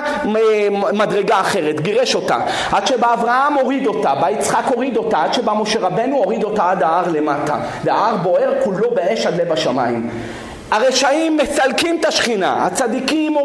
מדרגה 0.93 1.39
אחרת, 1.39 1.81
גירש 1.81 2.15
אותה. 2.15 2.37
עד 2.71 2.87
שבא 2.87 3.13
אברהם 3.13 3.53
הוריד 3.53 3.87
אותה, 3.87 4.15
בא 4.15 4.29
יצחק 4.29 4.63
הוריד 4.67 4.97
אותה, 4.97 5.23
עד 5.23 5.33
שבא 5.33 5.53
משה 5.53 5.79
רבנו 5.79 6.17
הוריד 6.17 6.43
אותה 6.43 6.71
עד 6.71 6.83
ההר 6.83 7.07
למטה. 7.11 7.55
וההר 7.83 8.15
בוער 8.15 8.53
כולו 8.63 8.89
באש 8.95 9.25
עד 9.25 9.41
לב 9.41 9.51
השמיים. 9.51 10.09
הרשעים 10.71 11.37
מסלקים 11.37 11.99
את 11.99 12.05
השכינה, 12.05 12.65
הצדיקים 12.65 13.37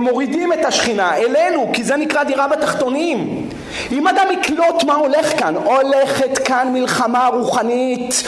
מורידים 0.00 0.52
את 0.52 0.64
השכינה 0.64 1.16
אלינו, 1.16 1.70
כי 1.72 1.82
זה 1.84 1.96
נקרא 1.96 2.22
דירה 2.22 2.48
בתחתונים. 2.48 3.48
אם 3.92 4.08
אדם 4.08 4.26
יקלוט 4.32 4.84
מה 4.84 4.94
הולך 4.94 5.38
כאן, 5.38 5.54
הולכת 5.56 6.38
כאן 6.38 6.68
מלחמה 6.72 7.28
רוחנית. 7.32 8.22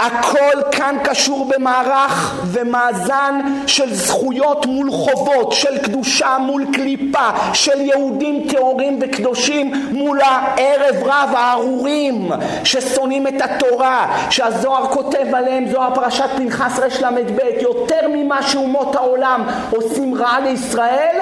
הכל 0.00 0.62
כאן 0.72 0.96
קשור 1.04 1.48
במערך 1.48 2.40
ומאזן 2.44 3.40
של 3.66 3.94
זכויות 3.94 4.66
מול 4.66 4.90
חובות, 4.90 5.52
של 5.52 5.78
קדושה 5.78 6.36
מול 6.40 6.64
קליפה, 6.72 7.28
של 7.52 7.80
יהודים 7.80 8.46
טהורים 8.48 8.98
וקדושים 9.02 9.72
מול 9.92 10.20
הערב 10.20 10.96
רב 11.02 11.30
הארורים 11.36 12.28
ששונאים 12.64 13.26
את 13.26 13.42
התורה, 13.42 14.26
שהזוהר 14.30 14.86
כותב 14.86 15.34
עליהם, 15.34 15.68
זוהר 15.68 15.94
פרשת 15.94 16.28
פנחס 16.36 16.78
רל"ב, 16.78 17.38
יותר 17.60 18.08
ממה 18.08 18.42
שאומות 18.42 18.96
העולם 18.96 19.46
עושים 19.70 20.14
רע 20.14 20.40
לישראל, 20.40 21.16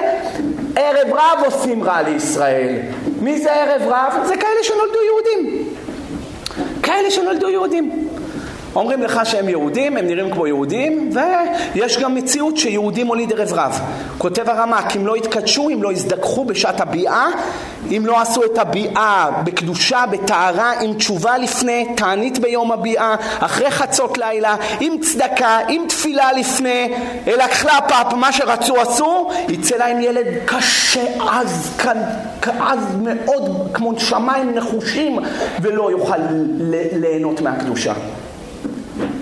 ערב 0.75 1.13
רב 1.13 1.45
עושים 1.45 1.83
רע 1.83 2.01
לישראל. 2.01 2.75
מי 3.21 3.39
זה 3.39 3.53
ערב 3.53 3.81
רב? 3.87 4.23
זה 4.25 4.37
כאלה 4.37 4.63
שנולדו 4.63 4.99
יהודים. 5.05 5.69
כאלה 6.83 7.11
שנולדו 7.11 7.49
יהודים. 7.49 8.08
אומרים 8.75 9.03
לך 9.03 9.19
שהם 9.23 9.49
יהודים, 9.49 9.97
הם 9.97 10.07
נראים 10.07 10.31
כמו 10.31 10.47
יהודים, 10.47 11.09
ויש 11.73 11.97
גם 11.97 12.15
מציאות 12.15 12.57
שיהודים 12.57 13.07
הוליד 13.07 13.33
ערב 13.33 13.53
רב. 13.53 13.79
כותב 14.17 14.49
הרמ"ק, 14.49 14.95
אם 14.95 15.07
לא 15.07 15.17
יתקדשו, 15.17 15.69
אם 15.69 15.83
לא 15.83 15.91
יזדככו 15.91 16.45
בשעת 16.45 16.81
הביאה, 16.81 17.25
אם 17.91 18.03
לא 18.05 18.21
עשו 18.21 18.43
את 18.45 18.57
הביאה 18.57 19.29
בקדושה, 19.43 20.03
בטהרה, 20.11 20.71
עם 20.81 20.93
תשובה 20.93 21.37
לפני, 21.37 21.87
תענית 21.95 22.39
ביום 22.39 22.71
הביאה, 22.71 23.15
אחרי 23.39 23.71
חצות 23.71 24.17
לילה, 24.17 24.55
עם 24.79 24.97
צדקה, 24.97 25.57
עם 25.67 25.85
תפילה 25.87 26.31
לפני, 26.33 26.93
אלא 27.27 27.43
חלפ"פ, 27.51 28.13
מה 28.13 28.31
שרצו 28.31 28.81
עשו, 28.81 29.29
יצא 29.49 29.75
להם 29.75 30.01
ילד 30.01 30.25
קשה, 30.45 31.03
עז, 31.31 31.77
עז 32.59 32.95
מאוד, 33.03 33.69
כמו 33.73 33.99
שמיים 33.99 34.55
נחושים, 34.55 35.19
ולא 35.61 35.91
יוכל 35.91 36.17
ליהנות 36.93 37.41
מהקדושה. 37.41 37.93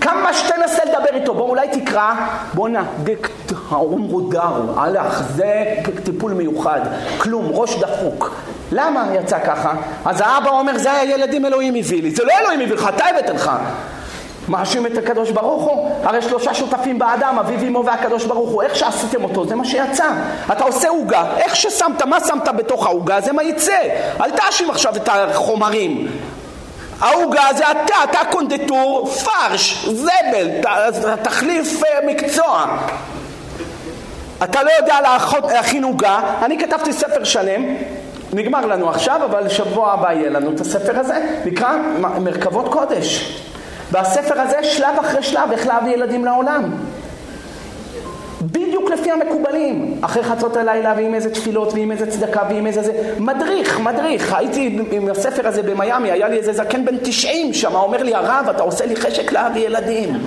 כמה 0.07 0.33
שתנסה 0.33 0.85
לדבר 0.85 1.19
איתו, 1.19 1.33
בוא 1.33 1.49
אולי 1.49 1.67
תקרא, 1.67 2.13
בואנה, 2.53 2.83
האומרו 3.69 4.21
דרו, 4.21 4.79
הלך, 4.79 5.21
זה 5.35 5.75
טיפול 6.03 6.33
מיוחד, 6.33 6.79
כלום, 7.17 7.45
ראש 7.51 7.75
דפוק. 7.75 8.31
למה 8.71 9.07
יצא 9.13 9.39
ככה? 9.39 9.73
אז 10.05 10.21
האבא 10.21 10.49
אומר, 10.49 10.77
זה 10.77 10.93
הילדים 10.93 11.45
אלוהים 11.45 11.75
הביא 11.75 12.01
לי. 12.01 12.11
זה 12.11 12.23
לא 12.23 12.31
אלוהים 12.41 12.61
הביא 12.61 12.75
לך, 12.75 12.89
אתה 12.95 13.05
הבאת 13.05 13.29
לך. 13.29 13.51
מאשים 14.49 14.85
את 14.85 14.97
הקדוש 14.97 15.31
ברוך 15.31 15.63
הוא? 15.63 15.91
הרי 16.03 16.21
שלושה 16.21 16.53
שותפים 16.53 16.99
באדם, 16.99 17.39
אביו 17.39 17.67
אמו 17.67 17.85
והקדוש 17.85 18.25
ברוך 18.25 18.49
הוא. 18.49 18.63
איך 18.63 18.75
שעשיתם 18.75 19.23
אותו, 19.23 19.47
זה 19.47 19.55
מה 19.55 19.65
שיצא. 19.65 20.05
אתה 20.51 20.63
עושה 20.63 20.89
עוגה, 20.89 21.23
איך 21.37 21.55
ששמת, 21.55 22.01
מה 22.01 22.17
שמת 22.19 22.47
בתוך 22.57 22.85
העוגה, 22.85 23.21
זה 23.21 23.33
מה 23.33 23.43
יצא. 23.43 23.79
אל 24.21 24.31
תאשים 24.31 24.69
עכשיו 24.69 24.95
את 24.95 25.09
החומרים. 25.09 26.07
העוגה 26.99 27.43
זה 27.57 27.71
אתה, 27.71 27.95
אתה 28.03 28.19
קונדטור, 28.31 29.07
פרש, 29.07 29.85
זבל, 29.85 30.47
תחליף 31.23 31.83
אה, 31.83 31.99
מקצוע. 32.07 32.77
אתה 34.43 34.63
לא 34.63 34.71
יודע 34.79 34.95
להכין 35.53 35.83
עוגה, 35.83 36.19
אני 36.41 36.59
כתבתי 36.59 36.93
ספר 36.93 37.23
שלם, 37.23 37.63
נגמר 38.33 38.65
לנו 38.65 38.89
עכשיו, 38.89 39.25
אבל 39.25 39.49
שבוע 39.49 39.91
הבא 39.91 40.11
יהיה 40.11 40.29
לנו 40.29 40.51
את 40.51 40.59
הספר 40.59 40.99
הזה, 40.99 41.39
נקרא 41.45 41.69
מרכבות 41.99 42.71
קודש. 42.71 43.39
והספר 43.91 44.41
הזה 44.41 44.63
שלב 44.63 44.99
אחרי 44.99 45.23
שלב 45.23 45.51
איך 45.51 45.67
להביא 45.67 45.91
ילדים 45.91 46.25
לעולם. 46.25 46.63
בדיוק 48.87 48.99
לפי 48.99 49.11
המקובלים, 49.11 49.97
אחרי 50.01 50.23
חצות 50.23 50.55
הלילה 50.55 50.93
ועם 50.97 51.13
איזה 51.13 51.29
תפילות 51.29 51.73
ועם 51.73 51.91
איזה 51.91 52.11
צדקה 52.11 52.41
ועם 52.49 52.67
איזה 52.67 52.83
זה, 52.83 53.13
מדריך, 53.19 53.79
מדריך, 53.79 54.33
הייתי 54.33 54.79
עם 54.91 55.09
הספר 55.09 55.47
הזה 55.47 55.63
במיאמי, 55.63 56.11
היה 56.11 56.27
לי 56.27 56.37
איזה 56.37 56.53
זקן 56.53 56.85
בן 56.85 56.97
90 56.97 57.53
שם, 57.53 57.75
אומר 57.75 58.03
לי 58.03 58.15
הרב 58.15 58.45
אתה 58.49 58.63
עושה 58.63 58.85
לי 58.85 58.95
חשק 58.95 59.31
להביא 59.31 59.65
ילדים. 59.65 60.09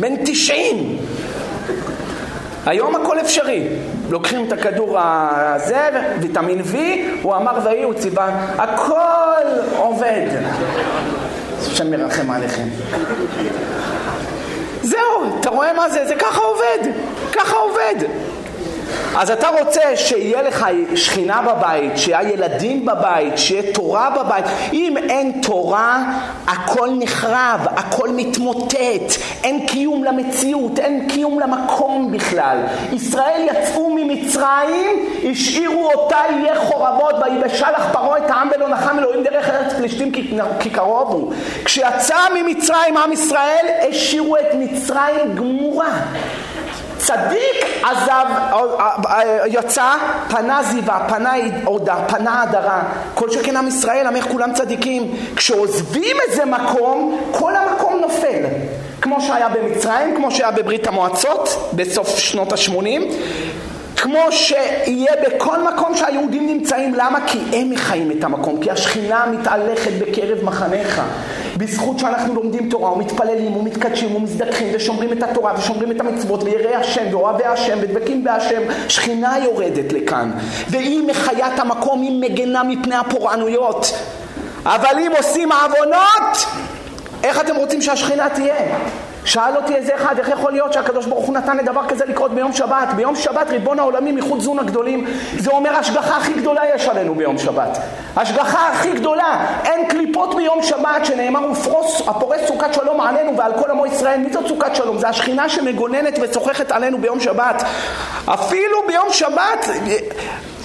בן 0.00 0.16
90. 0.24 0.98
היום 2.66 2.96
הכל 2.96 3.20
אפשרי. 3.20 3.68
לוקחים 4.10 4.46
את 4.46 4.52
הכדור 4.52 4.98
הזה, 5.00 5.88
ויטמין 6.20 6.60
V, 6.60 6.76
הוא 7.22 7.36
אמר 7.36 7.58
ויהי, 7.64 7.82
הוא 7.82 7.94
ציווה, 7.94 8.46
הכל 8.58 9.46
עובד. 9.76 10.26
השם 11.60 11.90
מרחם 11.90 12.30
עליכם. 12.30 12.68
זהו, 14.86 15.38
אתה 15.40 15.50
רואה 15.50 15.72
מה 15.72 15.90
זה? 15.90 16.06
זה 16.06 16.14
ככה 16.14 16.40
עובד, 16.40 16.78
ככה 17.32 17.56
עובד. 17.56 17.94
אז 19.14 19.30
אתה 19.30 19.48
רוצה 19.48 19.96
שיהיה 19.96 20.42
לך 20.42 20.66
שכינה 20.94 21.42
בבית, 21.42 21.98
שיהיה 21.98 22.32
ילדים 22.32 22.86
בבית, 22.86 23.38
שיהיה 23.38 23.72
תורה 23.72 24.10
בבית. 24.10 24.44
אם 24.72 24.96
אין 24.96 25.40
תורה, 25.42 26.04
הכל 26.46 26.88
נחרב, 26.98 27.60
הכל 27.76 28.08
מתמוטט, 28.10 29.12
אין 29.44 29.66
קיום 29.66 30.04
למציאות, 30.04 30.78
אין 30.78 31.08
קיום 31.08 31.40
למקום 31.40 32.12
בכלל. 32.12 32.58
ישראל 32.92 33.48
יצאו 33.50 33.94
ממצרים, 33.94 35.06
השאירו 35.30 35.90
אותה 35.94 36.18
יהיה 36.30 36.54
חורבות, 36.60 37.14
ויבשה 37.24 37.70
לך 37.70 37.92
פרעה 37.92 38.18
את 38.18 38.30
העם 38.30 38.48
ולא 38.54 38.68
נחם 38.68 38.98
אלוהים 38.98 39.22
דרך 39.22 39.48
ארץ 39.48 39.72
פלישתים 39.72 40.12
כי 40.60 40.70
קרוב 40.70 41.12
הוא. 41.12 41.32
כשיצא 41.64 42.16
ממצרים 42.34 42.96
עם 42.96 43.12
ישראל, 43.12 43.66
השאירו 43.90 44.36
את 44.36 44.54
מצרים 44.54 45.34
גמורה. 45.34 45.90
צדיק 47.06 47.82
עזב, 47.82 48.26
יצא, 49.46 49.92
פנה 50.28 50.62
זיווה, 50.62 51.06
פנה 51.08 51.32
עודה, 51.64 51.96
פנה 52.08 52.42
הדרה. 52.42 52.82
כל 53.14 53.30
שכן 53.30 53.56
עם 53.56 53.68
ישראל, 53.68 54.06
עמך 54.06 54.24
כולם 54.24 54.52
צדיקים. 54.52 55.14
כשעוזבים 55.36 56.16
איזה 56.28 56.44
מקום, 56.44 57.20
כל 57.32 57.56
המקום 57.56 58.00
נופל. 58.00 58.42
כמו 59.02 59.20
שהיה 59.20 59.48
במצרים, 59.48 60.16
כמו 60.16 60.30
שהיה 60.30 60.50
בברית 60.50 60.86
המועצות 60.86 61.70
בסוף 61.72 62.18
שנות 62.18 62.52
ה-80. 62.52 63.12
כמו 63.96 64.20
שיהיה 64.30 65.12
בכל 65.26 65.62
מקום 65.62 65.96
שהיהודים 65.96 66.46
נמצאים, 66.46 66.94
למה? 66.94 67.18
כי 67.26 67.38
הם 67.52 67.70
מחיים 67.70 68.10
את 68.18 68.24
המקום, 68.24 68.62
כי 68.62 68.70
השכינה 68.70 69.26
מתהלכת 69.32 69.92
בקרב 69.92 70.44
מחניך. 70.44 71.02
בזכות 71.56 71.98
שאנחנו 71.98 72.34
לומדים 72.34 72.70
תורה 72.70 72.92
ומתפללים 72.92 73.56
ומתקדשים 73.56 74.16
ומזדככים 74.16 74.68
ושומרים 74.74 75.12
את 75.12 75.22
התורה 75.22 75.54
ושומרים 75.58 75.90
את 75.90 76.00
המצוות 76.00 76.42
ויראי 76.42 76.74
השם 76.74 77.04
ואוהבי 77.10 77.44
השם 77.44 77.78
ודבקים 77.80 78.24
בהשם, 78.24 78.62
שכינה 78.88 79.38
יורדת 79.44 79.92
לכאן. 79.92 80.30
והיא 80.68 81.02
מחיה 81.06 81.54
את 81.54 81.58
המקום, 81.58 82.02
היא 82.02 82.20
מגנה 82.20 82.62
מפני 82.62 82.96
הפורענויות. 82.96 83.92
אבל 84.64 84.98
אם 84.98 85.12
עושים 85.16 85.48
עוונות, 85.52 86.46
איך 87.24 87.40
אתם 87.40 87.56
רוצים 87.56 87.82
שהשכינה 87.82 88.28
תהיה? 88.28 88.78
שאל 89.26 89.56
אותי 89.56 89.74
איזה 89.74 89.94
אחד, 89.94 90.18
איך 90.18 90.28
יכול 90.28 90.52
להיות 90.52 90.72
שהקדוש 90.72 91.06
ברוך 91.06 91.26
הוא 91.26 91.34
נתן 91.34 91.56
לדבר 91.56 91.86
כזה 91.88 92.04
לקרות 92.04 92.34
ביום 92.34 92.52
שבת? 92.52 92.88
ביום 92.96 93.16
שבת 93.16 93.50
ריבון 93.50 93.78
העולמים 93.78 94.16
מחוץ 94.16 94.42
זון 94.42 94.58
הגדולים, 94.58 95.06
זה 95.38 95.50
אומר 95.50 95.76
השגחה 95.76 96.16
הכי 96.16 96.32
גדולה 96.32 96.62
יש 96.74 96.88
עלינו 96.88 97.14
ביום 97.14 97.38
שבת. 97.38 97.78
השגחה 98.16 98.68
הכי 98.68 98.92
גדולה, 98.92 99.46
אין 99.64 99.88
קליפות 99.88 100.34
ביום 100.34 100.62
שבת 100.62 101.04
שנאמר 101.04 101.50
ופרוס, 101.50 102.02
הפורס 102.08 102.40
סוכת 102.46 102.74
שלום 102.74 103.00
עלינו 103.00 103.36
ועל 103.36 103.52
כל 103.60 103.70
עמו 103.70 103.86
ישראל. 103.86 104.20
מי 104.20 104.32
זאת 104.32 104.46
סוכת 104.48 104.74
שלום? 104.74 104.98
זה 104.98 105.08
השכינה 105.08 105.48
שמגוננת 105.48 106.18
וצוחכת 106.22 106.72
עלינו 106.72 106.98
ביום 106.98 107.20
שבת. 107.20 107.62
אפילו 108.26 108.86
ביום 108.86 109.08
שבת, 109.10 109.66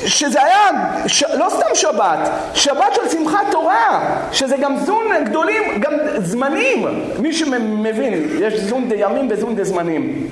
שזה 0.05 0.43
היה 0.43 0.69
ש... 1.07 1.23
לא 1.23 1.47
סתם 1.49 1.75
שבת, 1.75 2.19
שבת 2.53 2.95
של 2.95 3.09
שמחת 3.09 3.45
תורה, 3.51 3.99
שזה 4.31 4.57
גם 4.57 4.77
זון 4.77 5.05
גדולים, 5.25 5.63
גם 5.79 5.93
זמנים, 6.17 6.87
מי 7.19 7.33
שמבין, 7.33 8.37
יש 8.39 8.59
זון 8.59 8.89
דה 8.89 8.95
ימים 8.95 9.27
וזון 9.31 9.55
דה 9.55 9.63
זמנים. 9.63 10.27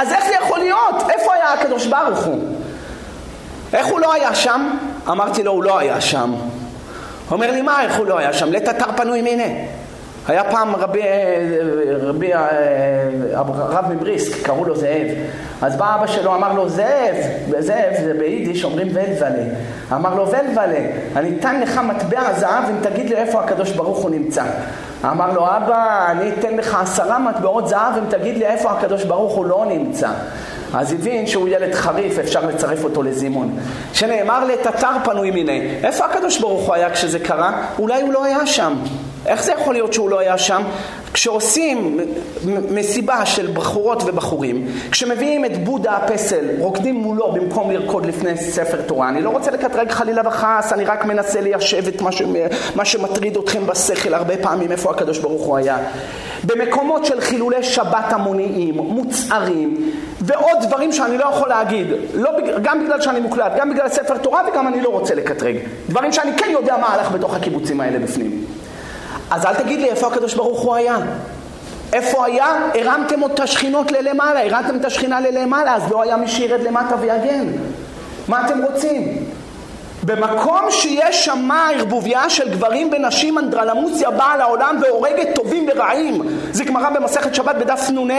אז 0.00 0.12
איך 0.12 0.26
זה 0.26 0.34
יכול 0.42 0.58
להיות? 0.58 1.10
איפה 1.10 1.34
היה 1.34 1.52
הקדוש 1.52 1.86
ברוך 1.86 2.24
הוא? 2.24 2.54
איך 3.72 3.86
הוא 3.86 4.00
לא 4.00 4.12
היה 4.12 4.34
שם? 4.34 4.70
אמרתי 5.08 5.42
לו, 5.42 5.52
הוא 5.52 5.64
לא 5.64 5.78
היה 5.78 6.00
שם. 6.00 6.34
אומר 7.30 7.50
לי, 7.50 7.62
מה, 7.62 7.82
איך 7.82 7.96
הוא 7.96 8.06
לא 8.06 8.18
היה 8.18 8.32
שם? 8.32 8.50
לית 8.50 8.68
אתר 8.68 8.92
פנוי 8.96 9.22
מיניה. 9.22 9.46
היה 10.28 10.44
פעם 10.44 10.76
רבי, 10.76 11.02
רבי 12.00 12.30
רב 13.56 13.84
מבריסק, 13.92 14.46
קראו 14.46 14.64
לו 14.64 14.76
זאב. 14.76 15.06
אז 15.62 15.76
בא 15.76 15.94
אבא 15.94 16.06
שלו, 16.06 16.34
אמר 16.34 16.52
לו, 16.52 16.68
זאב, 16.68 17.16
זאב, 17.58 17.92
זה 18.04 18.12
ביידיש 18.18 18.64
אומרים 18.64 18.88
ולוולה. 18.94 19.44
אמר 19.92 20.14
לו, 20.14 20.28
ולוולה, 20.28 20.80
אני 21.16 21.36
אתן 21.38 21.60
לך 21.60 21.78
מטבע 21.78 22.32
זהב 22.32 22.64
אם 22.70 22.76
תגיד 22.82 23.10
לי 23.10 23.16
איפה 23.16 23.40
הקדוש 23.40 23.72
ברוך 23.72 23.98
הוא 23.98 24.10
נמצא. 24.10 24.44
אמר 25.04 25.32
לו, 25.32 25.46
אבא, 25.46 26.06
אני 26.10 26.30
אתן 26.38 26.56
לך 26.56 26.76
עשרה 26.80 27.18
מטבעות 27.18 27.68
זהב 27.68 27.98
אם 27.98 28.04
תגיד 28.10 28.38
לי 28.38 28.46
איפה 28.46 28.70
הקדוש 28.70 29.04
ברוך 29.04 29.32
הוא 29.32 29.46
לא 29.46 29.64
נמצא. 29.68 30.08
אז 30.74 30.92
הבין 30.92 31.26
שהוא 31.26 31.48
ילד 31.48 31.74
חריף, 31.74 32.18
אפשר 32.18 32.46
לצרף 32.46 32.84
אותו 32.84 33.02
לזימון. 33.02 33.56
שנאמר 33.92 34.44
לתתר 34.44 34.92
פנוי 35.04 35.30
מיני. 35.30 35.74
איפה 35.84 36.04
הקדוש 36.04 36.40
ברוך 36.40 36.66
הוא 36.66 36.74
היה 36.74 36.90
כשזה 36.90 37.18
קרה? 37.18 37.62
אולי 37.78 38.02
הוא 38.02 38.12
לא 38.12 38.24
היה 38.24 38.46
שם. 38.46 38.74
איך 39.26 39.44
זה 39.44 39.52
יכול 39.52 39.74
להיות 39.74 39.92
שהוא 39.92 40.10
לא 40.10 40.18
היה 40.18 40.38
שם? 40.38 40.62
כשעושים 41.12 42.00
מסיבה 42.70 43.26
של 43.26 43.50
בחורות 43.54 44.02
ובחורים, 44.06 44.66
כשמביאים 44.90 45.44
את 45.44 45.64
בודה 45.64 45.92
הפסל, 45.92 46.44
רוקדים 46.58 46.94
מולו 46.94 47.32
במקום 47.32 47.70
לרקוד 47.70 48.06
לפני 48.06 48.36
ספר 48.36 48.82
תורה, 48.82 49.08
אני 49.08 49.22
לא 49.22 49.30
רוצה 49.30 49.50
לקטרג 49.50 49.90
חלילה 49.90 50.22
וחס, 50.28 50.72
אני 50.72 50.84
רק 50.84 51.04
מנסה 51.04 51.40
ליישב 51.40 51.88
את 51.88 52.02
מה, 52.02 52.12
ש... 52.12 52.22
מה 52.74 52.84
שמטריד 52.84 53.36
אתכם 53.36 53.66
בשכל 53.66 54.14
הרבה 54.14 54.36
פעמים, 54.36 54.72
איפה 54.72 54.90
הקדוש 54.90 55.18
ברוך 55.18 55.42
הוא 55.42 55.56
היה. 55.56 55.78
במקומות 56.44 57.04
של 57.04 57.20
חילולי 57.20 57.62
שבת 57.62 58.12
המוניים, 58.12 58.74
מוצהרים, 58.74 59.90
ועוד 60.20 60.58
דברים 60.62 60.92
שאני 60.92 61.18
לא 61.18 61.24
יכול 61.24 61.48
להגיד, 61.48 61.86
לא, 62.14 62.30
גם 62.62 62.84
בגלל 62.84 63.00
שאני 63.00 63.20
מוקלט, 63.20 63.52
גם 63.56 63.70
בגלל 63.70 63.88
ספר 63.88 64.18
תורה 64.18 64.42
וגם 64.52 64.68
אני 64.68 64.80
לא 64.80 64.88
רוצה 64.88 65.14
לקטרג. 65.14 65.56
דברים 65.88 66.12
שאני 66.12 66.30
כן 66.36 66.50
יודע 66.50 66.76
מה 66.76 66.86
הלך 66.86 67.12
בתוך 67.12 67.36
הקיבוצים 67.36 67.80
האלה 67.80 67.98
בפנים. 67.98 68.44
אז 69.34 69.46
אל 69.46 69.54
תגיד 69.54 69.80
לי 69.80 69.90
איפה 69.90 70.06
הקדוש 70.06 70.34
ברוך 70.34 70.60
הוא 70.60 70.74
היה. 70.74 70.96
איפה 71.92 72.26
היה? 72.26 72.46
הרמתם 72.74 73.24
את 73.24 73.40
השכינות 73.40 73.92
ללמעלה, 73.92 74.44
הרמתם 74.44 74.76
את 74.76 74.84
השכינה 74.84 75.20
ללמעלה, 75.20 75.74
אז 75.74 75.90
לא 75.90 76.02
היה 76.02 76.16
מי 76.16 76.28
שירד 76.28 76.60
למטה 76.60 76.94
ויגן. 77.00 77.46
מה 78.28 78.46
אתם 78.46 78.62
רוצים? 78.62 79.24
במקום 80.02 80.70
שיש 80.70 81.24
שם 81.24 81.48
ערבוביה 81.50 82.30
של 82.30 82.50
גברים 82.50 82.90
ונשים, 82.92 83.38
אנדרלמוסיה 83.38 84.10
באה 84.10 84.36
לעולם 84.36 84.78
והורגת 84.82 85.28
טובים 85.34 85.68
ורעים. 85.74 86.22
זה 86.50 86.64
גמרא 86.64 86.90
במסכת 86.90 87.34
שבת 87.34 87.56
בדף 87.56 87.90
נ"ה. 87.90 88.14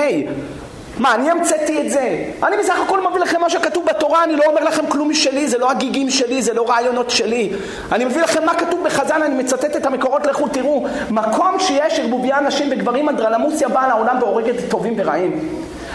מה, 0.98 1.16
אני 1.16 1.32
המצאתי 1.32 1.82
את 1.82 1.92
זה? 1.92 2.24
אני 2.44 2.58
בסך 2.58 2.76
הכל 2.86 3.10
מביא 3.10 3.22
לכם 3.22 3.42
מה 3.42 3.50
שכתוב 3.50 3.86
בתורה, 3.86 4.24
אני 4.24 4.36
לא 4.36 4.44
אומר 4.46 4.64
לכם 4.64 4.86
כלום 4.88 5.10
משלי, 5.10 5.48
זה 5.48 5.58
לא 5.58 5.72
הגיגים 5.72 6.10
שלי, 6.10 6.42
זה 6.42 6.54
לא 6.54 6.70
רעיונות 6.70 7.10
שלי. 7.10 7.52
אני 7.92 8.06
מביא 8.06 8.22
לכם 8.22 8.46
מה 8.46 8.56
כתוב 8.56 8.84
בחז"ל, 8.84 9.24
אני 9.24 9.44
מצטט 9.44 9.76
את 9.76 9.86
המקורות, 9.86 10.26
לכו 10.26 10.48
תראו. 10.48 10.86
מקום 11.10 11.60
שיש 11.60 12.00
ערבוביה 12.00 12.40
נשים 12.40 12.68
וגברים, 12.72 13.10
אנדרלמוסיה 13.10 13.70
באה 13.70 13.88
לעולם 13.88 14.18
והורגת 14.22 14.56
טובים 14.70 14.94
ורעים. 14.98 15.50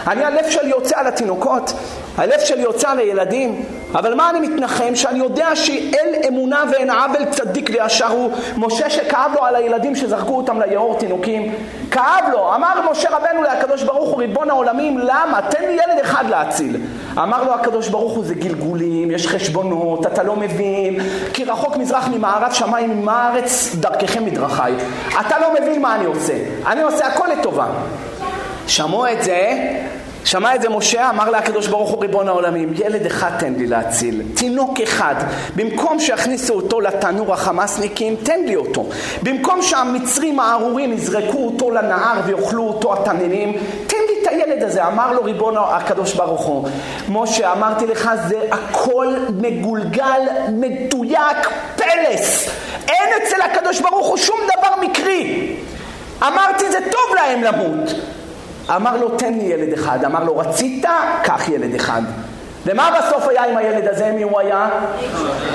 אני 0.07 0.25
הלב 0.25 0.51
שלי 0.51 0.71
יוצא 0.71 0.99
על 0.99 1.07
התינוקות, 1.07 1.73
הלב 2.19 2.41
שלי 2.45 2.63
יוצא 2.63 2.91
על 2.91 2.99
הילדים, 2.99 3.65
אבל 3.95 4.15
מה 4.15 4.31
אני 4.31 4.49
מתנחם? 4.49 4.95
שאני 4.95 5.19
יודע 5.19 5.57
שאל 5.57 6.15
אמונה 6.29 6.65
ואין 6.73 6.91
עוול 6.91 7.25
צדיק 7.31 7.71
וישר 7.73 8.07
הוא 8.07 8.33
משה 8.57 8.91
שכאב 8.91 9.31
לו 9.35 9.45
על 9.45 9.57
הילדים 9.57 9.97
שזרקו 9.97 10.37
אותם 10.37 10.61
ליאור 10.61 10.99
תינוקים 10.99 11.55
כאב 11.91 12.25
לו, 12.33 12.55
אמר 12.55 12.91
משה 12.91 13.09
רבנו 13.11 13.43
לקדוש 13.43 13.83
ברוך 13.83 14.09
הוא 14.09 14.19
ריבון 14.19 14.51
העולמים 14.51 14.99
למה? 14.99 15.41
תן 15.51 15.63
לי 15.63 15.73
ילד 15.73 16.01
אחד 16.03 16.25
להציל 16.29 16.77
אמר 17.19 17.43
לו 17.45 17.55
הקדוש 17.55 17.89
ברוך 17.89 18.13
הוא 18.13 18.25
זה 18.25 18.35
גלגולים, 18.35 19.11
יש 19.11 19.27
חשבונות, 19.27 20.07
אתה 20.07 20.23
לא 20.23 20.37
מבין, 20.37 21.01
כי 21.35 21.45
רחוק 21.45 21.77
מזרח 21.77 22.09
ממערב 22.09 22.53
שמיים 22.53 23.01
ממארץ 23.01 23.75
דרככם 23.75 24.25
מדרכיי. 24.25 24.75
אתה 25.21 25.39
לא 25.41 25.55
מבין 25.61 25.83
מה 25.83 25.95
אני 25.95 26.05
עושה, 26.05 26.35
אני 26.67 26.83
עושה 26.83 27.07
הכל 27.07 27.27
לטובה. 27.39 27.67
שמעו 28.71 29.09
את 29.09 29.23
זה, 29.23 29.71
שמע 30.25 30.55
את 30.55 30.63
זה 30.63 30.69
משה, 30.69 31.11
אמר 31.11 31.31
לה 31.31 31.39
הקדוש 31.39 31.67
ברוך 31.67 31.91
הוא 31.91 32.01
ריבון 32.01 32.29
העולמים, 32.29 32.73
ילד 32.85 33.07
אחד 33.07 33.31
תן 33.39 33.55
לי 33.55 33.67
להציל, 33.67 34.23
תינוק 34.35 34.81
אחד. 34.81 35.15
במקום 35.57 36.01
שיכניסו 36.01 36.55
אותו 36.55 36.81
לתנור 36.81 37.35
החמאסניקים, 37.35 38.17
תן 38.23 38.41
לי 38.45 38.57
אותו. 38.57 38.87
במקום 39.23 39.63
שהמצרים 39.63 40.41
הארורים 40.41 40.93
יזרקו 40.93 41.45
אותו 41.45 41.71
לנהר 41.71 42.21
ויאכלו 42.27 42.63
אותו 42.63 42.93
התנינים, 42.93 43.53
תן 43.87 43.97
לי 44.09 44.23
את 44.23 44.27
הילד 44.27 44.63
הזה. 44.63 44.87
אמר 44.87 45.13
לו 45.13 45.25
ריבון 45.25 45.55
הקדוש 45.59 46.15
ברוך 46.15 46.41
הוא, 46.41 46.69
משה, 47.09 47.53
אמרתי 47.53 47.87
לך, 47.87 48.11
זה 48.29 48.41
הכל 48.53 49.15
מגולגל, 49.31 50.21
מדויק, 50.49 51.51
פלס. 51.77 52.49
אין 52.89 53.23
אצל 53.23 53.43
הקדוש 53.43 53.81
ברוך 53.81 54.07
הוא 54.07 54.17
שום 54.17 54.37
דבר 54.45 54.89
מקרי. 54.89 55.57
אמרתי, 56.27 56.71
זה 56.71 56.79
טוב 56.91 57.15
להם 57.15 57.43
למות. 57.43 57.91
אמר 58.77 58.97
לו 58.97 59.17
תן 59.17 59.35
לי 59.35 59.45
ילד 59.45 59.73
אחד, 59.73 60.05
אמר 60.05 60.25
לו 60.25 60.37
רצית? 60.39 60.85
קח 61.23 61.49
ילד 61.49 61.75
אחד. 61.75 62.03
ומה 62.67 62.99
בסוף 62.99 63.29
היה 63.29 63.45
עם 63.45 63.57
הילד 63.57 63.89
הזה? 63.89 64.13
מי 64.13 64.23
הוא 64.23 64.41
היה? 64.41 64.69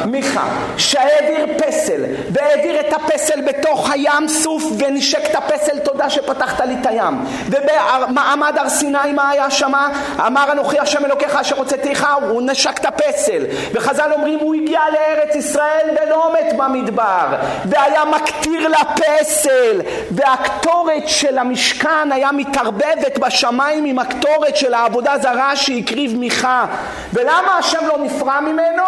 מיכה, 0.05 0.47
שהעביר 0.77 1.45
פסל, 1.57 2.05
והעביר 2.29 2.79
את 2.79 2.93
הפסל 2.93 3.41
בתוך 3.41 3.91
הים 3.91 4.27
סוף, 4.27 4.63
ונשק 4.77 5.29
את 5.31 5.35
הפסל, 5.35 5.79
תודה 5.79 6.09
שפתחת 6.09 6.61
לי 6.61 6.75
את 6.81 6.85
הים. 6.85 7.25
ובמעמד 7.45 8.57
הר 8.57 8.69
סיני 8.69 9.11
מה 9.15 9.29
היה 9.29 9.51
שמה? 9.51 9.89
אמר 10.27 10.51
אנוכי 10.51 10.79
השם 10.79 11.05
אלוקיך 11.05 11.35
אשר 11.35 11.57
הוצאתיך, 11.57 12.07
הוא 12.29 12.41
נשק 12.41 12.79
את 12.79 12.85
הפסל. 12.85 13.45
וחז"ל 13.73 14.13
אומרים 14.13 14.39
הוא 14.39 14.55
הגיע 14.55 14.79
לארץ 14.93 15.35
ישראל 15.35 15.89
ולא 15.91 16.33
מת 16.33 16.57
במדבר, 16.57 17.25
והיה 17.65 18.05
מקטיר 18.05 18.67
לפסל, 18.67 19.81
והקטורת 20.11 21.03
של 21.07 21.37
המשכן 21.37 22.11
היה 22.11 22.31
מתערבבת 22.31 23.19
בשמיים 23.19 23.85
עם 23.85 23.99
הקטורת 23.99 24.55
של 24.55 24.73
העבודה 24.73 25.17
זרה 25.17 25.55
שהקריב 25.55 26.17
מיכה. 26.17 26.65
ולמה 27.13 27.57
השם 27.59 27.87
לא 27.87 27.97
נפרע 28.03 28.39
ממנו? 28.39 28.83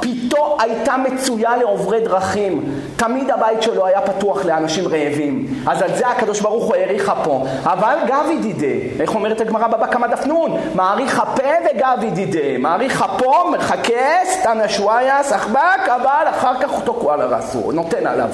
פיתו 0.00 0.56
הייתה 0.60 0.96
מצויה 0.96 1.56
לעוברי 1.56 2.00
דרכים. 2.00 2.80
תמיד 2.96 3.30
הבית 3.30 3.62
שלו 3.62 3.86
היה 3.86 4.00
פתוח 4.00 4.44
לאנשים 4.44 4.84
רעבים. 4.84 5.46
אז 5.66 5.82
על 5.82 5.96
זה 5.96 6.08
הקדוש 6.08 6.40
ברוך 6.40 6.64
הוא 6.64 6.74
האריך 6.76 7.08
אפו. 7.08 7.44
אבל 7.64 7.96
גבי 8.06 8.38
דידה, 8.38 9.00
איך 9.00 9.14
אומרת 9.14 9.40
הגמרא 9.40 9.66
בבא 9.66 9.86
קמא 9.86 10.06
דף 10.06 10.26
נון? 10.26 10.56
מעריך 10.74 11.20
הפה 11.20 11.42
וגבי 11.64 12.10
דידה. 12.10 12.58
מעריך 12.58 13.02
אפו, 13.02 13.50
מחכס, 13.50 14.42
תנא 14.42 14.68
שוויה, 14.68 15.22
סחבק, 15.22 15.88
אבל 15.88 16.24
אחר 16.30 16.60
כך 16.60 16.70
תוקע 16.84 17.12
על 17.12 17.20
הרסו, 17.20 17.72
נותן 17.72 18.06
עליו. 18.06 18.28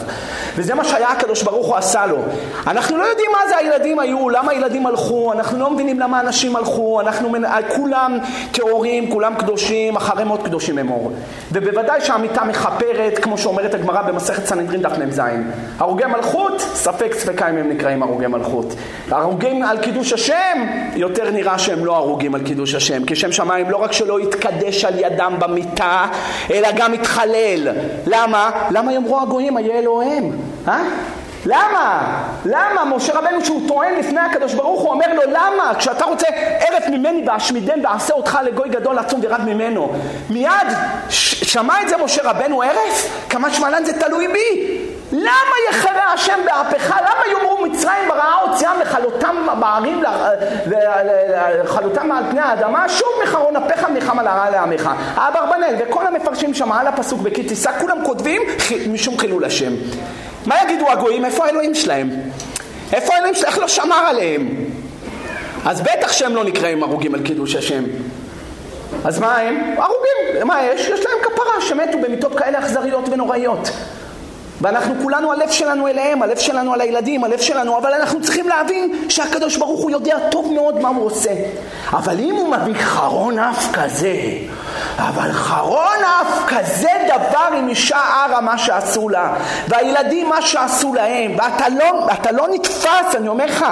וזה 0.56 0.74
מה 0.74 0.84
שהיה 0.84 1.08
הקדוש 1.08 1.42
ברוך 1.42 1.66
הוא 1.66 1.76
עשה 1.76 2.06
לו. 2.06 2.18
אנחנו 2.66 2.96
לא 2.96 3.04
יודעים 3.04 3.30
מה 3.32 3.48
זה 3.48 3.56
הילדים 3.56 3.98
היו, 3.98 4.30
למה 4.30 4.52
הילדים 4.52 4.86
הלכו, 4.86 5.32
אנחנו 5.32 5.58
לא 5.58 5.70
מבינים 5.70 6.00
למה 6.00 6.20
אנשים 6.20 6.56
הלכו, 6.56 7.00
אנחנו 7.00 7.32
כולם 7.76 8.18
טהורים, 8.52 9.10
כולם 9.12 9.34
קדושים, 9.34 9.96
אחרי 9.96 10.24
מות 10.24 10.42
קדושים 10.42 10.78
אמור. 10.78 11.12
ובוודאי 11.52 12.00
שהמיטה 12.00 12.44
מכפרת, 12.44 13.18
כמו 13.18 13.38
שאומרת 13.38 13.74
הגמרא 13.74 14.02
במסכת 14.02 14.46
סנהדרין 14.46 14.82
דף 14.82 14.98
מ"ז. 14.98 15.20
הרוגי 15.78 16.04
מלכות, 16.04 16.60
ספק 16.60 17.14
ספקה 17.14 17.50
אם 17.50 17.56
הם 17.56 17.68
נקראים 17.68 18.02
הרוגי 18.02 18.26
מלכות. 18.26 18.74
הרוגים 19.10 19.62
על 19.62 19.78
קידוש 19.78 20.12
השם, 20.12 20.66
יותר 20.96 21.30
נראה 21.30 21.58
שהם 21.58 21.84
לא 21.84 21.96
הרוגים 21.96 22.34
על 22.34 22.42
קידוש 22.42 22.74
השם. 22.74 23.04
כי 23.04 23.16
שם 23.16 23.32
שמיים 23.32 23.70
לא 23.70 23.76
רק 23.76 23.92
שלא 23.92 24.20
יתקדש 24.20 24.84
על 24.84 24.98
ידם 24.98 25.34
במיטה, 25.38 26.06
אלא 26.50 26.68
גם 26.76 26.94
יתחלל. 26.94 27.68
למה? 28.06 28.50
למה 28.70 28.92
יאמרו 28.92 29.20
הגויים, 29.20 29.58
איה 29.58 29.78
אלוהיהם? 29.78 30.30
אה? 30.68 30.82
למה? 31.46 32.14
למה? 32.44 32.84
משה 32.84 33.12
רבנו 33.18 33.44
שהוא 33.44 33.68
טוען 33.68 33.94
לפני 33.94 34.20
הקדוש 34.20 34.54
ברוך 34.54 34.80
הוא 34.80 34.90
אומר 34.90 35.14
לו 35.14 35.22
למה? 35.28 35.72
כשאתה 35.78 36.04
רוצה 36.04 36.26
ערף 36.60 36.88
ממני 36.88 37.22
ואשמידם 37.26 37.84
ואעשה 37.84 38.14
אותך 38.14 38.38
לגוי 38.44 38.68
גדול 38.68 38.98
עצום 38.98 39.20
ורד 39.22 39.40
ממנו 39.40 39.92
מיד 40.30 40.66
שמע 41.08 41.82
את 41.82 41.88
זה 41.88 41.96
משה 41.96 42.22
רבנו 42.30 42.62
ערף? 42.62 43.26
כמה 43.28 43.50
שמלן 43.54 43.84
זה 43.84 44.00
תלוי 44.00 44.28
בי 44.28 44.81
למה 45.12 45.54
יחרה 45.70 46.12
השם 46.12 46.38
באפך? 46.44 46.90
למה 46.90 47.32
יאמרו 47.32 47.66
מצרים 47.66 48.08
בראה 48.08 48.34
הוציאם 48.34 48.80
לכלותם 48.80 49.36
בערים 49.60 50.02
לכלותם 51.64 52.12
על 52.12 52.24
פני 52.30 52.40
האדמה? 52.40 52.88
שוב 52.88 53.08
מחרון 53.24 53.56
אפיך 53.56 53.84
מלחמה 53.88 54.22
לרעה 54.22 54.50
לעמך. 54.50 54.90
האברבנאל 55.14 55.74
וכל 55.78 56.06
המפרשים 56.06 56.54
שם 56.54 56.72
על 56.72 56.86
הפסוק 56.86 57.20
בכי 57.20 57.42
תישא 57.42 57.70
כולם 57.80 57.98
כותבים 58.04 58.42
משום 58.92 59.18
חילול 59.18 59.44
השם. 59.44 59.72
מה 60.46 60.54
יגידו 60.62 60.90
הגויים? 60.90 61.24
איפה 61.24 61.46
האלוהים 61.46 61.74
שלהם? 61.74 62.10
איפה 62.92 63.14
האלוהים 63.14 63.34
שלהם? 63.34 63.52
איך 63.52 63.58
לא 63.58 63.68
שמר 63.68 64.04
עליהם? 64.08 64.48
אז 65.64 65.80
בטח 65.80 66.12
שהם 66.12 66.34
לא 66.34 66.44
נקראים 66.44 66.82
הרוגים 66.82 67.14
על 67.14 67.22
קידוש 67.22 67.54
השם. 67.54 67.84
אז 69.04 69.18
מה 69.18 69.36
הם? 69.36 69.74
הרוגים. 69.78 70.46
מה 70.46 70.62
יש? 70.62 70.80
יש 70.80 71.06
להם 71.06 71.18
כפרה 71.22 71.60
שמתו 71.60 71.98
במיתות 71.98 72.38
כאלה 72.38 72.58
אכזריות 72.58 73.08
ונוראיות. 73.08 73.70
ואנחנו 74.62 74.94
כולנו, 75.02 75.32
הלב 75.32 75.50
שלנו 75.50 75.88
אליהם, 75.88 76.22
הלב 76.22 76.38
שלנו 76.38 76.72
על 76.74 76.80
הילדים, 76.80 77.24
הלב 77.24 77.40
שלנו, 77.40 77.78
אבל 77.78 77.94
אנחנו 77.94 78.22
צריכים 78.22 78.48
להבין 78.48 79.04
שהקדוש 79.08 79.56
ברוך 79.56 79.80
הוא 79.80 79.90
יודע 79.90 80.18
טוב 80.30 80.52
מאוד 80.52 80.80
מה 80.80 80.88
הוא 80.88 81.06
עושה. 81.06 81.30
אבל 81.92 82.20
אם 82.20 82.34
הוא 82.34 82.48
מביא 82.48 82.74
חרון 82.74 83.38
אף 83.38 83.72
כזה, 83.72 84.16
אבל 84.98 85.32
חרון 85.32 85.98
אף 86.22 86.42
כזה 86.46 86.88
דבר 87.06 87.56
עם 87.58 87.68
אישה 87.68 87.98
ערה 87.98 88.40
מה 88.40 88.58
שעשו 88.58 89.08
לה, 89.08 89.34
והילדים 89.68 90.28
מה 90.28 90.42
שעשו 90.42 90.94
להם, 90.94 91.36
ואתה 91.38 91.68
לא, 91.68 92.08
לא 92.32 92.46
נתפס, 92.54 93.14
אני 93.14 93.28
אומר 93.28 93.46
לך, 93.46 93.64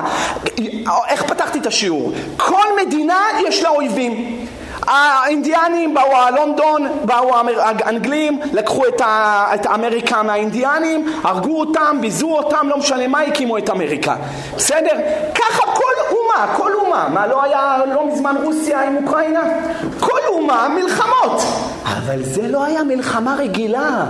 איך 1.08 1.22
פתחתי 1.22 1.58
את 1.58 1.66
השיעור? 1.66 2.12
כל 2.36 2.66
מדינה 2.86 3.20
יש 3.48 3.62
לה 3.62 3.68
אויבים. 3.68 4.46
האינדיאנים 4.86 5.94
באו 5.94 6.16
הלונדון, 6.16 6.86
באו 7.04 7.34
האנגלים, 7.58 8.40
לקחו 8.52 8.86
את, 8.86 9.00
ה, 9.00 9.46
את 9.54 9.66
אמריקה 9.66 10.22
מהאינדיאנים, 10.22 11.12
הרגו 11.24 11.60
אותם, 11.60 11.98
ביזו 12.00 12.28
אותם, 12.28 12.68
לא 12.68 12.76
משנה 12.76 13.08
מה, 13.08 13.20
הקימו 13.20 13.58
את 13.58 13.70
אמריקה. 13.70 14.16
בסדר? 14.56 14.94
ככה 15.34 15.62
כל 15.62 15.92
אומה, 16.10 16.54
כל 16.56 16.72
אומה. 16.74 17.08
מה 17.08 17.26
לא 17.26 17.42
היה 17.42 17.76
לא 17.94 18.06
מזמן 18.06 18.36
רוסיה 18.42 18.82
עם 18.82 18.96
אוקראינה? 18.96 19.40
כל 20.00 20.20
אומה 20.28 20.68
מלחמות. 20.68 21.42
אבל 21.84 22.22
זה 22.22 22.48
לא 22.48 22.64
היה 22.64 22.82
מלחמה 22.82 23.34
רגילה. 23.38 24.04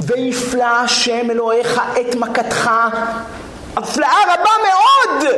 ויפלא 0.00 0.64
השם 0.64 1.30
אלוהיך 1.30 1.80
את 2.00 2.14
מכתך 2.14 2.70
הפלאה 3.76 4.18
רבה 4.24 4.50
מאוד! 4.68 5.32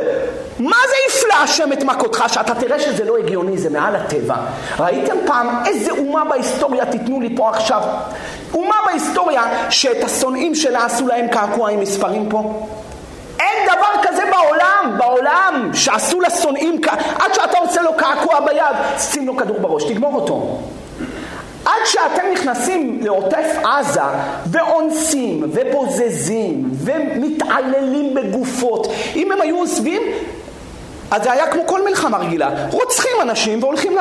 מה 0.59 0.77
זה 0.89 0.95
יפלא 1.07 1.33
השם 1.43 1.73
את 1.73 1.83
מכותך? 1.83 2.23
שאתה 2.27 2.55
תראה 2.55 2.79
שזה 2.79 3.05
לא 3.05 3.17
הגיוני, 3.17 3.57
זה 3.57 3.69
מעל 3.69 3.95
הטבע. 3.95 4.35
ראיתם 4.79 5.15
פעם 5.25 5.63
איזה 5.65 5.91
אומה 5.91 6.25
בהיסטוריה 6.25 6.85
תיתנו 6.85 7.21
לי 7.21 7.35
פה 7.37 7.49
עכשיו? 7.49 7.81
אומה 8.53 8.75
בהיסטוריה 8.85 9.43
שאת 9.69 10.03
השונאים 10.03 10.55
שלה 10.55 10.85
עשו 10.85 11.07
להם 11.07 11.27
קעקוע 11.27 11.69
עם 11.69 11.79
מספרים 11.79 12.29
פה? 12.29 12.67
אין 13.39 13.67
דבר 13.67 14.03
כזה 14.09 14.23
בעולם, 14.31 14.97
בעולם, 14.97 15.71
שעשו 15.73 16.21
לשונאים, 16.21 16.81
עד 17.19 17.33
שאתה 17.33 17.57
עושה 17.57 17.81
לו 17.81 17.91
קעקוע 17.97 18.39
ביד, 18.39 18.99
שים 18.99 19.27
לו 19.27 19.37
כדור 19.37 19.59
בראש, 19.59 19.83
תגמור 19.83 20.15
אותו. 20.15 20.59
עד 21.67 21.85
שאתם 21.85 22.21
נכנסים 22.33 22.99
לעוטף 23.01 23.45
עזה 23.63 24.01
ואונסים 24.51 25.43
ובוזזים 25.53 26.69
ומתעללים 26.73 28.13
בגופות, 28.13 28.87
אם 29.15 29.31
הם 29.31 29.41
היו 29.41 29.57
עוזבים, 29.57 30.01
אז 31.11 31.23
זה 31.23 31.31
היה 31.31 31.47
כמו 31.47 31.61
כל 31.65 31.85
מלחמה 31.85 32.17
רגילה. 32.17 32.49
רוצחים 32.71 33.11
אנשים 33.21 33.63
והולכים 33.63 33.97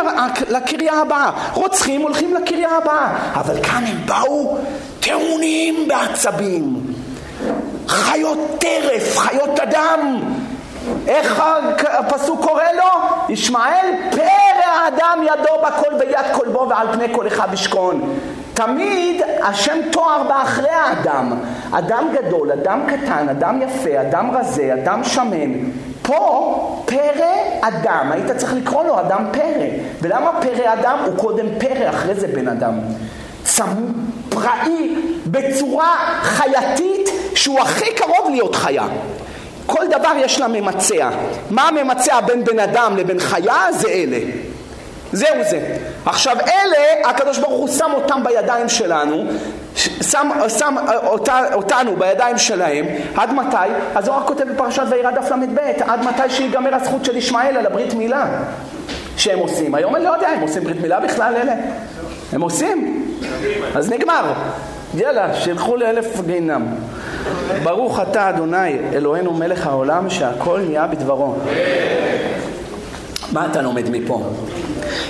לקריה 0.49 0.93
הבאה. 0.93 1.31
רוצחים 1.55 2.01
הולכים 2.01 2.35
לקריה 2.35 2.69
הבאה. 2.71 3.17
אבל 3.35 3.63
כאן 3.63 3.85
הם 3.87 3.97
באו 4.07 4.57
טעונים 5.01 5.89
בעצבים. 5.89 6.77
חיות 7.89 8.39
טרף, 8.59 9.19
חיות 9.19 9.61
אדם. 9.61 10.21
איך 11.07 11.43
הפסוק 11.89 12.41
קורא 12.45 12.65
לו? 12.77 13.09
ישמעאל 13.29 13.87
פרא 14.11 14.36
האדם 14.77 15.23
ידו 15.23 15.53
בכל 15.67 15.95
ויד 15.99 16.27
כל 16.33 16.49
בו 16.53 16.67
ועל 16.71 16.87
פני 16.93 17.15
כל 17.15 17.27
אחד 17.27 17.49
ישכון. 17.53 18.19
תמיד 18.55 19.23
השם 19.43 19.77
תואר 19.93 20.23
באחרי 20.29 20.71
האדם. 20.71 21.33
אדם 21.73 22.09
גדול, 22.15 22.53
אדם 22.53 22.81
קטן, 22.87 23.29
אדם 23.29 23.63
יפה, 23.63 24.01
אדם 24.01 24.31
רזה, 24.37 24.75
אדם 24.75 25.05
שמן. 25.05 25.53
פה 26.03 26.83
פרא 26.85 27.27
אדם, 27.61 28.13
היית 28.13 28.31
צריך 28.37 28.55
לקרוא 28.55 28.85
לו 28.85 29.01
אדם 29.01 29.25
פרא. 29.33 29.67
ולמה 30.03 30.31
פרא 30.41 30.73
אדם? 30.73 30.99
הוא 31.07 31.17
קודם 31.17 31.47
פרא, 31.59 31.91
אחרי 31.91 32.15
זה 32.15 32.29
בן 32.29 32.49
אדם. 32.49 32.75
צמוד, 33.45 33.95
פראי, 34.29 34.95
בצורה 35.27 35.97
חייתית 36.23 37.11
שהוא 37.35 37.61
הכי 37.61 37.95
קרוב 37.95 38.31
להיות 38.31 38.55
חיה. 38.55 38.87
כל 39.67 39.87
דבר 39.91 40.13
יש 40.17 40.41
לה 40.41 40.49
ממצע. 40.49 41.09
מה 41.51 41.69
הממצע 41.69 42.21
בין 42.21 42.45
בן 42.45 42.59
אדם 42.59 42.97
לבין 42.97 43.19
חיה? 43.19 43.67
זה 43.71 43.89
אלה. 43.89 44.19
זהו 45.13 45.37
זה. 45.51 45.77
עכשיו 46.05 46.37
אלה, 46.41 47.11
הקדוש 47.11 47.39
ברוך 47.39 47.59
הוא 47.59 47.69
שם 47.69 47.91
אותם 47.95 48.25
בידיים 48.25 48.69
שלנו, 48.69 49.25
שם, 50.03 50.31
שם 50.49 50.75
אותה, 51.07 51.41
אותנו 51.55 51.97
בידיים 51.97 52.39
שלהם, 52.39 52.87
עד 53.15 53.33
מתי? 53.33 53.57
הזוהר 53.95 54.27
כותב 54.27 54.45
בפרשת 54.53 54.83
וירא 54.91 55.11
דף 55.11 55.31
ל"ב, 55.31 55.59
עד 55.87 56.01
מתי 56.05 56.31
שיגמר 56.31 56.75
הזכות 56.75 57.05
של 57.05 57.17
ישמעאל 57.17 57.57
על 57.57 57.67
הברית 57.67 57.95
מילה 57.95 58.27
שהם 59.17 59.39
עושים. 59.39 59.75
היום 59.75 59.97
אני 59.97 60.05
לא 60.05 60.11
יודע, 60.11 60.29
הם 60.29 60.41
עושים 60.41 60.65
ברית 60.65 60.81
מילה 60.81 61.01
בכלל 61.01 61.35
אלה? 61.37 61.55
הם 62.33 62.41
עושים? 62.41 63.07
אז 63.75 63.91
נגמר. 63.91 64.33
יאללה, 64.95 65.35
שילכו 65.35 65.77
לאלף 65.77 66.21
גיהינם. 66.27 66.67
ברוך 67.63 68.01
אתה 68.01 68.29
אדוני 68.29 68.79
אלוהינו 68.95 69.33
מלך 69.33 69.67
העולם 69.67 70.11
שהכל 70.11 70.61
נהיה 70.61 70.87
בדברו. 70.87 71.35
מה 73.37 73.47
אתה 73.51 73.63
לומד 73.63 73.91
מפה? 73.91 74.23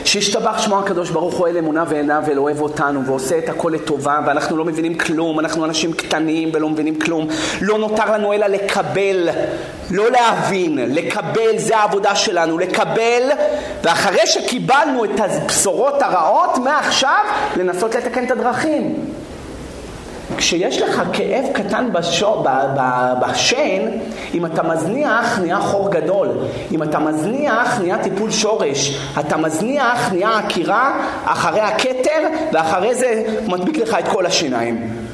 שישתבח 0.04 0.58
שמו 0.58 0.78
הקדוש 0.78 1.10
ברוך 1.10 1.34
הוא 1.34 1.48
אל 1.48 1.56
אמונה 1.56 1.84
ועיניו 1.88 2.22
ואל 2.26 2.38
אוהב 2.38 2.60
אותנו 2.60 3.06
ועושה 3.06 3.38
את 3.38 3.48
הכל 3.48 3.72
לטובה 3.74 4.20
ואנחנו 4.26 4.56
לא 4.56 4.64
מבינים 4.64 4.98
כלום, 4.98 5.40
אנחנו 5.40 5.64
אנשים 5.64 5.92
קטנים 5.92 6.50
ולא 6.52 6.68
מבינים 6.68 7.00
כלום. 7.00 7.28
לא 7.60 7.78
נותר 7.78 8.12
לנו 8.12 8.32
אלא 8.32 8.46
לקבל, 8.46 9.28
לא 9.90 10.10
להבין, 10.10 10.78
לקבל 10.78 11.58
זה 11.58 11.76
העבודה 11.76 12.14
שלנו, 12.14 12.58
לקבל 12.58 13.22
ואחרי 13.82 14.26
שקיבלנו 14.26 15.04
את 15.04 15.20
הבשורות 15.20 16.02
הרעות 16.02 16.58
מעכשיו 16.58 17.24
לנסות 17.56 17.94
לתקן 17.94 18.24
את 18.24 18.30
הדרכים. 18.30 18.94
כשיש 20.36 20.82
לך 20.82 21.02
כאב 21.12 21.44
קטן 21.52 21.92
בשו, 21.92 22.42
ב, 22.42 22.48
ב, 22.76 23.12
בשן, 23.20 23.80
אם 24.34 24.46
אתה 24.46 24.62
מזניח 24.62 25.38
נהיה 25.38 25.60
חור 25.60 25.90
גדול, 25.90 26.28
אם 26.72 26.82
אתה 26.82 26.98
מזניח 26.98 27.80
נהיה 27.80 27.98
טיפול 27.98 28.30
שורש, 28.30 28.98
אתה 29.20 29.36
מזניח 29.36 30.12
נהיה 30.12 30.38
עקירה 30.38 31.00
אחרי 31.24 31.60
הכתר 31.60 32.28
ואחרי 32.52 32.94
זה 32.94 33.24
מדביק 33.46 33.78
לך 33.78 33.96
את 33.98 34.08
כל 34.08 34.26
השיניים. 34.26 35.06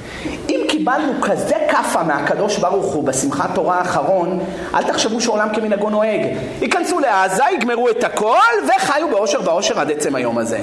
אם 0.49 0.61
קיבלנו 0.69 1.13
כזה 1.23 1.57
כאפה 1.71 2.03
מהקדוש 2.03 2.59
ברוך 2.59 2.95
הוא 2.95 3.05
בשמחת 3.05 3.55
תורה 3.55 3.79
האחרון, 3.79 4.41
אל 4.75 4.83
תחשבו 4.83 5.21
שעולם 5.21 5.49
כמנהגו 5.55 5.91
נוהג. 5.91 6.21
ייכנסו 6.61 7.01
לעזה, 7.01 7.43
יגמרו 7.55 7.89
את 7.89 8.05
הכל 8.05 8.53
וחיו 8.67 9.09
באושר 9.11 9.41
ואושר 9.45 9.81
עד 9.81 9.91
עצם 9.91 10.15
היום 10.15 10.39
הזה. 10.39 10.59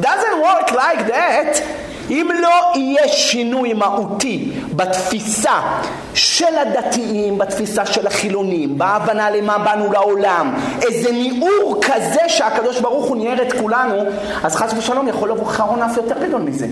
doesn't 0.00 0.38
work 0.42 0.70
like 0.70 1.06
that 1.08 1.62
אם 2.10 2.28
לא 2.42 2.72
יהיה 2.74 3.08
שינוי 3.08 3.72
מהותי 3.72 4.52
בתפיסה 4.76 5.60
של 6.14 6.58
הדתיים, 6.58 7.38
בתפיסה 7.38 7.86
של 7.86 8.06
החילונים, 8.06 8.78
בהבנה 8.78 9.30
למה 9.30 9.58
באנו 9.58 9.92
לעולם, 9.92 10.54
איזה 10.82 11.12
ניעור 11.12 11.80
כזה 11.82 12.20
שהקדוש 12.28 12.80
ברוך 12.80 13.06
הוא 13.06 13.16
ניער 13.16 13.42
את 13.42 13.52
כולנו, 13.52 14.04
אז 14.44 14.56
חס 14.56 14.74
ושלום 14.78 15.08
יכול 15.08 15.30
לבוא 15.30 15.46
חרון 15.46 15.82
אף 15.82 15.96
יותר 15.96 16.26
גדול 16.26 16.40
מזה. 16.40 16.66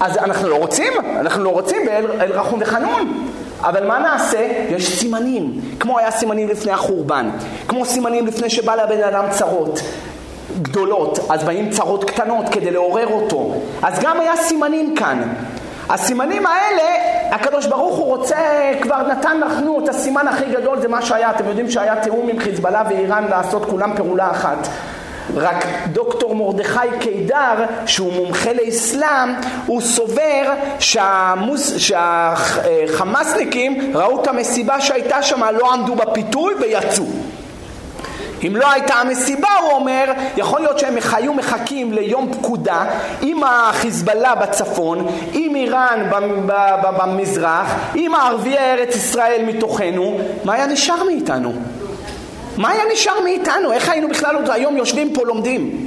אז 0.00 0.16
אנחנו 0.16 0.48
לא 0.48 0.56
רוצים, 0.56 0.92
אנחנו 1.20 1.44
לא 1.44 1.48
רוצים 1.48 1.86
באל 1.86 2.32
רחום 2.32 2.58
וחנון. 2.62 3.28
אבל 3.62 3.86
מה 3.86 3.98
נעשה? 3.98 4.48
יש 4.68 4.98
סימנים, 4.98 5.60
כמו 5.80 5.98
היה 5.98 6.10
סימנים 6.10 6.48
לפני 6.48 6.72
החורבן, 6.72 7.30
כמו 7.68 7.84
סימנים 7.84 8.26
לפני 8.26 8.50
שבא 8.50 8.74
לבן 8.74 9.02
אדם 9.02 9.24
צרות. 9.30 9.80
גדולות, 10.62 11.18
אז 11.30 11.44
באים 11.44 11.70
צרות 11.70 12.04
קטנות 12.04 12.48
כדי 12.48 12.70
לעורר 12.70 13.06
אותו. 13.06 13.54
אז 13.82 13.98
גם 14.00 14.20
היה 14.20 14.36
סימנים 14.36 14.96
כאן. 14.96 15.22
הסימנים 15.88 16.46
האלה, 16.46 16.82
הקדוש 17.30 17.66
ברוך 17.66 17.96
הוא 17.96 18.06
רוצה, 18.06 18.36
כבר 18.80 19.08
נתן 19.08 19.40
לנו 19.40 19.84
את 19.84 19.88
הסימן 19.88 20.28
הכי 20.28 20.44
גדול, 20.44 20.80
זה 20.80 20.88
מה 20.88 21.02
שהיה. 21.02 21.30
אתם 21.30 21.48
יודעים 21.48 21.70
שהיה 21.70 22.02
תיאום 22.02 22.28
עם 22.28 22.38
חיזבאללה 22.38 22.82
ואיראן 22.88 23.24
לעשות 23.30 23.64
כולם 23.64 23.96
פעולה 23.96 24.30
אחת. 24.30 24.68
רק 25.36 25.66
דוקטור 25.92 26.36
מרדכי 26.36 26.88
קידר, 27.00 27.64
שהוא 27.86 28.12
מומחה 28.12 28.52
לאסלאם, 28.52 29.34
הוא 29.66 29.80
סובר 29.80 30.52
שהמוס, 30.78 31.76
שהחמאסניקים 31.76 33.96
ראו 33.96 34.22
את 34.22 34.26
המסיבה 34.26 34.80
שהייתה 34.80 35.22
שם, 35.22 35.40
לא 35.58 35.72
עמדו 35.72 35.94
בפיתוי 35.94 36.54
ויצאו. 36.60 37.04
אם 38.46 38.56
לא 38.56 38.70
הייתה 38.70 38.94
המסיבה, 38.94 39.48
הוא 39.62 39.72
אומר, 39.72 40.04
יכול 40.36 40.60
להיות 40.60 40.78
שהם 40.78 40.94
היו 41.12 41.34
מחכים 41.34 41.92
ליום 41.92 42.32
פקודה 42.32 42.84
עם 43.20 43.40
החיזבאללה 43.44 44.34
בצפון, 44.34 45.06
עם 45.32 45.54
איראן 45.54 46.10
במזרח, 46.98 47.74
עם 47.94 48.14
ערביי 48.14 48.58
ארץ 48.58 48.96
ישראל 48.96 49.42
מתוכנו, 49.46 50.18
מה 50.44 50.54
היה 50.54 50.66
נשאר 50.66 51.04
מאיתנו? 51.04 51.52
מה 52.56 52.70
היה 52.70 52.82
נשאר 52.92 53.20
מאיתנו? 53.24 53.72
איך 53.72 53.88
היינו 53.88 54.08
בכלל 54.08 54.36
עוד 54.36 54.50
היום 54.50 54.76
יושבים 54.76 55.12
פה 55.14 55.24
לומדים? 55.24 55.86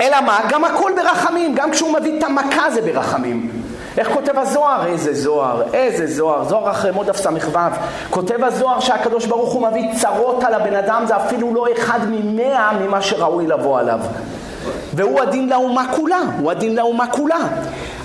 אלא 0.00 0.20
מה? 0.20 0.40
גם 0.48 0.64
הכל 0.64 0.92
ברחמים, 0.96 1.54
גם 1.54 1.70
כשהוא 1.70 1.92
מביא 1.92 2.18
את 2.18 2.22
המכה 2.22 2.70
זה 2.70 2.80
ברחמים. 2.80 3.55
איך 3.98 4.08
כותב 4.12 4.38
הזוהר? 4.38 4.86
איזה 4.86 5.14
זוהר, 5.14 5.62
איזה 5.72 6.06
זוהר, 6.06 6.44
זוהר 6.44 6.70
אחרי 6.70 6.90
מוד 6.90 7.16
ס"ו. 7.16 7.30
כותב 8.10 8.44
הזוהר 8.44 8.80
שהקדוש 8.80 9.26
ברוך 9.26 9.52
הוא 9.52 9.68
מביא 9.68 9.94
צרות 10.00 10.44
על 10.44 10.54
הבן 10.54 10.74
אדם, 10.74 11.04
זה 11.08 11.16
אפילו 11.16 11.54
לא 11.54 11.66
אחד 11.72 12.00
ממאה 12.10 12.72
ממה 12.80 13.02
שראוי 13.02 13.46
לבוא 13.46 13.78
עליו. 13.78 14.00
והוא 14.94 15.20
הדין 15.20 15.48
לאומה 15.48 15.92
כולה, 15.96 16.20
הוא 16.40 16.50
הדין 16.50 16.76
לאומה 16.76 17.06
כולה. 17.06 17.38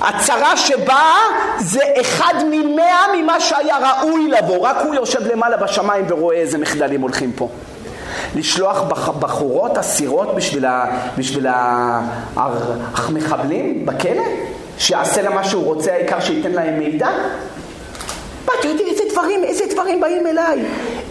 הצרה 0.01 0.57
שבאה 0.57 1.17
זה 1.59 1.79
אחד 2.01 2.33
ממאה 2.51 3.05
ממה 3.17 3.39
שהיה 3.39 3.77
ראוי 3.77 4.27
לבוא, 4.27 4.67
רק 4.67 4.77
הוא 4.85 4.95
יושב 4.95 5.27
למעלה 5.27 5.57
בשמיים 5.57 6.05
ורואה 6.09 6.35
איזה 6.35 6.57
מחדלים 6.57 7.01
הולכים 7.01 7.31
פה. 7.31 7.49
לשלוח 8.35 8.81
בחורות, 9.19 9.77
אסירות 9.77 10.35
בשביל 11.17 11.47
המחבלים 12.35 13.85
בכלא? 13.85 14.23
שיעשה 14.78 15.22
לה 15.22 15.30
מה 15.30 15.43
שהוא 15.43 15.63
רוצה, 15.63 15.93
העיקר 15.93 16.19
שייתן 16.19 16.51
להם 16.51 16.80
מידע? 16.80 17.09
מה, 18.45 18.53
אתם 18.59 18.69
איזה 18.89 19.03
דברים, 19.11 19.43
איזה 19.43 19.63
דברים 19.74 20.01
באים 20.01 20.28
אליי? 20.28 20.59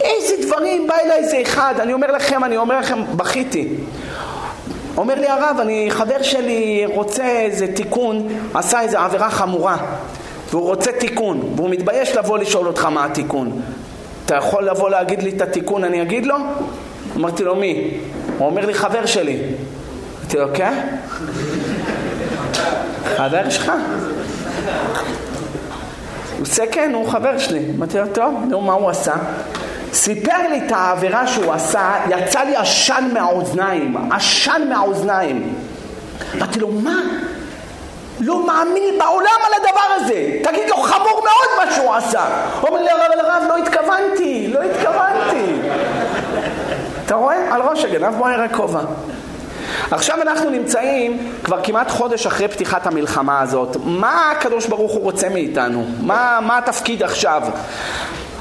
איזה 0.00 0.46
דברים 0.46 0.86
בא 0.86 0.94
אליי 1.04 1.18
איזה 1.18 1.42
אחד? 1.42 1.74
אני 1.78 1.92
אומר 1.92 2.12
לכם, 2.12 2.44
אני 2.44 2.56
אומר 2.56 2.78
לכם, 2.78 3.02
בכיתי. 3.16 3.68
אומר 4.96 5.14
לי 5.14 5.28
הרב, 5.28 5.56
אני, 5.60 5.86
חבר 5.90 6.22
שלי 6.22 6.86
רוצה 6.86 7.24
איזה 7.24 7.66
תיקון, 7.66 8.28
עשה 8.54 8.80
איזה 8.80 9.00
עבירה 9.00 9.30
חמורה, 9.30 9.76
והוא 10.50 10.62
רוצה 10.66 10.92
תיקון, 10.92 11.52
והוא 11.56 11.70
מתבייש 11.70 12.16
לבוא 12.16 12.38
לשאול 12.38 12.66
אותך 12.66 12.84
מה 12.84 13.04
התיקון. 13.04 13.60
אתה 14.26 14.34
יכול 14.36 14.64
לבוא 14.64 14.90
להגיד 14.90 15.22
לי 15.22 15.30
את 15.30 15.40
התיקון, 15.40 15.84
אני 15.84 16.02
אגיד 16.02 16.26
לו? 16.26 16.36
אמרתי 17.16 17.44
לו, 17.44 17.56
מי? 17.56 17.90
הוא 18.38 18.46
אומר 18.46 18.66
לי, 18.66 18.74
חבר 18.74 19.06
שלי. 19.06 19.38
אמרתי 20.20 20.36
לו, 20.36 20.46
כן? 20.54 20.96
חבר 23.16 23.50
שלך? 23.50 23.72
הוא 26.36 26.42
עושה 26.42 26.66
כן, 26.72 26.90
הוא 26.94 27.08
חבר 27.08 27.38
שלי. 27.38 27.66
אמרתי 27.76 27.98
לו, 27.98 28.06
טוב, 28.06 28.44
נו, 28.48 28.60
מה 28.60 28.72
הוא 28.72 28.90
עשה? 28.90 29.14
סיפר 29.92 30.48
לי 30.50 30.66
את 30.66 30.72
העבירה 30.72 31.26
שהוא 31.26 31.52
עשה, 31.52 31.92
יצא 32.08 32.40
לי 32.40 32.56
עשן 32.56 33.10
מהאוזניים, 33.14 33.96
עשן 34.12 34.62
מהאוזניים. 34.68 35.54
אמרתי 36.34 36.60
לו, 36.60 36.68
מה? 36.68 36.96
לא 38.20 38.46
מאמין 38.46 38.98
בעולם 38.98 39.40
על 39.46 39.52
הדבר 39.56 39.94
הזה. 39.96 40.38
תגיד 40.42 40.68
לו, 40.70 40.76
חמור 40.76 41.22
מאוד 41.24 41.66
מה 41.66 41.74
שהוא 41.74 41.94
עשה. 41.94 42.24
אומר 42.62 42.82
לי, 42.82 42.90
הרב, 42.90 43.00
הרב, 43.20 43.42
לא 43.48 43.56
התכוונתי, 43.56 44.48
לא 44.52 44.60
התכוונתי. 44.62 45.52
אתה 47.06 47.14
רואה? 47.14 47.54
על 47.54 47.62
ראש 47.62 47.84
הגנב 47.84 48.14
בוער 48.14 48.40
הכובע. 48.40 48.80
עכשיו 49.90 50.22
אנחנו 50.22 50.50
נמצאים 50.50 51.32
כבר 51.44 51.60
כמעט 51.62 51.90
חודש 51.90 52.26
אחרי 52.26 52.48
פתיחת 52.48 52.86
המלחמה 52.86 53.40
הזאת. 53.40 53.76
מה 53.84 54.30
הקדוש 54.30 54.66
ברוך 54.66 54.92
הוא 54.92 55.02
רוצה 55.02 55.28
מאיתנו? 55.28 55.86
מה, 56.00 56.38
מה 56.42 56.58
התפקיד 56.58 57.02
עכשיו? 57.02 57.42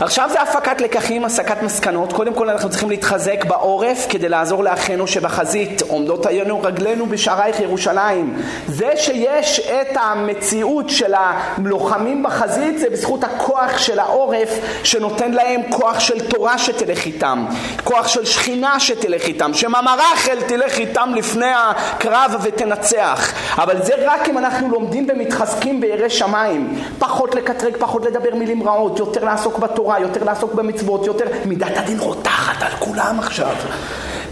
עכשיו 0.02 0.30
זה 0.32 0.42
הפקת 0.42 0.82
לקחים, 0.82 1.26
הסקת 1.26 1.64
מסקנות. 1.64 2.14
קודם 2.14 2.34
כל 2.34 2.50
אנחנו 2.50 2.70
צריכים 2.70 2.90
להתחזק 2.90 3.46
בעורף 3.46 4.06
כדי 4.10 4.30
לעזור 4.30 4.64
לאחינו 4.64 5.08
שבחזית. 5.08 5.82
עומדות 5.82 6.26
היינו 6.26 6.62
רגלינו 6.62 7.06
בשערייך 7.06 7.60
ירושלים. 7.60 8.42
זה 8.68 8.92
שיש 8.96 9.60
את 9.60 9.98
המציאות 9.98 10.90
של 10.90 11.14
הלוחמים 11.18 12.24
בחזית 12.24 12.80
זה 12.80 12.90
בזכות 12.90 13.24
הכוח 13.24 13.78
של 13.78 14.00
העורף 14.00 14.50
שנותן 14.84 15.32
להם 15.32 15.62
כוח 15.70 16.00
של 16.00 16.28
תורה 16.28 16.58
שתלך 16.58 17.06
איתם, 17.06 17.46
כוח 17.84 18.08
של 18.08 18.26
שכינה 18.26 18.80
שתלך 18.80 19.28
איתם, 19.28 19.54
שמאמר 19.54 19.96
רחל 20.14 20.38
תלך 20.48 20.80
איתם 20.80 21.10
לפני 21.16 21.52
הקרב 21.56 22.36
ותנצח. 22.42 23.34
אבל 23.58 23.84
זה 23.84 23.94
רק 24.06 24.30
אם 24.30 24.38
אנחנו 24.38 24.70
לומדים 24.70 25.08
ומתחזקים 25.10 25.82
בירא 25.82 26.10
שמיים. 26.10 26.76
פחות 27.00 27.36
לקטרג, 27.36 27.78
פחות 27.80 28.06
לדבר 28.06 28.36
מילים 28.36 28.70
רעות, 28.70 29.00
יותר 29.00 29.26
לעסוק 29.26 29.58
בתורה. 29.60 29.89
בתורה, 29.90 30.00
יותר 30.00 30.24
לעסוק 30.24 30.54
במצוות, 30.54 31.06
יותר... 31.06 31.26
מידת 31.46 31.78
הדין 31.78 32.00
רותחת 32.00 32.64
על 32.64 32.72
כולם 32.80 33.20
עכשיו. 33.20 33.56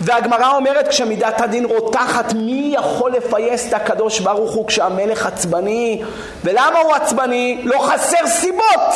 והגמרא 0.02 0.56
אומרת 0.56 0.88
כשמידת 0.88 1.42
הדין 1.42 1.66
רותחת 1.66 2.34
מי 2.34 2.76
יכול 2.76 3.12
לפייס 3.12 3.68
את 3.68 3.74
הקדוש 3.74 4.20
ברוך 4.20 4.52
הוא 4.52 4.68
כשהמלך 4.68 5.26
עצבני 5.26 6.04
ולמה 6.44 6.80
הוא 6.80 6.94
עצבני? 6.94 7.62
לא 7.64 7.80
חסר 7.80 8.28
סיבות 8.28 8.94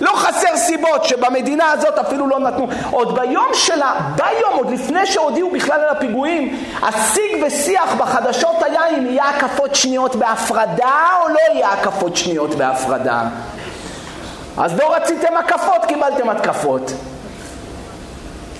לא 0.00 0.10
חסר 0.14 0.56
סיבות 0.56 1.04
שבמדינה 1.04 1.70
הזאת 1.70 1.98
אפילו 1.98 2.28
לא 2.28 2.38
נתנו. 2.38 2.68
עוד 2.90 3.14
ביום 3.14 3.48
שלה, 3.54 3.94
ביום, 4.16 4.52
עוד 4.52 4.70
לפני 4.70 5.06
שהודיעו 5.06 5.50
בכלל 5.50 5.80
על 5.80 5.96
הפיגועים, 5.96 6.58
השיג 6.82 7.44
ושיח 7.46 7.94
בחדשות 7.98 8.62
היה 8.62 8.88
אם 8.88 9.06
יהיה 9.06 9.28
הקפות 9.28 9.74
שניות 9.74 10.16
בהפרדה 10.16 11.08
או 11.22 11.28
לא 11.28 11.38
יהיה 11.54 11.68
הקפות 11.72 12.16
שניות 12.16 12.54
בהפרדה. 12.54 13.22
אז 14.58 14.78
לא 14.78 14.94
רציתם 14.96 15.36
הקפות, 15.36 15.84
קיבלתם 15.88 16.30
התקפות. 16.30 16.92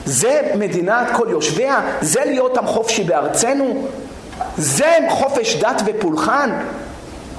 זה 0.04 0.40
מדינת 0.54 1.06
כל 1.12 1.26
יושביה? 1.30 1.80
זה 2.00 2.20
להיות 2.24 2.58
עם 2.58 2.66
חופשי 2.66 3.04
בארצנו? 3.04 3.86
זה 4.56 4.96
חופש 5.08 5.56
דת 5.56 5.82
ופולחן? 5.86 6.50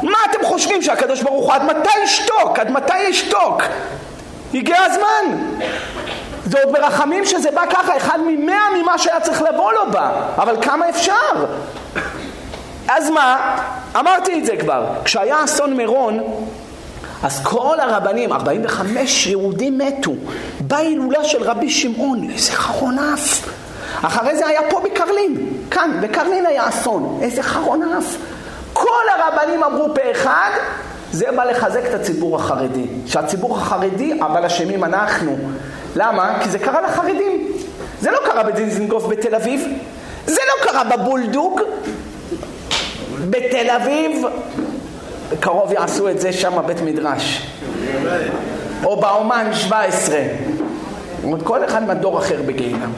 מה 0.01 0.18
אתם 0.32 0.45
חושבים 0.45 0.82
שהקדוש 0.82 1.22
ברוך 1.22 1.45
הוא 1.45 1.54
עד 1.54 1.64
מתי 1.64 1.99
ישתוק? 2.04 2.60
עד 2.60 2.72
מתי 2.72 2.99
ישתוק? 2.99 3.64
הגיע 4.54 4.78
הזמן. 4.82 5.38
זה 6.45 6.64
עוד 6.64 6.74
ברחמים 6.74 7.26
שזה 7.26 7.51
בא 7.51 7.62
ככה, 7.70 7.97
אחד 7.97 8.20
ממאה 8.28 8.62
ממה 8.82 8.97
שהיה 8.97 9.20
צריך 9.20 9.41
לבוא 9.41 9.74
לו 9.74 9.91
בה, 9.91 10.12
אבל 10.38 10.56
כמה 10.62 10.89
אפשר? 10.89 11.45
אז 12.88 13.10
מה? 13.10 13.58
אמרתי 13.99 14.39
את 14.39 14.45
זה 14.45 14.58
כבר. 14.58 14.86
כשהיה 15.04 15.43
אסון 15.43 15.74
מירון, 15.74 16.20
אז 17.24 17.43
כל 17.43 17.80
הרבנים, 17.80 18.34
45 18.34 19.28
יהודים 19.28 19.78
מתו 19.78 20.11
בהילולה 20.59 21.24
של 21.24 21.43
רבי 21.43 21.69
שמעון, 21.69 22.30
איזה 22.30 22.51
חרון 22.51 22.99
אף. 22.99 23.49
אחרי 24.01 24.38
זה 24.38 24.47
היה 24.47 24.61
פה 24.69 24.82
בקרלין, 24.86 25.47
כאן, 25.71 25.91
בקרלין 26.01 26.45
היה 26.45 26.69
אסון, 26.69 27.19
איזה 27.21 27.43
חרון 27.43 27.84
אף. 27.84 28.15
כל 28.74 29.03
הרבנים 29.17 29.63
אמרו 29.63 29.88
פה 29.95 30.11
אחד, 30.11 30.49
זה 31.11 31.26
בא 31.36 31.43
לחזק 31.43 31.82
את 31.89 31.93
הציבור 31.93 32.36
החרדי. 32.36 32.86
שהציבור 33.05 33.57
החרדי, 33.57 34.13
אבל 34.21 34.45
אשמים 34.45 34.84
אנחנו. 34.84 35.38
למה? 35.95 36.39
כי 36.43 36.49
זה 36.49 36.59
קרה 36.59 36.82
לחרדים. 36.82 37.47
זה 38.01 38.11
לא 38.11 38.19
קרה 38.26 38.43
בדיזנגוף 38.43 39.05
בתל 39.07 39.36
אביב, 39.36 39.67
זה 40.26 40.41
לא 40.47 40.71
קרה 40.71 40.84
בבולדוג 40.84 41.61
בתל 43.30 43.69
אביב, 43.69 44.26
קרוב 45.39 45.71
יעשו 45.71 46.09
את 46.09 46.21
זה 46.21 46.34
שם 46.34 46.53
בית 46.65 46.82
מדרש. 46.82 47.47
או 48.84 49.01
באומן 49.01 49.49
17. 49.53 50.19
עוד 51.24 51.41
כל 51.43 51.65
אחד 51.65 51.88
מדור 51.88 52.19
אחר 52.19 52.41
בגיהינם. 52.45 52.91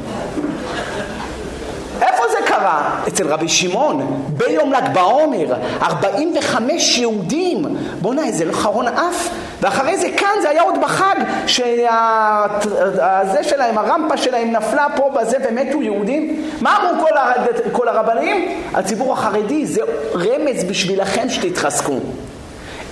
איפה 2.02 2.24
זה 2.32 2.38
קרה? 2.46 3.00
אצל 3.08 3.28
רבי 3.28 3.50
שמעון, 3.50 4.24
ביום 4.38 4.74
ל"ג 4.74 4.93
בעומר, 4.93 5.56
45 5.82 6.98
יהודים. 6.98 7.66
בוא'נה, 8.02 8.24
איזה 8.24 8.54
חרון 8.54 8.88
אף. 8.88 9.30
ואחרי 9.62 9.98
זה 9.98 10.08
כאן, 10.18 10.30
זה 10.41 10.50
היה 10.50 10.62
עוד 10.62 10.76
בחג, 10.82 11.16
שהזה 11.48 13.43
שלהם, 13.43 13.78
הרמפה 13.78 14.18
שלהם 14.18 14.52
נפלה 14.52 14.88
פה 14.96 15.10
בזה 15.16 15.38
ומתו 15.50 15.82
יהודים. 15.82 16.52
מה 16.62 16.78
אמרו 16.78 17.06
כל, 17.08 17.18
הר... 17.18 17.32
כל 17.72 17.88
הרבנים? 17.88 18.62
הציבור 18.74 19.14
החרדי, 19.14 19.66
זה 19.66 19.82
רמז 20.16 20.64
בשבילכם 20.64 21.30
שתתחזקו. 21.30 22.00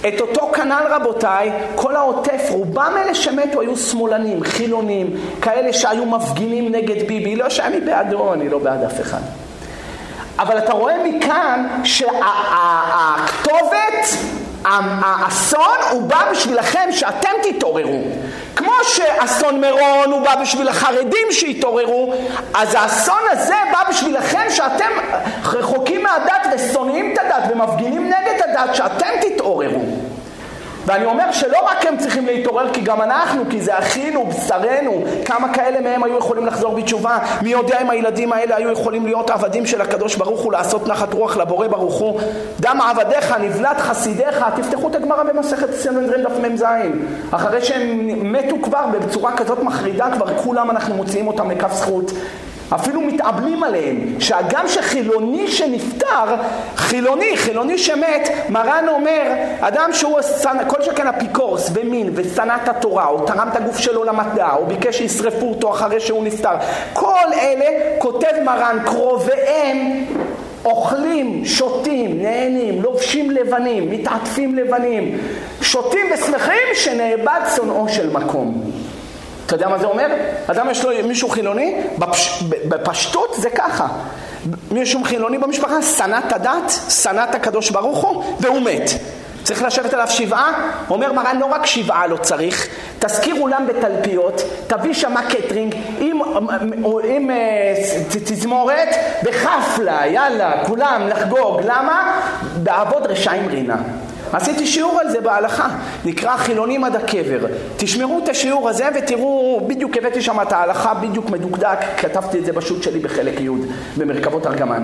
את 0.07 0.21
אותו 0.21 0.51
כנ"ל 0.53 0.83
רבותיי, 0.89 1.51
כל 1.75 1.95
העוטף, 1.95 2.41
רובם 2.49 2.93
אלה 2.97 3.15
שמתו 3.15 3.61
היו 3.61 3.77
שמאלנים, 3.77 4.43
חילונים, 4.43 5.17
כאלה 5.41 5.73
שהיו 5.73 6.05
מפגינים 6.05 6.71
נגד 6.71 7.07
ביבי, 7.07 7.35
לא 7.35 7.49
שאני 7.49 7.79
בעדו, 7.79 8.33
אני 8.33 8.49
לא 8.49 8.57
בעד 8.57 8.83
אף 8.83 9.01
אחד. 9.01 9.21
אבל 10.39 10.57
אתה 10.57 10.73
רואה 10.73 10.95
מכאן 11.03 11.67
שהכתובת, 11.83 12.83
האסון 14.65 15.77
הוא 15.91 16.01
בא 16.01 16.31
בשבילכם 16.31 16.87
שאתם 16.91 17.29
תתעוררו. 17.43 18.01
כמו 18.55 18.71
שאסון 18.83 19.61
מירון 19.61 20.11
הוא 20.11 20.21
בא 20.21 20.35
בשביל 20.41 20.67
החרדים 20.67 21.27
שיתעוררו, 21.31 22.13
אז 22.53 22.75
האסון 22.75 23.21
הזה 23.31 23.55
בא 23.71 23.89
בשבילכם 23.89 24.45
שאתם 24.49 24.91
רחוקים 25.45 26.03
מהדת 26.03 26.47
ושונאים 26.55 27.13
את 27.13 27.19
הדת 27.19 27.51
ומפגינים 27.51 28.05
נגד 28.05 28.32
הדת, 28.55 28.75
שאתם 28.75 29.07
תתעוררו. 29.21 29.81
ואני 30.85 31.05
אומר 31.05 31.31
שלא 31.31 31.57
רק 31.71 31.85
הם 31.85 31.97
צריכים 31.97 32.25
להתעורר 32.25 32.73
כי 32.73 32.81
גם 32.81 33.01
אנחנו, 33.01 33.43
כי 33.49 33.61
זה 33.61 33.79
אחינו, 33.79 34.25
בשרנו, 34.25 35.03
כמה 35.25 35.53
כאלה 35.53 35.81
מהם 35.81 36.03
היו 36.03 36.17
יכולים 36.17 36.45
לחזור 36.45 36.75
בתשובה, 36.75 37.17
מי 37.41 37.49
יודע 37.49 37.81
אם 37.81 37.89
הילדים 37.89 38.33
האלה 38.33 38.55
היו 38.55 38.71
יכולים 38.71 39.05
להיות 39.05 39.29
עבדים 39.29 39.65
של 39.65 39.81
הקדוש 39.81 40.15
ברוך 40.15 40.41
הוא, 40.41 40.51
לעשות 40.51 40.87
נחת 40.87 41.13
רוח 41.13 41.37
לבורא 41.37 41.67
ברוך 41.67 41.95
הוא. 41.95 42.19
דם 42.59 42.79
עבדיך, 42.89 43.35
נבלת 43.41 43.81
חסידיך, 43.81 44.45
תפתחו 44.55 44.87
את 44.87 44.95
הגמרא 44.95 45.23
במסכת 45.23 45.73
סנדרין 45.73 46.23
דף 46.23 46.37
מ"ז. 46.41 46.63
אחרי 47.31 47.61
שהם 47.61 48.09
מתו 48.31 48.55
כבר 48.63 48.85
בצורה 48.87 49.37
כזאת 49.37 49.63
מחרידה, 49.63 50.07
כבר 50.13 50.37
כולם 50.37 50.71
אנחנו 50.71 50.95
מוציאים 50.95 51.27
אותם 51.27 51.51
לכף 51.51 51.73
זכות. 51.73 52.11
אפילו 52.69 53.01
מתאבלים 53.01 53.63
עליהם, 53.63 54.15
שהגם 54.19 54.67
שחילוני 54.67 55.47
שנפטר, 55.47 56.35
חילוני, 56.75 57.37
חילוני 57.37 57.77
שמת, 57.77 58.29
מרן 58.49 58.85
אומר, 58.87 59.31
אדם 59.59 59.89
שהוא 59.93 60.19
כל 60.67 60.81
שכן 60.81 61.07
אפיקורס 61.07 61.69
ומין 61.73 62.09
ושנא 62.13 62.57
את 62.63 62.69
התורה, 62.69 63.07
או 63.07 63.25
תרם 63.25 63.47
את 63.51 63.55
הגוף 63.55 63.77
שלו 63.77 64.03
למדע, 64.03 64.49
או 64.55 64.65
ביקש 64.65 64.97
שישרפו 64.97 65.49
אותו 65.49 65.71
אחרי 65.71 65.99
שהוא 65.99 66.23
נפטר, 66.23 66.55
כל 66.93 67.33
אלה, 67.41 67.65
כותב 67.99 68.33
מרן, 68.45 68.77
קרוביהם 68.85 70.05
אוכלים, 70.65 71.45
שותים, 71.45 72.21
נהנים, 72.21 72.81
לובשים 72.81 73.31
לבנים, 73.31 73.91
מתעטפים 73.91 74.55
לבנים, 74.55 75.17
שותים 75.61 76.05
ושמחים 76.13 76.67
שנאבד 76.73 77.41
שונאו 77.55 77.89
של 77.89 78.09
מקום. 78.09 78.71
אתה 79.45 79.55
יודע 79.55 79.67
מה 79.67 79.77
זה 79.77 79.85
אומר? 79.85 80.07
אדם 80.47 80.69
יש 80.69 80.85
לו 80.85 80.91
מישהו 81.07 81.29
חילוני, 81.29 81.75
בפש... 81.97 82.43
בפשטות 82.43 83.35
זה 83.37 83.49
ככה. 83.49 83.87
מישהו 84.71 85.03
חילוני 85.03 85.37
במשפחה, 85.37 85.81
שנא 85.81 86.19
את 86.27 86.33
הדת, 86.33 86.71
שנא 86.89 87.23
את 87.29 87.35
הקדוש 87.35 87.71
ברוך 87.71 88.01
הוא, 88.01 88.23
והוא 88.39 88.61
מת. 88.61 88.91
צריך 89.43 89.63
לשבת 89.63 89.93
עליו 89.93 90.07
שבעה? 90.07 90.71
אומר 90.89 91.13
מרן, 91.13 91.37
לא 91.39 91.45
רק 91.45 91.65
שבעה 91.65 92.07
לא 92.07 92.17
צריך, 92.17 92.67
תזכיר 92.99 93.41
אולם 93.41 93.67
בתלפיות, 93.67 94.41
תביא 94.67 94.93
שמה 94.93 95.21
קטרינג, 95.29 95.75
עם, 95.99 96.21
עם 97.03 97.31
אה, 97.31 97.73
תזמורת, 98.09 98.89
בחפלה, 99.23 100.07
יאללה, 100.07 100.65
כולם 100.67 101.07
לחגוג. 101.07 101.61
למה? 101.63 102.21
בעבוד 102.63 103.05
רשעים 103.05 103.47
רינה. 103.47 103.77
עשיתי 104.33 104.67
שיעור 104.67 104.99
על 104.99 105.09
זה 105.09 105.21
בהלכה, 105.21 105.69
נקרא 106.05 106.37
חילונים 106.37 106.83
עד 106.83 106.95
הקבר. 106.95 107.47
תשמרו 107.77 108.19
את 108.23 108.29
השיעור 108.29 108.69
הזה 108.69 108.89
ותראו, 108.95 109.65
בדיוק 109.67 109.97
הבאתי 109.97 110.21
שם 110.21 110.41
את 110.41 110.51
ההלכה 110.51 110.93
בדיוק 110.93 111.29
מדוקדק, 111.29 111.77
כתבתי 111.97 112.39
את 112.39 112.45
זה 112.45 112.53
בשו"ת 112.53 112.83
שלי 112.83 112.99
בחלק 112.99 113.41
י' 113.41 113.49
במרכבות 113.97 114.47
ארגמן. 114.47 114.83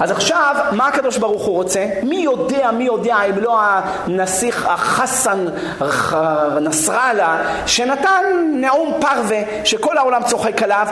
אז 0.00 0.10
עכשיו, 0.10 0.54
מה 0.72 0.88
הקדוש 0.88 1.18
ברוך 1.18 1.42
הוא 1.42 1.54
רוצה? 1.54 1.86
מי 2.02 2.16
יודע, 2.16 2.70
מי 2.70 2.84
יודע 2.84 3.16
אם 3.28 3.38
לא 3.38 3.60
הנסיך 3.60 4.66
החסן 4.66 5.46
נסראללה 6.60 7.38
שנתן 7.66 8.24
נאום 8.52 8.92
פרווה 9.00 9.42
שכל 9.64 9.98
העולם 9.98 10.22
צוחק 10.26 10.62
עליו 10.62 10.86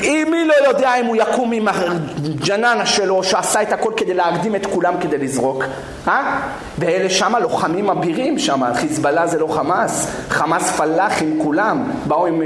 מי 0.00 0.44
לא 0.46 0.68
יודע 0.68 0.94
אם 1.00 1.06
הוא 1.06 1.16
יקום 1.16 1.52
עם 1.52 1.68
הג'ננה 1.68 2.86
שלו 2.86 3.22
שעשה 3.22 3.62
את 3.62 3.72
הכל 3.72 3.92
כדי 3.96 4.14
להקדים 4.14 4.56
את 4.56 4.66
כולם 4.66 4.94
כדי 5.00 5.18
לזרוק 5.18 5.64
אה? 6.08 6.40
ואלה 6.78 7.10
שם 7.10 7.32
לוחמים 7.40 7.90
אבירים 7.90 8.38
שם, 8.38 8.60
חיזבאללה 8.74 9.26
זה 9.26 9.38
לא 9.38 9.46
חמאס 9.46 10.10
חמאס 10.28 10.70
פלאחים 10.70 11.38
כולם 11.42 11.90
באו 12.06 12.26
עם, 12.26 12.42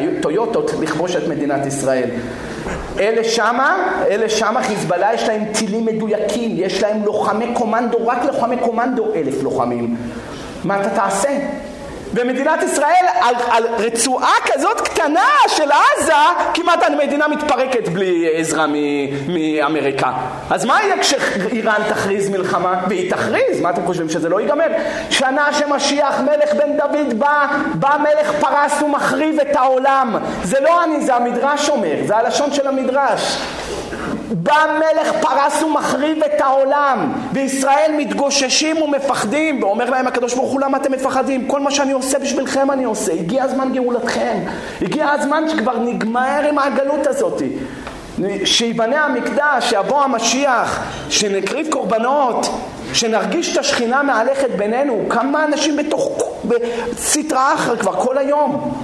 עם 0.00 0.18
טויוטות 0.22 0.70
לכבוש 0.80 1.16
את 1.16 1.28
מדינת 1.28 1.66
ישראל 1.66 2.10
אלה 2.98 3.24
שמה, 3.24 3.92
אלה 4.10 4.28
שמה 4.28 4.62
חיזבאללה 4.62 5.14
יש 5.14 5.28
להם 5.28 5.44
טילים 5.52 5.86
מדויקים, 5.86 6.50
יש 6.54 6.82
להם 6.82 7.04
לוחמי 7.04 7.46
קומנדו, 7.54 8.06
רק 8.06 8.24
לוחמי 8.24 8.56
קומנדו 8.56 9.14
אלף 9.14 9.42
לוחמים. 9.42 9.96
מה 10.64 10.80
אתה 10.80 10.90
תעשה? 10.90 11.38
ומדינת 12.14 12.62
ישראל 12.62 13.04
על, 13.20 13.34
על 13.50 13.66
רצועה 13.78 14.32
כזאת 14.44 14.80
קטנה 14.80 15.28
של 15.48 15.70
עזה, 15.72 16.12
כמעט 16.54 16.82
המדינה 16.82 17.28
מתפרקת 17.28 17.88
בלי 17.88 18.28
עזרה 18.34 18.66
מאמריקה. 19.28 20.12
אז 20.50 20.64
מה 20.64 20.82
יהיה 20.82 20.98
כשאיראן 20.98 21.80
תכריז 21.88 22.28
מלחמה? 22.28 22.80
והיא 22.88 23.10
תכריז, 23.10 23.60
מה 23.60 23.70
אתם 23.70 23.86
חושבים 23.86 24.08
שזה 24.08 24.28
לא 24.28 24.40
ייגמר? 24.40 24.66
שנה 25.10 25.52
שמשיח 25.52 26.20
מלך 26.20 26.54
בן 26.54 26.76
דוד 26.76 27.18
בא, 27.18 27.46
בא 27.74 27.96
מלך 28.00 28.32
פרס 28.40 28.82
ומחריב 28.82 29.40
את 29.40 29.56
העולם. 29.56 30.16
זה 30.42 30.60
לא 30.60 30.84
אני, 30.84 31.00
זה 31.00 31.14
המדרש 31.14 31.68
אומר, 31.68 31.94
זה 32.06 32.16
הלשון 32.16 32.52
של 32.52 32.68
המדרש. 32.68 33.38
בא 34.32 34.78
מלך 34.78 35.12
פרס 35.20 35.62
ומחריב 35.62 36.22
את 36.22 36.40
העולם, 36.40 37.12
וישראל 37.32 37.90
מתגוששים 37.96 38.82
ומפחדים, 38.82 39.62
ואומר 39.62 39.90
להם 39.90 40.06
הקדוש 40.06 40.34
ברוך 40.34 40.52
הוא 40.52 40.60
למה 40.60 40.78
אתם 40.78 40.92
מפחדים? 40.92 41.48
כל 41.48 41.60
מה 41.60 41.70
שאני 41.70 41.92
עושה 41.92 42.18
בשבילכם 42.18 42.70
אני 42.70 42.84
עושה, 42.84 43.12
הגיע 43.12 43.44
הזמן 43.44 43.72
גאולתכם, 43.72 44.38
הגיע 44.82 45.10
הזמן 45.10 45.44
שכבר 45.48 45.78
נגמר 45.78 46.40
עם 46.48 46.58
הגלות 46.58 47.06
הזאת. 47.06 47.42
שיבנה 48.44 49.04
המקדש, 49.04 49.70
שיבוא 49.70 50.02
המשיח, 50.02 50.82
שנקריב 51.10 51.66
קורבנות, 51.70 52.46
שנרגיש 52.92 53.52
את 53.52 53.58
השכינה 53.58 54.02
מהלכת 54.02 54.50
בינינו, 54.50 55.04
כמה 55.10 55.44
אנשים 55.44 55.76
בתוך 55.76 56.10
בסטרא 56.44 57.54
אחרא 57.54 57.76
כבר 57.76 57.92
כל 57.92 58.18
היום. 58.18 58.74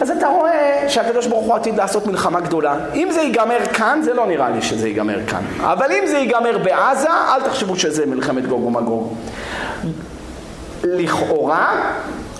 אז 0.00 0.10
אתה 0.10 0.26
רואה 0.26 0.84
שהקדוש 0.88 1.26
ברוך 1.26 1.46
הוא 1.46 1.54
עתיד 1.54 1.76
לעשות 1.76 2.06
מלחמה 2.06 2.40
גדולה. 2.40 2.76
אם 2.94 3.08
זה 3.12 3.20
ייגמר 3.20 3.66
כאן, 3.72 4.00
זה 4.02 4.14
לא 4.14 4.26
נראה 4.26 4.50
לי 4.50 4.62
שזה 4.62 4.88
ייגמר 4.88 5.26
כאן. 5.26 5.42
אבל 5.60 5.92
אם 5.92 6.06
זה 6.06 6.16
ייגמר 6.18 6.58
בעזה, 6.58 7.08
אל 7.10 7.42
תחשבו 7.42 7.76
שזה 7.76 8.06
מלחמת 8.06 8.46
גוג 8.46 8.64
ומגוג. 8.64 9.14
לכאורה, 10.84 11.92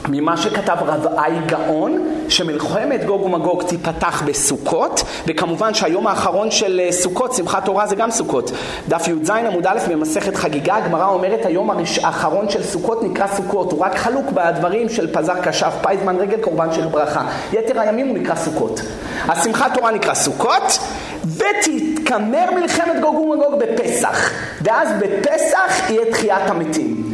ממה 0.09 0.37
שכתב 0.37 0.77
רב 0.81 1.07
אי 1.07 1.33
גאון, 1.47 2.09
שמלחמת 2.29 3.05
גוג 3.05 3.23
ומגוג 3.23 3.63
תיפתח 3.63 4.23
בסוכות, 4.27 5.03
וכמובן 5.27 5.75
שהיום 5.75 6.07
האחרון 6.07 6.51
של 6.51 6.81
אה, 6.85 6.93
סוכות, 6.93 7.35
שמחת 7.35 7.65
תורה 7.65 7.87
זה 7.87 7.97
גם 7.97 8.11
סוכות. 8.11 8.51
דף 8.89 9.09
י"ז 9.09 9.31
עמוד 9.31 9.67
א' 9.67 9.79
במסכת 9.89 10.37
חגיגה, 10.37 10.77
הגמרא 10.77 11.09
אומרת 11.09 11.47
היום 11.47 11.71
האחרון 12.03 12.49
של 12.49 12.63
סוכות 12.63 13.03
נקרא 13.03 13.27
סוכות, 13.27 13.73
הוא 13.73 13.81
רק 13.81 13.97
חלוק 13.97 14.27
בדברים 14.35 14.89
של 14.89 15.13
פזר 15.13 15.35
כשף, 15.43 15.73
פייזמן 15.83 16.17
רגל, 16.17 16.41
קורבן 16.41 16.73
של 16.73 16.87
ברכה. 16.87 17.23
יתר 17.53 17.81
הימים 17.81 18.09
הוא 18.09 18.19
נקרא 18.19 18.35
סוכות. 18.35 18.81
אז 19.29 19.45
שמחת 19.45 19.75
תורה 19.75 19.91
נקרא 19.91 20.15
סוכות, 20.15 20.79
ותתקמר 21.25 22.45
מלחמת 22.55 23.01
גוג 23.01 23.15
ומגוג 23.15 23.55
בפסח, 23.59 24.31
ואז 24.63 24.89
בפסח 25.01 25.91
יהיה 25.91 26.13
תחיית 26.13 26.51
המתים. 26.51 27.08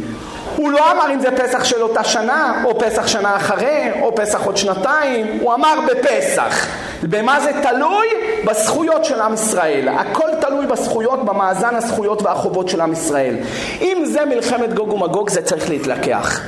הוא 0.55 0.71
לא 0.71 0.91
אמר 0.91 1.13
אם 1.13 1.19
זה 1.19 1.31
פסח 1.31 1.63
של 1.63 1.81
אותה 1.81 2.03
שנה, 2.03 2.61
או 2.65 2.79
פסח 2.79 3.07
שנה 3.07 3.35
אחרי, 3.35 3.91
או 4.01 4.15
פסח 4.15 4.45
עוד 4.45 4.57
שנתיים, 4.57 5.37
הוא 5.41 5.53
אמר 5.53 5.73
בפסח. 5.87 6.67
במה 7.03 7.39
זה 7.39 7.51
תלוי? 7.63 8.07
בזכויות 8.45 9.05
של 9.05 9.21
עם 9.21 9.33
ישראל. 9.33 9.87
הכל 9.89 10.29
תלוי 10.41 10.65
בזכויות, 10.65 11.25
במאזן 11.25 11.75
הזכויות 11.75 12.21
והחובות 12.21 12.69
של 12.69 12.81
עם 12.81 12.93
ישראל. 12.93 13.35
אם 13.81 14.03
זה 14.05 14.25
מלחמת 14.25 14.73
גוג 14.73 14.93
ומגוג, 14.93 15.29
זה 15.29 15.41
צריך 15.41 15.69
להתלקח. 15.69 16.41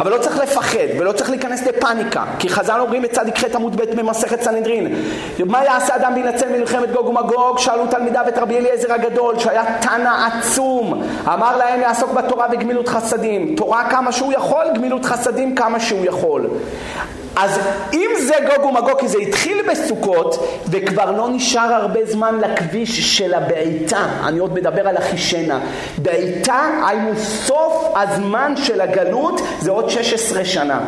אבל 0.00 0.10
לא 0.10 0.18
צריך 0.18 0.38
לפחד 0.38 0.86
ולא 0.98 1.12
צריך 1.12 1.30
להיכנס 1.30 1.66
לפאניקה 1.66 2.24
כי 2.38 2.48
חז"ל 2.48 2.80
אומרים 2.80 3.02
בצדיק 3.02 3.38
ח' 3.38 3.54
עמוד 3.54 3.76
ב' 3.76 3.96
במסכת 3.96 4.42
סנהדרין. 4.42 4.94
מה 5.44 5.64
יעשה 5.64 5.96
אדם 5.96 6.14
בהינצל 6.14 6.48
מלחמת 6.58 6.92
גוג 6.92 7.08
ומגוג? 7.08 7.58
שאלו 7.58 7.86
תלמידיו 7.86 8.24
את 8.28 8.38
רבי 8.38 8.58
אליעזר 8.58 8.92
הגדול 8.92 9.38
שהיה 9.38 9.64
תנא 9.80 10.26
עצום. 10.26 11.02
אמר 11.26 11.56
להם 11.56 11.80
לעסוק 11.80 12.12
בתורה 12.12 12.46
וגמילות 12.52 12.88
חסדים. 12.88 13.54
תורה 13.56 13.90
כמה 13.90 14.12
שהוא 14.12 14.32
יכול, 14.32 14.64
גמילות 14.74 15.04
חסדים 15.04 15.54
כמה 15.54 15.80
שהוא 15.80 16.04
יכול 16.04 16.46
אז 17.36 17.60
אם 17.92 18.10
זה 18.18 18.34
גוג 18.46 18.64
ומגוג, 18.64 19.00
כי 19.00 19.08
זה 19.08 19.18
התחיל 19.18 19.62
בסוכות, 19.70 20.48
וכבר 20.70 21.10
לא 21.10 21.28
נשאר 21.30 21.74
הרבה 21.74 22.00
זמן 22.04 22.40
לכביש 22.40 23.18
של 23.18 23.34
הבעיטה, 23.34 24.06
אני 24.24 24.38
עוד 24.38 24.54
מדבר 24.54 24.88
על 24.88 24.98
אחישנה. 24.98 25.60
בעיטה, 25.98 26.70
היינו 26.86 27.10
סוף 27.16 27.86
הזמן 27.96 28.54
של 28.56 28.80
הגלות, 28.80 29.40
זה 29.60 29.70
עוד 29.70 29.90
16 29.90 30.44
שנה. 30.44 30.80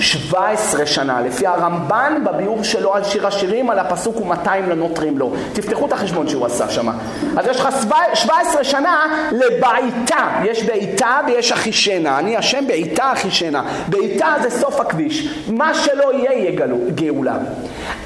17 0.00 0.86
שנה, 0.86 1.20
לפי 1.20 1.46
הרמב"ן 1.46 2.22
בביאור 2.24 2.64
שלו 2.64 2.94
על 2.94 3.04
שיר 3.04 3.26
השירים, 3.26 3.70
על 3.70 3.78
הפסוק 3.78 4.20
ומאתיים 4.20 4.70
לנוטרים 4.70 5.18
לו. 5.18 5.32
תפתחו 5.52 5.86
את 5.86 5.92
החשבון 5.92 6.28
שהוא 6.28 6.46
עשה 6.46 6.68
שם. 6.70 6.88
אז 7.36 7.46
יש 7.46 7.60
לך 7.60 7.68
17 8.14 8.64
שנה 8.64 9.06
לבעיטה, 9.32 10.28
יש 10.44 10.64
בעיטה 10.64 11.20
ויש 11.26 11.52
אחישנה. 11.52 12.18
אני 12.18 12.36
השם 12.36 12.66
בעיטה 12.66 13.12
אחישנה. 13.12 13.62
בעיטה 13.88 14.34
זה 14.42 14.50
סוף 14.50 14.80
הכביש. 14.80 15.28
מה 15.48 15.74
שלא 15.74 16.14
יהיה 16.14 16.32
יהיה 16.32 16.66
גאולה. 16.94 17.36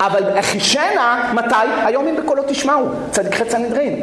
אבל 0.00 0.38
אחישנה, 0.38 1.32
מתי? 1.34 1.54
היום 1.84 2.08
אם 2.08 2.16
בקולו 2.16 2.42
תשמעו, 2.48 2.88
צדיק 3.10 3.34
חץ 3.34 3.54
הנדרין. 3.54 4.00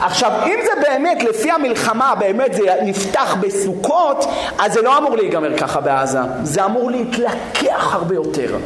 עכשיו, 0.00 0.32
אם 0.46 0.58
זה 0.64 0.80
באמת, 0.88 1.22
לפי 1.22 1.50
המלחמה, 1.50 2.14
באמת 2.18 2.54
זה 2.54 2.62
נפתח 2.82 3.36
בסוכות, 3.40 4.24
אז 4.58 4.72
זה 4.72 4.82
לא 4.82 4.98
אמור 4.98 5.16
להיגמר 5.16 5.58
ככה 5.58 5.80
בעזה. 5.80 6.18
זה 6.42 6.64
אמור 6.64 6.90
להתלקח 6.90 7.94
הרבה 7.94 8.14
יותר. 8.14 8.56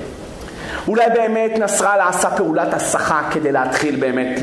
אולי 0.89 1.05
באמת 1.15 1.59
נסראללה 1.59 2.09
עשה 2.09 2.31
פעולת 2.31 2.75
הסחה 2.75 3.23
כדי 3.31 3.53
להתחיל 3.53 3.97
באמת 3.97 4.41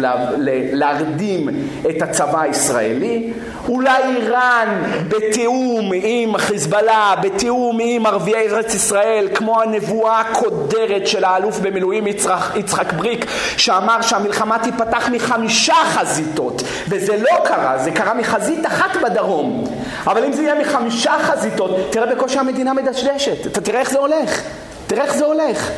להרדים 0.74 1.50
את 1.90 2.02
הצבא 2.02 2.42
הישראלי, 2.42 3.34
אולי 3.70 4.04
איראן 4.04 4.84
בתיאום 5.08 5.92
עם 5.94 6.38
חיזבאללה, 6.38 7.16
בתיאום 7.22 7.78
עם 7.82 8.06
ערביי 8.06 8.36
ארץ 8.36 8.74
ישראל, 8.74 9.28
כמו 9.36 9.62
הנבואה 9.62 10.20
הקודרת 10.20 11.08
של 11.08 11.24
האלוף 11.24 11.60
במילואים 11.60 12.08
יצחק, 12.08 12.56
יצחק 12.56 12.94
בריק, 12.94 13.26
שאמר 13.58 14.02
שהמלחמה 14.02 14.60
תיפתח 14.60 15.10
מחמישה 15.12 15.76
חזיתות, 15.86 16.64
וזה 16.90 17.18
לא 17.18 17.46
קרה, 17.46 17.78
זה 17.78 17.92
קרה 17.92 18.14
מחזית 18.14 18.66
אחת 18.66 19.02
בדרום. 19.04 19.64
אבל 20.08 20.24
אם 20.24 20.34
זה 20.34 20.42
יהיה 20.42 20.56
מחמישה 20.62 21.14
חזיתות, 21.22 21.78
תראה 21.90 22.16
בקושי 22.16 22.40
המדינה 22.40 22.74
מדשדשת, 22.74 23.48
אתה 23.48 23.62
תראה 23.62 23.80
איך 23.80 23.92
זה 23.92 24.00
הולך, 24.00 24.42
תראה 24.88 25.04
איך 25.04 25.16
זה 25.16 25.26
הולך. 25.26 25.70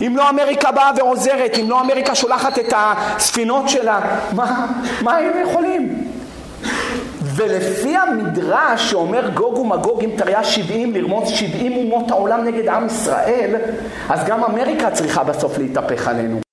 אם 0.00 0.16
לא 0.16 0.30
אמריקה 0.30 0.70
באה 0.70 0.90
ועוזרת, 0.96 1.58
אם 1.60 1.70
לא 1.70 1.80
אמריקה 1.80 2.14
שולחת 2.14 2.58
את 2.58 2.72
הספינות 2.76 3.68
שלה, 3.68 4.00
מה, 4.32 4.66
מה 5.02 5.16
הם 5.16 5.32
יכולים? 5.48 6.04
ולפי 7.22 7.96
המדרש 7.96 8.90
שאומר 8.90 9.28
גוג 9.28 9.58
ומגוג 9.58 10.04
עם 10.04 10.10
תריה 10.16 10.44
שבעים 10.44 10.94
לרמוס 10.94 11.28
שבעים 11.28 11.76
אומות 11.76 12.10
העולם 12.10 12.44
נגד 12.44 12.68
עם 12.68 12.86
ישראל, 12.86 13.54
אז 14.08 14.24
גם 14.24 14.44
אמריקה 14.44 14.90
צריכה 14.90 15.24
בסוף 15.24 15.58
להתהפך 15.58 16.08
עלינו. 16.08 16.45